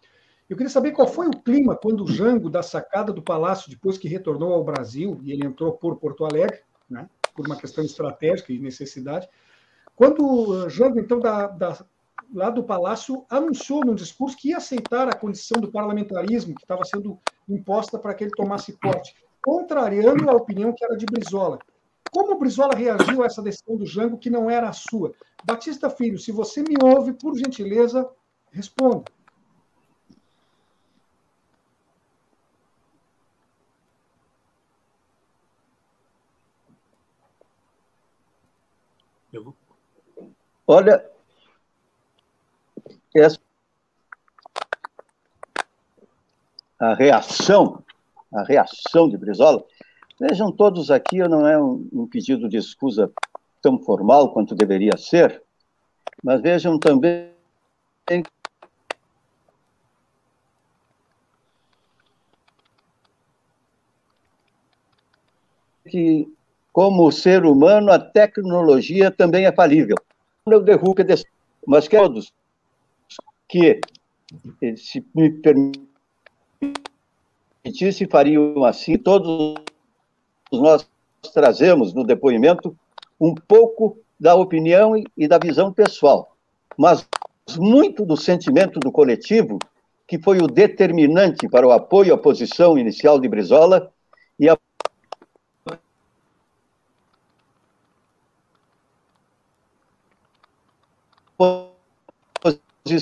Eu 0.52 0.56
queria 0.56 0.68
saber 0.68 0.92
qual 0.92 1.08
foi 1.08 1.28
o 1.28 1.30
clima 1.30 1.74
quando 1.74 2.04
o 2.04 2.06
Jango, 2.06 2.50
da 2.50 2.62
sacada 2.62 3.10
do 3.10 3.22
palácio, 3.22 3.70
depois 3.70 3.96
que 3.96 4.06
retornou 4.06 4.52
ao 4.52 4.62
Brasil, 4.62 5.18
e 5.22 5.32
ele 5.32 5.46
entrou 5.46 5.72
por 5.72 5.96
Porto 5.96 6.26
Alegre, 6.26 6.60
né, 6.90 7.08
por 7.34 7.46
uma 7.46 7.56
questão 7.56 7.82
estratégica 7.82 8.52
e 8.52 8.58
necessidade, 8.58 9.26
quando 9.96 10.22
o 10.22 10.68
Jango, 10.68 11.00
então, 11.00 11.18
da, 11.18 11.46
da, 11.46 11.82
lá 12.34 12.50
do 12.50 12.62
palácio, 12.62 13.24
anunciou 13.30 13.82
num 13.82 13.94
discurso 13.94 14.36
que 14.36 14.50
ia 14.50 14.58
aceitar 14.58 15.08
a 15.08 15.16
condição 15.16 15.58
do 15.58 15.72
parlamentarismo 15.72 16.54
que 16.54 16.64
estava 16.64 16.84
sendo 16.84 17.18
imposta 17.48 17.98
para 17.98 18.12
que 18.12 18.24
ele 18.24 18.32
tomasse 18.36 18.72
posse, 18.72 19.14
contrariando 19.42 20.28
a 20.28 20.34
opinião 20.34 20.74
que 20.74 20.84
era 20.84 20.98
de 20.98 21.06
Brizola. 21.06 21.60
Como 22.10 22.34
o 22.34 22.38
Brizola 22.38 22.74
reagiu 22.74 23.22
a 23.22 23.26
essa 23.26 23.40
decisão 23.40 23.74
do 23.74 23.86
Jango 23.86 24.18
que 24.18 24.28
não 24.28 24.50
era 24.50 24.68
a 24.68 24.74
sua? 24.74 25.14
Batista 25.42 25.88
Filho, 25.88 26.18
se 26.18 26.30
você 26.30 26.62
me 26.62 26.76
ouve, 26.78 27.14
por 27.14 27.34
gentileza, 27.38 28.06
responda. 28.50 29.04
Olha, 40.74 41.04
essa, 43.14 43.38
a 46.80 46.94
reação, 46.94 47.84
a 48.32 48.42
reação 48.42 49.06
de 49.06 49.18
Brizola, 49.18 49.62
vejam 50.18 50.50
todos 50.50 50.90
aqui, 50.90 51.18
não 51.28 51.46
é 51.46 51.62
um, 51.62 51.86
um 51.92 52.06
pedido 52.06 52.48
de 52.48 52.56
escusa 52.56 53.12
tão 53.60 53.78
formal 53.80 54.32
quanto 54.32 54.54
deveria 54.54 54.96
ser, 54.96 55.42
mas 56.24 56.40
vejam 56.40 56.78
também 56.78 57.34
que, 65.86 66.26
como 66.72 67.12
ser 67.12 67.44
humano, 67.44 67.92
a 67.92 67.98
tecnologia 67.98 69.10
também 69.10 69.44
é 69.44 69.52
falível 69.52 69.96
eu 70.46 70.60
derrubo 70.60 70.94
mas 71.66 71.86
que 71.86 71.96
todos 71.96 72.32
que, 73.48 73.80
se 74.76 75.04
me 75.14 75.30
permitisse, 77.62 78.06
fariam 78.10 78.64
assim, 78.64 78.96
todos 78.98 79.54
nós 80.50 80.88
trazemos 81.32 81.94
no 81.94 82.02
depoimento 82.02 82.76
um 83.20 83.34
pouco 83.34 83.98
da 84.18 84.34
opinião 84.34 84.94
e 85.16 85.28
da 85.28 85.38
visão 85.38 85.72
pessoal, 85.72 86.34
mas 86.76 87.06
muito 87.56 88.04
do 88.04 88.16
sentimento 88.16 88.80
do 88.80 88.90
coletivo, 88.90 89.58
que 90.08 90.18
foi 90.18 90.38
o 90.38 90.46
determinante 90.46 91.48
para 91.48 91.66
o 91.66 91.72
apoio 91.72 92.14
à 92.14 92.18
posição 92.18 92.78
inicial 92.78 93.20
de 93.20 93.28
Brizola 93.28 93.92
e 94.38 94.48
a 94.48 94.56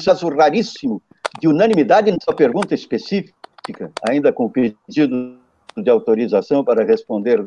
caso 0.04 0.28
raríssimo 0.28 1.00
de 1.40 1.48
unanimidade 1.48 2.10
nessa 2.10 2.34
pergunta 2.34 2.74
específica, 2.74 3.34
ainda 4.08 4.32
com 4.32 4.46
o 4.46 4.50
pedido 4.50 5.38
de 5.76 5.90
autorização 5.90 6.64
para 6.64 6.84
responder 6.84 7.46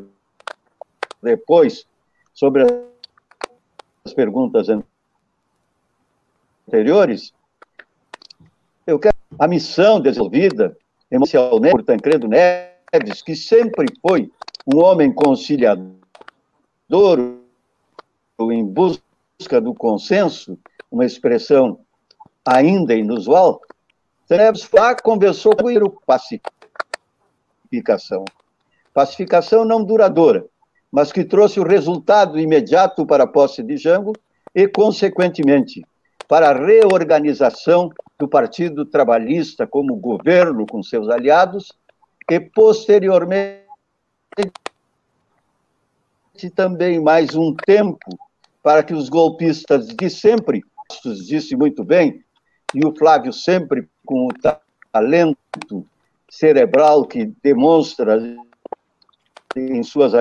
depois 1.22 1.86
sobre 2.32 2.64
as 4.04 4.12
perguntas 4.12 4.68
anteriores, 6.68 7.32
eu 8.86 8.98
quero 8.98 9.14
a 9.38 9.48
missão 9.48 10.00
desenvolvida 10.00 10.76
emocionalmente 11.10 11.76
por 11.76 11.84
Tancredo 11.84 12.28
Neves, 12.28 13.22
que 13.22 13.36
sempre 13.36 13.86
foi 14.00 14.30
um 14.66 14.78
homem 14.82 15.12
conciliador, 15.12 15.88
em 18.40 18.64
busca 18.64 19.60
do 19.60 19.74
consenso, 19.74 20.58
uma 20.94 21.04
expressão 21.04 21.80
ainda 22.46 22.94
inusual, 22.94 23.60
Neves 24.30 24.62
Flá 24.62 24.94
conversou 24.94 25.56
com 25.56 25.68
o 25.68 26.00
pacificação. 26.06 28.24
Pacificação 28.92 29.64
não 29.64 29.84
duradoura, 29.84 30.46
mas 30.92 31.10
que 31.10 31.24
trouxe 31.24 31.58
o 31.58 31.66
resultado 31.66 32.38
imediato 32.38 33.04
para 33.04 33.24
a 33.24 33.26
posse 33.26 33.60
de 33.60 33.76
Jango 33.76 34.12
e, 34.54 34.68
consequentemente, 34.68 35.84
para 36.28 36.50
a 36.50 36.54
reorganização 36.54 37.90
do 38.16 38.28
Partido 38.28 38.86
Trabalhista 38.86 39.66
como 39.66 39.96
governo 39.96 40.64
com 40.64 40.80
seus 40.80 41.08
aliados 41.08 41.72
e, 42.30 42.38
posteriormente, 42.38 43.64
também 46.54 47.00
mais 47.00 47.34
um 47.34 47.52
tempo 47.52 48.16
para 48.62 48.84
que 48.84 48.94
os 48.94 49.08
golpistas 49.08 49.88
de 49.88 50.08
sempre 50.08 50.62
disse 51.26 51.56
muito 51.56 51.84
bem, 51.84 52.24
e 52.74 52.84
o 52.84 52.94
Flávio 52.94 53.32
sempre 53.32 53.88
com 54.04 54.26
o 54.26 54.32
talento 54.92 55.86
cerebral 56.28 57.06
que 57.06 57.26
demonstra 57.42 58.20
em 59.56 59.82
suas 59.82 60.12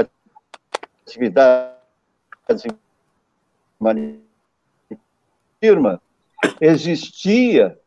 atividades 1.06 1.74
firma, 5.60 6.02
existia 6.60 7.78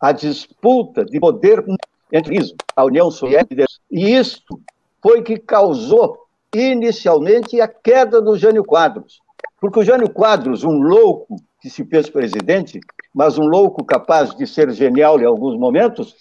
a 0.00 0.12
disputa 0.12 1.04
de 1.04 1.18
poder 1.20 1.64
entre 2.12 2.38
a 2.74 2.84
União 2.84 3.10
Soviética 3.10 3.64
e 3.90 4.14
isto 4.14 4.60
foi 5.02 5.22
que 5.22 5.38
causou 5.38 6.26
inicialmente 6.54 7.60
a 7.60 7.68
queda 7.68 8.20
do 8.20 8.36
Jânio 8.36 8.64
Quadros. 8.64 9.20
Porque 9.60 9.80
o 9.80 9.84
Jânio 9.84 10.10
Quadros, 10.10 10.64
um 10.64 10.80
louco 10.80 11.36
que 11.60 11.70
se 11.70 11.84
fez 11.84 12.10
presidente, 12.10 12.80
mas 13.14 13.38
um 13.38 13.46
louco 13.46 13.84
capaz 13.84 14.34
de 14.34 14.46
ser 14.46 14.70
genial 14.72 15.20
em 15.20 15.24
alguns 15.24 15.58
momentos, 15.58 16.14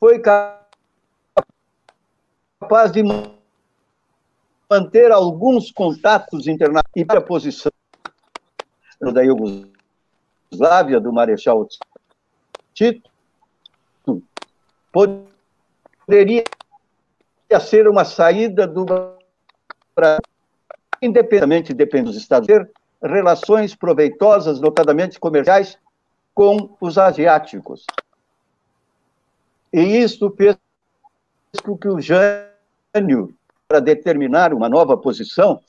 foi 0.00 0.18
capaz 0.20 0.62
de 2.92 3.02
manter 4.68 5.12
alguns 5.12 5.70
contatos 5.70 6.46
internacionais 6.46 6.84
e 6.96 7.06
a 7.08 7.20
posição 7.20 7.72
da 9.00 9.22
Iugoslávia, 9.22 11.00
do 11.00 11.12
Marechal 11.12 11.66
Tito, 12.74 13.10
poderia 14.90 16.44
ser 17.60 17.86
uma 17.86 18.04
saída 18.04 18.66
do 18.66 18.84
Brasil, 19.94 20.35
independente 21.00 21.74
depende 21.74 22.06
dos 22.06 22.16
Estados 22.16 22.48
Unidos, 22.48 22.68
relações 23.02 23.74
proveitosas, 23.74 24.60
notadamente 24.60 25.18
comerciais, 25.18 25.78
com 26.34 26.76
os 26.80 26.98
asiáticos. 26.98 27.86
E 29.72 29.80
isso 29.80 30.30
fez 30.36 30.56
com 31.62 31.76
que 31.76 31.88
o 31.88 32.00
Jânio, 32.00 33.34
para 33.68 33.80
determinar 33.80 34.52
uma 34.52 34.68
nova 34.68 34.96
posição, 34.96 35.60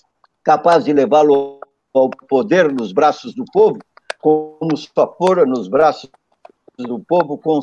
capaz 0.43 0.85
de 0.85 0.93
levá-lo 0.93 1.59
ao 1.93 2.09
poder 2.09 2.71
nos 2.71 2.91
braços 2.91 3.33
do 3.33 3.45
povo, 3.51 3.79
como 4.19 4.75
só 4.75 5.15
fora 5.17 5.45
nos 5.45 5.67
braços 5.67 6.09
do 6.77 6.99
povo, 6.99 7.37
com 7.37 7.59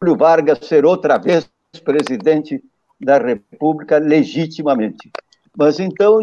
Júlio 0.00 0.16
Vargas 0.16 0.58
ser 0.60 0.84
outra 0.84 1.18
vez 1.18 1.48
presidente 1.84 2.62
da 3.00 3.18
República 3.18 3.98
legitimamente. 3.98 5.10
Mas 5.56 5.80
então 5.80 6.20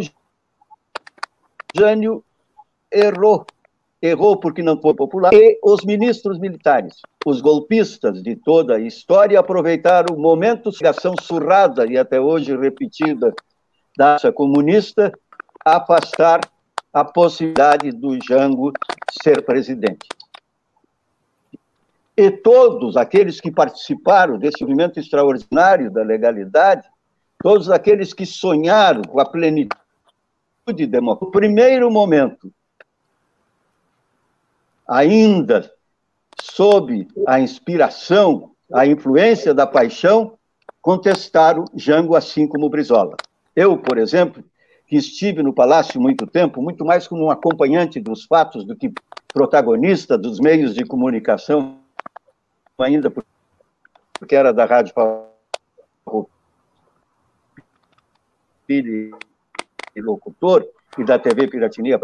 Jânio 1.75 2.23
errou. 2.91 3.45
Errou 4.01 4.37
porque 4.37 4.63
não 4.63 4.81
foi 4.81 4.93
popular. 4.95 5.33
E 5.33 5.59
os 5.63 5.83
ministros 5.85 6.39
militares, 6.39 6.95
os 7.25 7.39
golpistas 7.39 8.21
de 8.23 8.35
toda 8.35 8.75
a 8.75 8.79
história, 8.79 9.39
aproveitaram 9.39 10.15
o 10.15 10.19
momento 10.19 10.71
de 10.71 10.87
ação 10.87 11.13
surrada 11.21 11.85
e 11.85 11.97
até 11.97 12.19
hoje 12.19 12.55
repetida 12.57 13.33
da 13.95 14.17
comunista, 14.33 15.11
afastar 15.63 16.41
a 16.91 17.05
possibilidade 17.05 17.91
do 17.91 18.17
Jango 18.27 18.71
ser 19.21 19.43
presidente. 19.43 20.07
E 22.17 22.29
todos 22.31 22.97
aqueles 22.97 23.39
que 23.39 23.51
participaram 23.51 24.37
desse 24.37 24.63
movimento 24.63 24.99
extraordinário 24.99 25.91
da 25.91 26.03
legalidade, 26.03 26.87
todos 27.41 27.69
aqueles 27.69 28.13
que 28.13 28.25
sonharam 28.25 29.01
com 29.03 29.19
a 29.19 29.25
plenitude 29.25 29.80
democrática, 30.73 31.25
no 31.25 31.31
primeiro 31.31 31.91
momento, 31.91 32.51
ainda 34.87 35.71
sob 36.39 37.07
a 37.27 37.39
inspiração, 37.39 38.51
a 38.73 38.85
influência 38.85 39.53
da 39.53 39.65
paixão, 39.67 40.37
contestaram 40.81 41.65
Jango 41.75 42.15
assim 42.15 42.47
como 42.47 42.69
Brizola. 42.69 43.15
Eu, 43.55 43.77
por 43.77 43.97
exemplo, 43.97 44.43
que 44.87 44.95
estive 44.95 45.43
no 45.43 45.53
palácio 45.53 46.01
muito 46.01 46.25
tempo, 46.25 46.61
muito 46.61 46.83
mais 46.83 47.07
como 47.07 47.25
um 47.25 47.31
acompanhante 47.31 47.99
dos 47.99 48.25
fatos 48.25 48.65
do 48.65 48.75
que 48.75 48.91
protagonista 49.33 50.17
dos 50.17 50.39
meios 50.39 50.73
de 50.73 50.83
comunicação, 50.85 51.77
ainda 52.77 53.11
porque 54.19 54.35
era 54.35 54.51
da 54.51 54.65
Rádio 54.65 54.93
Filho 58.67 59.17
e 59.95 60.01
locutor, 60.01 60.65
e 60.97 61.03
da 61.03 61.17
TV 61.17 61.47
Piratinia, 61.47 61.99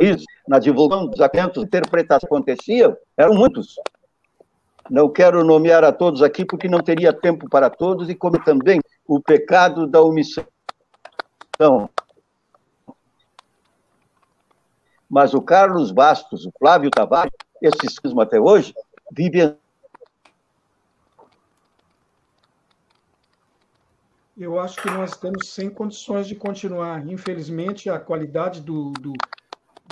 na 0.47 0.59
divulgação 0.59 1.07
dos 1.07 1.19
atentos, 1.19 1.63
interpretações 1.63 2.21
que 2.21 2.25
aconteciam, 2.27 2.97
eram 3.17 3.33
muitos. 3.33 3.75
Não 4.89 5.09
quero 5.09 5.43
nomear 5.43 5.83
a 5.83 5.91
todos 5.91 6.21
aqui, 6.21 6.45
porque 6.45 6.69
não 6.69 6.79
teria 6.79 7.11
tempo 7.11 7.49
para 7.49 7.69
todos, 7.69 8.09
e 8.09 8.15
como 8.15 8.41
também 8.43 8.79
o 9.05 9.19
pecado 9.21 9.85
da 9.85 10.01
omissão 10.01 10.45
mas 15.09 15.33
o 15.33 15.41
Carlos 15.41 15.91
Bastos, 15.91 16.45
o 16.45 16.51
Flávio 16.59 16.91
Tavares, 16.91 17.31
esses 17.61 17.95
mesmo 18.03 18.21
até 18.21 18.39
hoje, 18.39 18.73
vivem. 19.11 19.55
Eu 24.38 24.59
acho 24.59 24.79
que 24.79 24.89
nós 24.91 25.13
estamos 25.13 25.49
sem 25.49 25.67
condições 25.67 26.27
de 26.27 26.35
continuar. 26.35 27.07
Infelizmente, 27.07 27.89
a 27.89 27.99
qualidade 27.99 28.61
do, 28.61 28.91
do, 28.91 29.13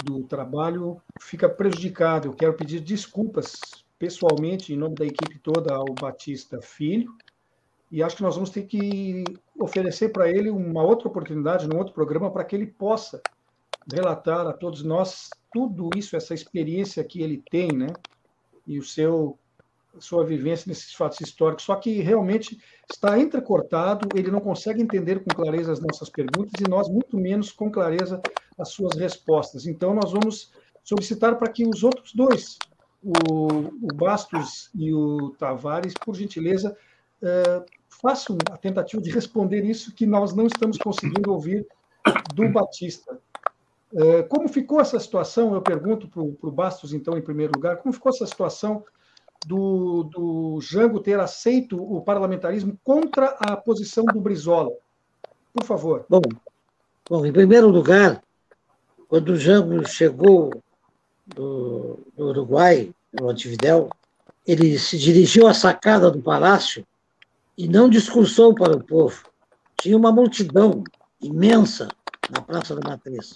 do 0.04 0.24
trabalho 0.24 1.02
fica 1.20 1.50
prejudicada. 1.50 2.28
Eu 2.28 2.34
quero 2.34 2.54
pedir 2.54 2.80
desculpas 2.80 3.60
pessoalmente, 3.98 4.72
em 4.72 4.78
nome 4.78 4.93
da 4.93 5.06
equipe 5.06 5.39
toda, 5.39 5.74
ao 5.74 5.86
Batista 6.00 6.62
Filho, 6.62 7.12
e 7.91 8.04
acho 8.04 8.18
que 8.18 8.22
nós 8.22 8.36
vamos 8.36 8.52
ter 8.52 8.64
que 8.68 9.24
oferecer 9.60 10.10
para 10.10 10.30
ele 10.30 10.52
uma 10.52 10.84
outra 10.84 11.08
oportunidade, 11.08 11.68
num 11.68 11.78
outro 11.78 11.93
programa, 11.93 12.30
para 12.30 12.43
que 12.43 12.56
ele 12.56 12.68
possa 12.68 13.22
relatar 13.91 14.46
a 14.46 14.54
todos 14.54 14.84
nós 14.84 15.30
tudo 15.52 15.89
isso, 15.96 16.16
essa 16.16 16.36
experiência 16.36 17.04
que 17.04 17.22
ele 17.22 17.41
tem, 17.50 17.70
né? 17.72 17.88
E 18.68 18.78
o 18.78 18.84
seu 18.84 19.39
sua 20.00 20.26
vivência 20.26 20.68
nesses 20.68 20.93
fatos 20.93 21.20
históricos, 21.22 21.66
só 21.66 21.76
que 21.76 22.02
realmente 22.02 22.60
está 22.89 23.18
entrecortado, 23.20 24.08
ele 24.16 24.32
não 24.32 24.39
consegue 24.39 24.82
entender 24.82 25.24
com 25.24 25.34
clareza 25.34 25.72
as 25.72 25.80
nossas 25.80 26.10
perguntas 26.10 26.54
e 26.60 26.70
nós 26.70 26.89
muito 26.89 27.18
menos 27.18 27.52
com 27.52 27.72
clareza 27.72 28.22
as 28.58 28.70
suas 28.70 28.98
respostas. 28.98 29.66
Então 29.66 29.93
nós 29.93 30.12
vamos 30.12 30.52
solicitar 30.84 31.38
para 31.38 31.52
que 31.52 31.68
os 31.68 31.84
outros 31.84 32.14
dois, 32.14 32.58
o, 33.04 33.48
o 33.82 33.96
Bastos 33.96 34.70
e 34.76 34.93
o 34.93 35.32
Tavares, 35.38 35.93
por 35.93 36.16
gentileza, 36.16 36.76
eh, 37.22 37.64
façam 38.02 38.38
a 38.52 38.58
tentativa 38.58 39.02
de 39.02 39.10
responder 39.12 39.64
isso 39.64 39.93
que 39.93 40.06
nós 40.06 40.36
não 40.36 40.46
estamos 40.46 40.78
conseguindo 40.78 41.32
ouvir 41.32 41.66
do 42.34 42.48
Batista. 42.50 43.20
É, 43.93 44.24
como 44.24 44.48
ficou 44.48 44.82
essa 44.82 45.00
situação? 45.00 45.54
Eu 45.54 45.62
pergunto 45.62 46.08
para 46.08 46.22
o 46.22 46.52
Bastos, 46.52 46.93
então, 46.93 47.18
em 47.18 47.22
primeiro 47.22 47.54
lugar, 47.56 47.78
como 47.78 47.93
ficou 47.93 48.10
essa 48.10 48.26
situação 48.26 48.84
do, 49.46 50.04
do 50.04 50.60
Jango 50.62 51.00
ter 51.00 51.20
aceito 51.20 51.82
o 51.82 52.02
parlamentarismo 52.02 52.78
contra 52.84 53.28
a 53.39 53.56
posição 53.56 54.06
do 54.06 54.20
Brizola? 54.20 54.72
Por 55.54 55.64
favor. 55.64 56.06
Bom, 56.10 56.22
bom 57.10 57.26
em 57.26 57.32
primeiro 57.32 57.70
lugar, 57.70 58.22
quando 59.08 59.30
o 59.30 59.38
Jango 59.38 59.88
chegou 59.88 60.52
do, 61.26 62.00
do 62.16 62.28
Uruguai, 62.28 62.91
no 63.14 63.28
Montevidéu, 63.28 63.89
ele 64.46 64.78
se 64.78 64.98
dirigiu 64.98 65.48
à 65.48 65.54
sacada 65.54 66.12
do 66.12 66.22
palácio 66.22 66.86
e 67.58 67.68
não 67.68 67.89
discursou 67.89 68.54
para 68.54 68.76
o 68.76 68.84
povo. 68.84 69.24
Tinha 69.78 69.98
uma 69.98 70.12
multidão 70.12 70.84
imensa 71.22 71.88
na 72.30 72.41
Praça 72.41 72.76
da 72.76 72.89
Matriz 72.89 73.34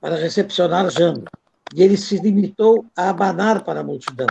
para 0.00 0.16
recepcionar 0.16 0.90
Jango, 0.90 1.26
e 1.74 1.82
ele 1.82 1.96
se 1.96 2.18
limitou 2.18 2.86
a 2.96 3.10
abanar 3.10 3.62
para 3.62 3.80
a 3.80 3.84
multidão. 3.84 4.26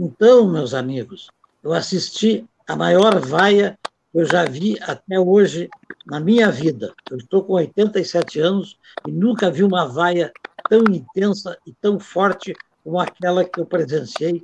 Então, 0.00 0.48
meus 0.48 0.74
amigos, 0.74 1.26
eu 1.60 1.72
assisti 1.72 2.48
a 2.68 2.76
maior 2.76 3.18
vaia 3.18 3.76
que 4.12 4.18
eu 4.20 4.24
já 4.24 4.44
vi 4.44 4.78
até 4.80 5.18
hoje 5.18 5.68
na 6.06 6.20
minha 6.20 6.52
vida. 6.52 6.94
Eu 7.10 7.16
estou 7.16 7.42
com 7.42 7.54
87 7.54 8.38
anos 8.38 8.78
e 9.08 9.10
nunca 9.10 9.50
vi 9.50 9.64
uma 9.64 9.88
vaia 9.88 10.32
tão 10.70 10.84
intensa 10.84 11.58
e 11.66 11.72
tão 11.72 11.98
forte 11.98 12.54
como 12.84 13.00
aquela 13.00 13.44
que 13.44 13.58
eu 13.58 13.66
presenciei 13.66 14.40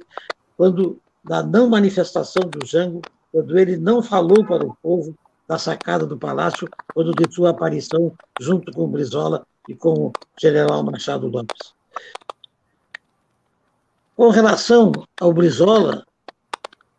quando, 0.56 0.98
na 1.22 1.40
não 1.40 1.68
manifestação 1.68 2.42
do 2.50 2.66
Jango, 2.66 3.00
quando 3.30 3.56
ele 3.56 3.76
não 3.76 4.02
falou 4.02 4.44
para 4.44 4.66
o 4.66 4.76
povo 4.82 5.14
da 5.46 5.56
sacada 5.56 6.04
do 6.04 6.18
palácio, 6.18 6.68
quando 6.92 7.12
de 7.12 7.32
sua 7.32 7.50
aparição 7.50 8.12
junto 8.40 8.72
com 8.72 8.88
Brizola 8.88 9.46
e 9.68 9.74
com 9.76 10.06
o 10.06 10.12
general 10.36 10.82
Machado 10.82 11.28
Lopes. 11.28 11.74
Com 14.16 14.28
relação 14.30 14.92
ao 15.20 15.32
Brizola, 15.32 16.04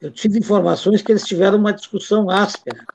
eu 0.01 0.11
tive 0.11 0.39
informações 0.39 1.01
que 1.01 1.11
eles 1.11 1.25
tiveram 1.25 1.57
uma 1.57 1.71
discussão 1.71 2.29
áspera, 2.29 2.85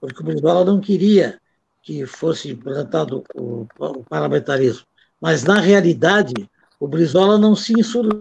porque 0.00 0.20
o 0.20 0.24
Brizola 0.24 0.64
não 0.64 0.80
queria 0.80 1.40
que 1.82 2.04
fosse 2.04 2.50
implantado 2.50 3.24
o, 3.34 3.66
o 3.78 4.04
parlamentarismo. 4.04 4.86
Mas, 5.20 5.44
na 5.44 5.58
realidade, 5.60 6.34
o 6.78 6.86
Brizola 6.86 7.38
não 7.38 7.56
se 7.56 7.72
insurgiu 7.72 8.20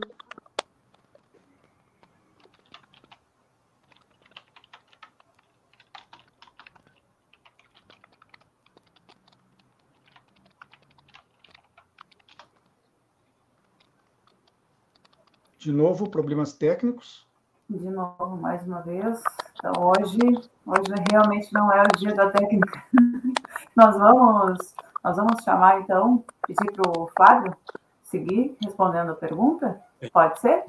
De 15.66 15.72
novo, 15.72 16.08
problemas 16.08 16.54
técnicos. 16.54 17.26
De 17.68 17.90
novo, 17.90 18.38
mais 18.38 18.62
uma 18.68 18.82
vez. 18.82 19.20
Então, 19.58 19.74
hoje, 19.84 20.20
hoje 20.64 20.94
realmente 21.10 21.52
não 21.52 21.74
é 21.74 21.82
o 21.82 21.98
dia 21.98 22.14
da 22.14 22.30
técnica. 22.30 22.84
nós 23.76 23.98
vamos, 23.98 24.76
nós 25.04 25.18
vamos 25.18 25.44
chamar, 25.44 25.82
então, 25.82 26.24
pedir 26.46 26.72
para 26.72 26.88
o 26.88 27.08
Flávio 27.18 27.58
seguir 28.04 28.56
respondendo 28.64 29.14
a 29.14 29.16
pergunta? 29.16 29.82
Pode 30.14 30.40
ser? 30.40 30.66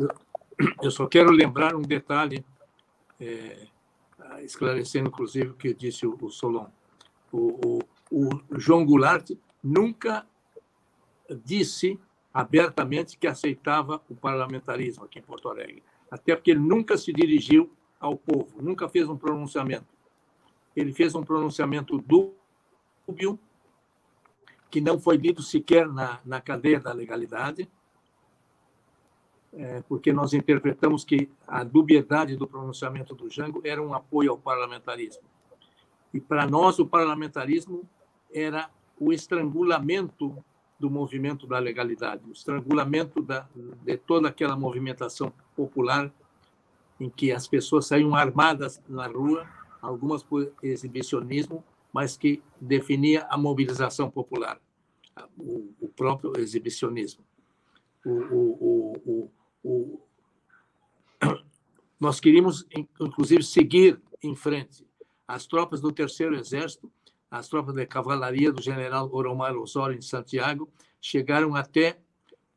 Eu 0.81 0.91
só 0.91 1.07
quero 1.07 1.31
lembrar 1.31 1.75
um 1.75 1.83
detalhe, 1.83 2.43
é, 3.21 3.67
esclarecendo, 4.45 5.11
inclusive, 5.11 5.51
o 5.51 5.55
que 5.57 5.75
disse 5.75 6.07
o, 6.07 6.17
o 6.19 6.31
Solon. 6.31 6.69
O, 7.31 7.59
o, 7.63 7.79
o 8.11 8.31
João 8.59 8.87
Goulart 8.87 9.31
nunca 9.63 10.25
disse 11.45 12.01
abertamente 12.37 13.17
que 13.17 13.27
aceitava 13.27 14.03
o 14.11 14.15
parlamentarismo 14.15 15.07
aqui 15.07 15.21
em 15.21 15.23
Porto 15.23 15.49
Alegre, 15.49 15.83
até 16.11 16.37
porque 16.37 16.51
ele 16.51 16.61
nunca 16.61 16.99
se 16.99 17.11
dirigiu 17.11 17.73
ao 17.99 18.15
povo, 18.15 18.61
nunca 18.61 18.91
fez 18.91 19.09
um 19.09 19.17
pronunciamento. 19.17 19.87
ele 20.77 20.93
fez 20.93 21.15
um 21.15 21.25
pronunciamento 21.25 21.97
dúbio, 21.97 23.39
que 24.71 24.83
não 24.83 25.01
foi 25.01 25.17
lido 25.17 25.41
sequer 25.41 25.89
na, 25.89 26.21
na 26.27 26.39
cadeia 26.39 26.79
da 26.79 26.93
legalidade, 26.93 27.67
é, 29.55 29.81
porque 29.89 30.13
nós 30.13 30.35
interpretamos 30.35 31.07
que 31.07 31.31
a 31.47 31.65
dubiedade 31.65 32.37
do 32.37 32.47
pronunciamento 32.47 33.15
do 33.15 33.31
Jango 33.31 33.63
era 33.65 33.83
um 33.83 33.95
apoio 33.95 34.33
ao 34.33 34.37
parlamentarismo. 34.37 35.23
E 36.13 36.21
para 36.21 36.47
nós, 36.47 36.79
o 36.79 36.85
parlamentarismo 36.85 37.89
era 38.31 38.69
o 39.01 39.11
estrangulamento 39.11 40.45
do 40.79 40.91
movimento 40.91 41.47
da 41.47 41.59
legalidade, 41.59 42.23
o 42.29 42.33
estrangulamento 42.33 43.23
da, 43.23 43.49
de 43.83 43.97
toda 43.97 44.29
aquela 44.29 44.57
movimentação 44.57 45.33
popular 45.55 46.13
em 47.01 47.09
que 47.09 47.33
as 47.33 47.47
pessoas 47.49 47.87
saíam 47.87 48.15
armadas 48.15 48.81
na 48.89 49.07
rua, 49.07 49.47
algumas 49.81 50.23
por 50.23 50.53
exibicionismo, 50.63 51.65
mas 51.93 52.17
que 52.17 52.43
definia 52.61 53.27
a 53.31 53.39
mobilização 53.39 54.11
popular, 54.11 54.61
o, 55.39 55.73
o 55.81 55.89
próprio 55.89 56.39
exibicionismo. 56.39 57.25
O, 58.05 59.31
o, 59.65 60.01
nós 61.99 62.21
queríamos, 62.21 62.67
inclusive, 63.01 63.43
seguir 63.43 64.01
em 64.23 64.35
frente. 64.35 64.87
As 65.27 65.47
tropas 65.47 65.81
do 65.81 65.91
Terceiro 65.91 66.37
Exército, 66.37 66.91
as 67.31 67.49
tropas 67.49 67.75
de 67.75 67.87
cavalaria 67.87 68.53
do 68.53 68.63
general 68.63 69.09
Oromar 69.13 69.57
Osório 69.57 69.97
em 69.97 70.03
Santiago, 70.03 70.71
chegaram 71.01 71.55
até 71.55 71.99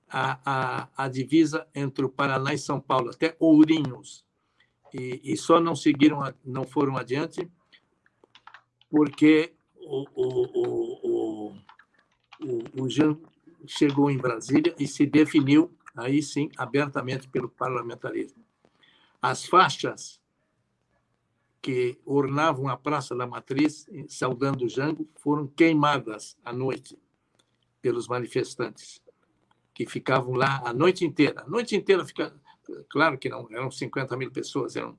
a, 0.09 0.39
a, 0.45 0.89
a 1.05 1.07
divisa 1.07 1.67
entre 1.74 2.05
o 2.05 2.09
Paraná 2.09 2.53
e 2.53 2.57
São 2.57 2.80
Paulo, 2.80 3.09
até 3.09 3.36
Ourinhos 3.39 4.26
e, 4.93 5.22
e 5.24 5.38
só 5.38 5.59
não 5.59 5.76
seguiram, 5.76 6.22
não 6.43 6.63
foram 6.63 6.97
adiante, 6.97 7.49
porque 8.89 9.53
o, 9.76 10.05
o, 10.15 11.53
o, 12.41 12.84
o, 12.84 12.89
Jean 12.89 13.17
chegou 13.67 14.09
em 14.09 14.17
Brasília 14.17 14.74
e 14.80 14.88
se 14.88 15.05
definiu, 15.05 15.72
aí 15.95 16.22
sim, 16.24 16.49
abertamente 16.57 17.28
pelo 17.28 17.49
parlamentarismo. 17.49 18.43
As 19.22 19.45
faixas 19.45 20.20
que 21.62 21.99
ornavam 22.05 22.68
a 22.70 22.78
Praça 22.78 23.16
da 23.16 23.28
Matriz, 23.28 23.88
saudando 24.07 24.70
Jango, 24.70 25.07
foram 25.16 25.47
queimadas 25.47 26.38
à 26.43 26.53
noite 26.53 26.97
pelos 27.82 28.07
manifestantes, 28.07 29.01
que 29.74 29.86
ficavam 29.86 30.34
lá 30.34 30.62
a 30.66 30.74
noite 30.74 31.05
inteira. 31.05 31.41
A 31.41 31.49
noite 31.49 31.76
inteira 31.76 32.05
fica, 32.05 32.34
claro 32.89 33.18
que 33.18 33.30
não 33.30 33.47
eram 33.51 33.72
50 33.72 34.16
mil 34.18 34.32
pessoas, 34.32 34.76
eram 34.76 34.97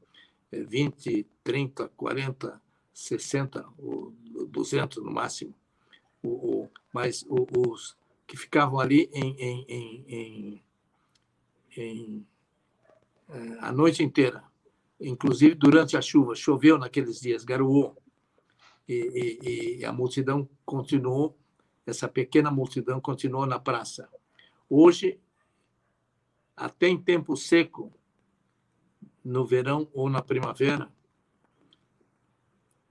20, 0.53 1.27
30, 1.45 1.89
40, 1.97 2.63
60, 2.93 3.67
ou 3.79 4.13
200 4.49 5.03
no 5.03 5.11
máximo. 5.11 5.55
O, 6.23 6.69
mas 6.93 7.25
os 7.29 7.97
que 8.27 8.37
ficavam 8.37 8.79
ali 8.79 9.09
em, 9.13 9.37
em, 9.39 9.65
em, 9.69 10.65
em, 11.77 12.27
é, 13.29 13.59
a 13.61 13.73
noite 13.73 14.03
inteira, 14.03 14.45
inclusive 15.01 15.55
durante 15.55 15.97
a 15.97 16.03
chuva, 16.03 16.35
choveu 16.35 16.79
naqueles 16.79 17.21
dias, 17.21 17.45
garoou, 17.45 17.97
e, 18.89 19.39
e, 19.43 19.79
e 19.79 19.85
a 19.85 19.93
multidão 19.93 20.49
continuou, 20.65 21.39
essa 21.87 22.09
pequena 22.09 22.51
multidão 22.51 23.01
continuou 23.01 23.47
na 23.47 23.59
praça. 23.59 24.09
Hoje 24.69 25.21
até 26.61 26.89
em 26.89 27.03
tempo 27.03 27.35
seco, 27.37 27.91
no 29.25 29.47
verão 29.47 29.89
ou 29.95 30.11
na 30.11 30.21
primavera, 30.21 30.93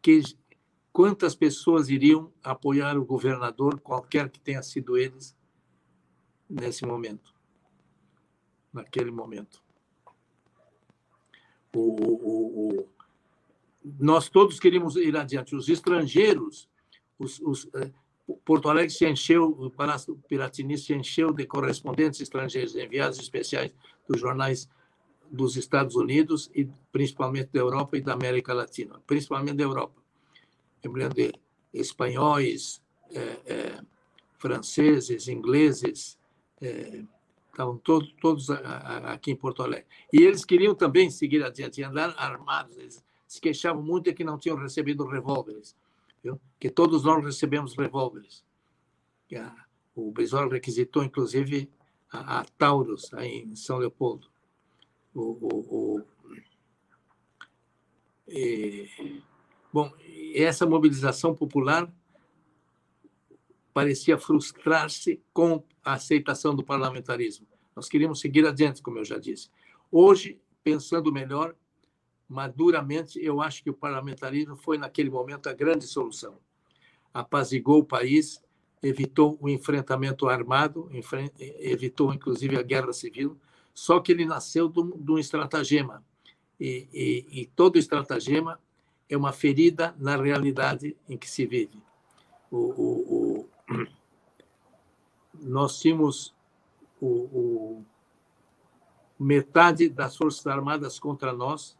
que 0.01 0.21
quantas 0.91 1.35
pessoas 1.35 1.87
iriam 1.87 2.33
apoiar 2.43 2.97
o 2.97 3.05
governador, 3.05 3.79
qualquer 3.79 4.29
que 4.31 4.39
tenha 4.39 4.63
sido 4.63 4.97
eles, 4.97 5.37
nesse 6.49 6.83
momento, 6.83 7.31
naquele 8.73 9.11
momento. 9.11 9.63
O, 11.73 11.79
o, 11.79 12.79
o, 12.79 12.87
nós 13.99 14.29
todos 14.29 14.59
queríamos 14.59 14.95
ir 14.95 15.15
adiante. 15.15 15.55
Os 15.55 15.69
estrangeiros, 15.69 16.67
os, 17.17 17.39
os, 17.39 17.67
eh, 17.75 17.91
Porto 18.45 18.69
Alegre 18.69 18.91
se 18.91 19.07
encheu, 19.07 19.45
o 19.45 19.69
Palácio 19.69 20.15
Piratini 20.27 20.77
se 20.77 20.93
encheu 20.93 21.33
de 21.33 21.45
correspondentes 21.45 22.21
estrangeiros, 22.21 22.75
enviados 22.75 23.19
especiais 23.19 23.71
dos 24.07 24.19
jornais 24.19 24.69
dos 25.31 25.55
Estados 25.55 25.95
Unidos 25.95 26.49
e 26.55 26.67
principalmente 26.91 27.49
da 27.51 27.59
Europa 27.59 27.97
e 27.97 28.01
da 28.01 28.13
América 28.13 28.53
Latina, 28.53 28.99
principalmente 29.05 29.57
da 29.57 29.63
Europa. 29.63 30.01
Lembro 30.83 31.09
de 31.09 31.33
espanhóis, 31.73 32.81
é, 33.11 33.19
é, 33.45 33.81
franceses, 34.37 35.27
ingleses, 35.27 36.17
estavam 37.59 37.77
todos, 37.77 38.13
todos 38.21 38.49
aqui 38.49 39.31
em 39.31 39.35
Porto 39.35 39.61
Alegre. 39.61 39.85
E 40.13 40.21
eles 40.21 40.45
queriam 40.45 40.73
também 40.73 41.09
seguir 41.09 41.43
adiante, 41.43 41.83
andar 41.83 42.15
armados. 42.17 42.77
Eles 42.77 43.03
se 43.27 43.41
queixavam 43.41 43.83
muito 43.83 44.05
de 44.05 44.13
que 44.13 44.23
não 44.23 44.37
tinham 44.37 44.57
recebido 44.57 45.05
revólveres 45.05 45.75
viu? 46.23 46.39
que 46.57 46.69
todos 46.69 47.03
nós 47.03 47.23
recebemos 47.23 47.75
revólveres. 47.75 48.45
O 49.93 50.11
Brizola 50.11 50.53
requisitou, 50.53 51.03
inclusive, 51.03 51.69
a, 52.11 52.39
a 52.39 52.45
Taurus, 52.57 53.13
aí 53.13 53.43
em 53.43 53.55
São 53.55 53.77
Leopoldo. 53.77 54.27
O, 55.13 55.21
o, 55.21 55.97
o 55.97 56.05
e, 58.31 59.21
bom, 59.73 59.91
essa 60.35 60.65
mobilização 60.65 61.33
popular 61.35 61.91
parecia 63.73 64.17
frustrar-se 64.17 65.21
com 65.33 65.63
a 65.83 65.93
aceitação 65.93 66.55
do 66.55 66.63
parlamentarismo. 66.63 67.48
Nós 67.79 67.87
queríamos 67.87 68.19
seguir 68.19 68.45
adiante, 68.45 68.81
como 68.81 68.97
eu 68.97 69.05
já 69.05 69.17
disse. 69.17 69.49
Hoje, 69.89 70.37
pensando 70.61 71.13
melhor, 71.13 71.55
maduramente, 72.27 73.17
eu 73.23 73.41
acho 73.41 73.63
que 73.63 73.69
o 73.69 73.73
parlamentarismo 73.73 74.57
foi, 74.57 74.77
naquele 74.77 75.09
momento, 75.09 75.47
a 75.47 75.53
grande 75.53 75.87
solução. 75.87 76.37
Apazigou 77.13 77.79
o 77.79 77.85
país, 77.85 78.43
evitou 78.83 79.37
o 79.39 79.47
enfrentamento 79.47 80.27
armado, 80.27 80.91
evitou, 81.57 82.13
inclusive, 82.13 82.57
a 82.57 82.61
guerra 82.61 82.91
civil, 82.91 83.37
só 83.73 84.01
que 84.01 84.11
ele 84.11 84.25
nasceu 84.25 84.67
de 84.67 84.81
um, 84.81 85.17
estratagema. 85.17 86.03
E, 86.59 86.85
e, 86.93 87.41
e 87.43 87.45
todo 87.45 87.79
estratagema 87.79 88.59
é 89.07 89.15
uma 89.15 89.31
ferida 89.31 89.95
na 89.97 90.17
realidade 90.17 90.97
em 91.07 91.17
que 91.17 91.29
se 91.29 91.45
vive. 91.45 91.81
O, 92.51 92.57
o, 92.57 93.39
o 93.39 93.49
nós 95.39 95.79
tínhamos 95.79 96.37
o, 97.05 97.83
metade 99.19 99.89
das 99.89 100.15
Forças 100.15 100.47
Armadas 100.47 100.97
contra 100.97 101.33
nós, 101.33 101.77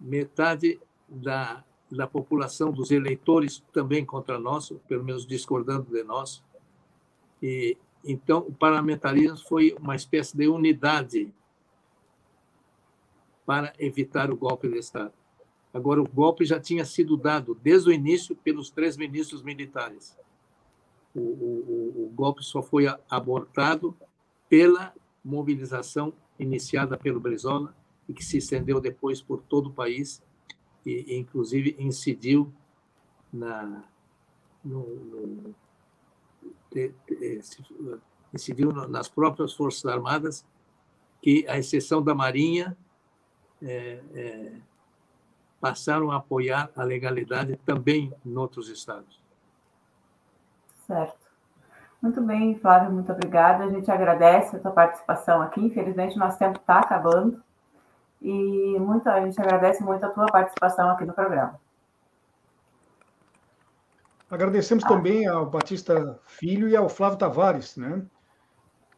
metade 0.00 0.80
da, 1.06 1.62
da 1.90 2.06
população, 2.06 2.72
dos 2.72 2.90
eleitores, 2.90 3.62
também 3.72 4.04
contra 4.04 4.38
nós, 4.38 4.72
pelo 4.88 5.04
menos 5.04 5.26
discordando 5.26 5.90
de 5.90 6.02
nós. 6.02 6.42
E, 7.42 7.76
então, 8.02 8.38
o 8.38 8.52
parlamentarismo 8.52 9.36
foi 9.36 9.76
uma 9.78 9.94
espécie 9.94 10.34
de 10.34 10.48
unidade 10.48 11.32
para 13.44 13.74
evitar 13.78 14.30
o 14.30 14.36
golpe 14.36 14.68
de 14.68 14.78
Estado. 14.78 15.12
Agora, 15.72 16.00
o 16.00 16.08
golpe 16.08 16.44
já 16.44 16.58
tinha 16.58 16.84
sido 16.84 17.16
dado 17.16 17.54
desde 17.62 17.90
o 17.90 17.92
início 17.92 18.34
pelos 18.36 18.70
três 18.70 18.96
ministros 18.96 19.42
militares. 19.42 20.16
O, 21.14 21.20
o, 21.20 22.06
o 22.06 22.12
golpe 22.14 22.42
só 22.44 22.62
foi 22.62 22.86
abortado 23.08 23.96
pela 24.48 24.92
mobilização 25.24 26.12
iniciada 26.38 26.96
pelo 26.96 27.20
Brizola 27.20 27.74
e 28.08 28.14
que 28.14 28.24
se 28.24 28.38
estendeu 28.38 28.80
depois 28.80 29.20
por 29.20 29.42
todo 29.42 29.68
o 29.68 29.72
país 29.72 30.22
e, 30.84 31.16
inclusive, 31.16 31.76
incidiu 31.78 32.52
na 33.32 33.84
no, 34.64 34.86
no, 34.86 35.54
de, 36.70 36.92
de, 37.08 37.40
incidiu 38.32 38.72
nas 38.72 39.08
próprias 39.08 39.54
forças 39.54 39.84
armadas 39.86 40.44
que, 41.22 41.46
à 41.48 41.58
exceção 41.58 42.02
da 42.02 42.14
Marinha, 42.14 42.76
é, 43.62 44.02
é, 44.14 44.52
passaram 45.60 46.10
a 46.10 46.16
apoiar 46.16 46.70
a 46.74 46.82
legalidade 46.82 47.58
também 47.64 48.12
em 48.24 48.36
outros 48.36 48.68
estados. 48.68 49.19
Certo. 50.90 51.30
Muito 52.02 52.20
bem, 52.20 52.56
Flávio, 52.56 52.90
muito 52.90 53.12
obrigada. 53.12 53.62
A 53.62 53.70
gente 53.70 53.88
agradece 53.88 54.56
a 54.56 54.58
tua 54.58 54.72
participação 54.72 55.40
aqui. 55.40 55.60
Infelizmente, 55.60 56.18
nosso 56.18 56.36
tempo 56.36 56.58
está 56.58 56.80
acabando. 56.80 57.40
E 58.20 58.76
muito, 58.80 59.08
a 59.08 59.20
gente 59.20 59.40
agradece 59.40 59.84
muito 59.84 60.04
a 60.04 60.08
tua 60.08 60.26
participação 60.26 60.90
aqui 60.90 61.04
no 61.04 61.12
programa. 61.12 61.60
Agradecemos 64.28 64.82
ah. 64.84 64.88
também 64.88 65.28
ao 65.28 65.46
Batista 65.46 66.18
Filho 66.26 66.68
e 66.68 66.74
ao 66.74 66.88
Flávio 66.88 67.18
Tavares, 67.18 67.76
né? 67.76 68.02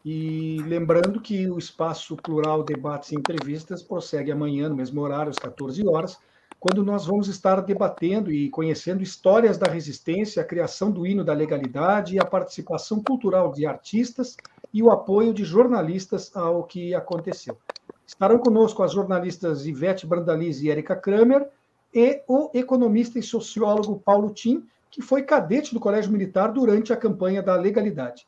E 0.03 0.63
lembrando 0.63 1.21
que 1.21 1.47
o 1.51 1.59
espaço 1.59 2.17
plural 2.17 2.63
debates 2.63 3.13
e 3.13 3.17
entrevistas 3.17 3.83
prossegue 3.83 4.33
amanhã, 4.33 4.71
no 4.71 4.77
mesmo 4.77 4.99
horário, 5.03 5.29
às 5.29 5.39
14 5.39 5.87
horas, 5.87 6.19
quando 6.63 6.85
nós 6.85 7.07
vamos 7.07 7.27
estar 7.27 7.61
debatendo 7.61 8.31
e 8.31 8.49
conhecendo 8.49 9.03
histórias 9.03 9.59
da 9.59 9.69
resistência, 9.69 10.41
a 10.41 10.47
criação 10.47 10.93
do 10.93 11.05
hino 11.05 11.25
da 11.25 11.33
legalidade 11.33 12.15
e 12.15 12.21
a 12.21 12.25
participação 12.25 13.03
cultural 13.03 13.51
de 13.51 13.67
artistas 13.67 14.37
e 14.73 14.81
o 14.81 14.89
apoio 14.89 15.35
de 15.35 15.43
jornalistas 15.43 16.31
ao 16.37 16.63
que 16.63 16.95
aconteceu. 16.95 17.59
Estarão 18.07 18.39
conosco 18.39 18.85
as 18.85 18.93
jornalistas 18.93 19.67
Ivete 19.67 20.07
Brandalize 20.07 20.65
e 20.65 20.71
Erika 20.71 20.95
Kramer 20.95 21.49
e 21.93 22.23
o 22.29 22.49
economista 22.55 23.19
e 23.19 23.25
sociólogo 23.25 23.99
Paulo 23.99 24.31
Tim, 24.31 24.65
que 24.89 25.03
foi 25.03 25.25
cadete 25.25 25.75
do 25.75 25.81
Colégio 25.81 26.13
Militar 26.13 26.53
durante 26.53 26.93
a 26.93 26.97
campanha 26.97 27.43
da 27.43 27.57
legalidade. 27.57 28.25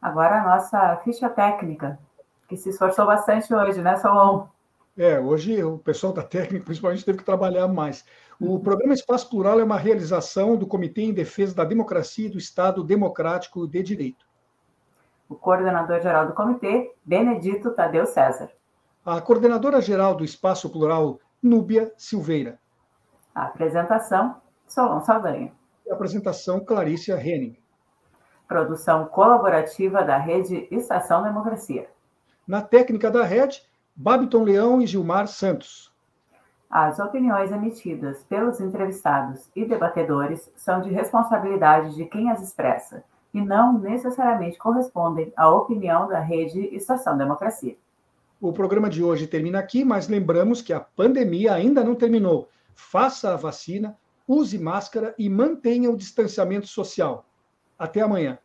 Agora 0.00 0.40
a 0.40 0.56
nossa 0.56 0.96
ficha 1.04 1.30
técnica, 1.30 1.96
que 2.48 2.56
se 2.56 2.70
esforçou 2.70 3.06
bastante 3.06 3.54
hoje, 3.54 3.80
né, 3.80 3.96
Solon? 3.98 4.48
É, 4.96 5.18
hoje 5.18 5.62
o 5.64 5.78
pessoal 5.78 6.12
da 6.12 6.22
técnica, 6.22 6.66
principalmente, 6.66 7.04
teve 7.04 7.18
que 7.18 7.24
trabalhar 7.24 7.66
mais. 7.66 8.04
O 8.38 8.60
programa 8.60 8.92
Espaço 8.92 9.28
Plural 9.30 9.58
é 9.58 9.64
uma 9.64 9.78
realização 9.78 10.56
do 10.56 10.66
Comitê 10.66 11.02
em 11.02 11.14
Defesa 11.14 11.54
da 11.54 11.64
Democracia 11.64 12.26
e 12.26 12.30
do 12.30 12.36
Estado 12.36 12.84
Democrático 12.84 13.66
de 13.66 13.82
Direito. 13.82 14.26
O 15.28 15.34
coordenador-geral 15.34 16.26
do 16.26 16.34
comitê, 16.34 16.94
Benedito 17.02 17.70
Tadeu 17.70 18.04
César. 18.04 18.50
A 19.02 19.18
coordenadora-geral 19.18 20.14
do 20.14 20.24
Espaço 20.24 20.68
Plural, 20.68 21.18
Núbia 21.42 21.90
Silveira. 21.96 22.58
A 23.34 23.44
apresentação, 23.44 24.36
Solon 24.68 25.00
Saldanha. 25.00 25.50
E 25.86 25.90
a 25.90 25.94
apresentação, 25.94 26.60
Clarícia 26.60 27.14
Henning. 27.14 27.56
Produção 28.46 29.06
colaborativa 29.06 30.04
da 30.04 30.18
Rede 30.18 30.68
Estação 30.70 31.22
Democracia. 31.22 31.88
Na 32.46 32.60
técnica 32.60 33.10
da 33.10 33.24
rede, 33.24 33.62
Babiton 33.94 34.42
Leão 34.42 34.80
e 34.80 34.86
Gilmar 34.86 35.28
Santos. 35.28 35.92
As 36.70 36.98
opiniões 36.98 37.52
emitidas 37.52 38.24
pelos 38.24 38.58
entrevistados 38.58 39.50
e 39.54 39.66
debatedores 39.66 40.50
são 40.56 40.80
de 40.80 40.88
responsabilidade 40.88 41.94
de 41.94 42.06
quem 42.06 42.30
as 42.30 42.42
expressa 42.42 43.04
e 43.34 43.40
não 43.42 43.78
necessariamente 43.78 44.56
correspondem 44.56 45.30
à 45.36 45.50
opinião 45.50 46.08
da 46.08 46.20
Rede 46.20 46.74
Estação 46.74 47.18
Democracia. 47.18 47.76
O 48.40 48.52
programa 48.52 48.88
de 48.88 49.04
hoje 49.04 49.26
termina 49.26 49.58
aqui, 49.58 49.84
mas 49.84 50.08
lembramos 50.08 50.62
que 50.62 50.72
a 50.72 50.80
pandemia 50.80 51.52
ainda 51.52 51.84
não 51.84 51.94
terminou. 51.94 52.48
Faça 52.74 53.34
a 53.34 53.36
vacina, 53.36 53.96
use 54.26 54.58
máscara 54.58 55.14
e 55.18 55.28
mantenha 55.28 55.90
o 55.90 55.96
distanciamento 55.96 56.66
social. 56.66 57.26
Até 57.78 58.00
amanhã. 58.00 58.38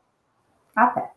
Até. 0.75 1.16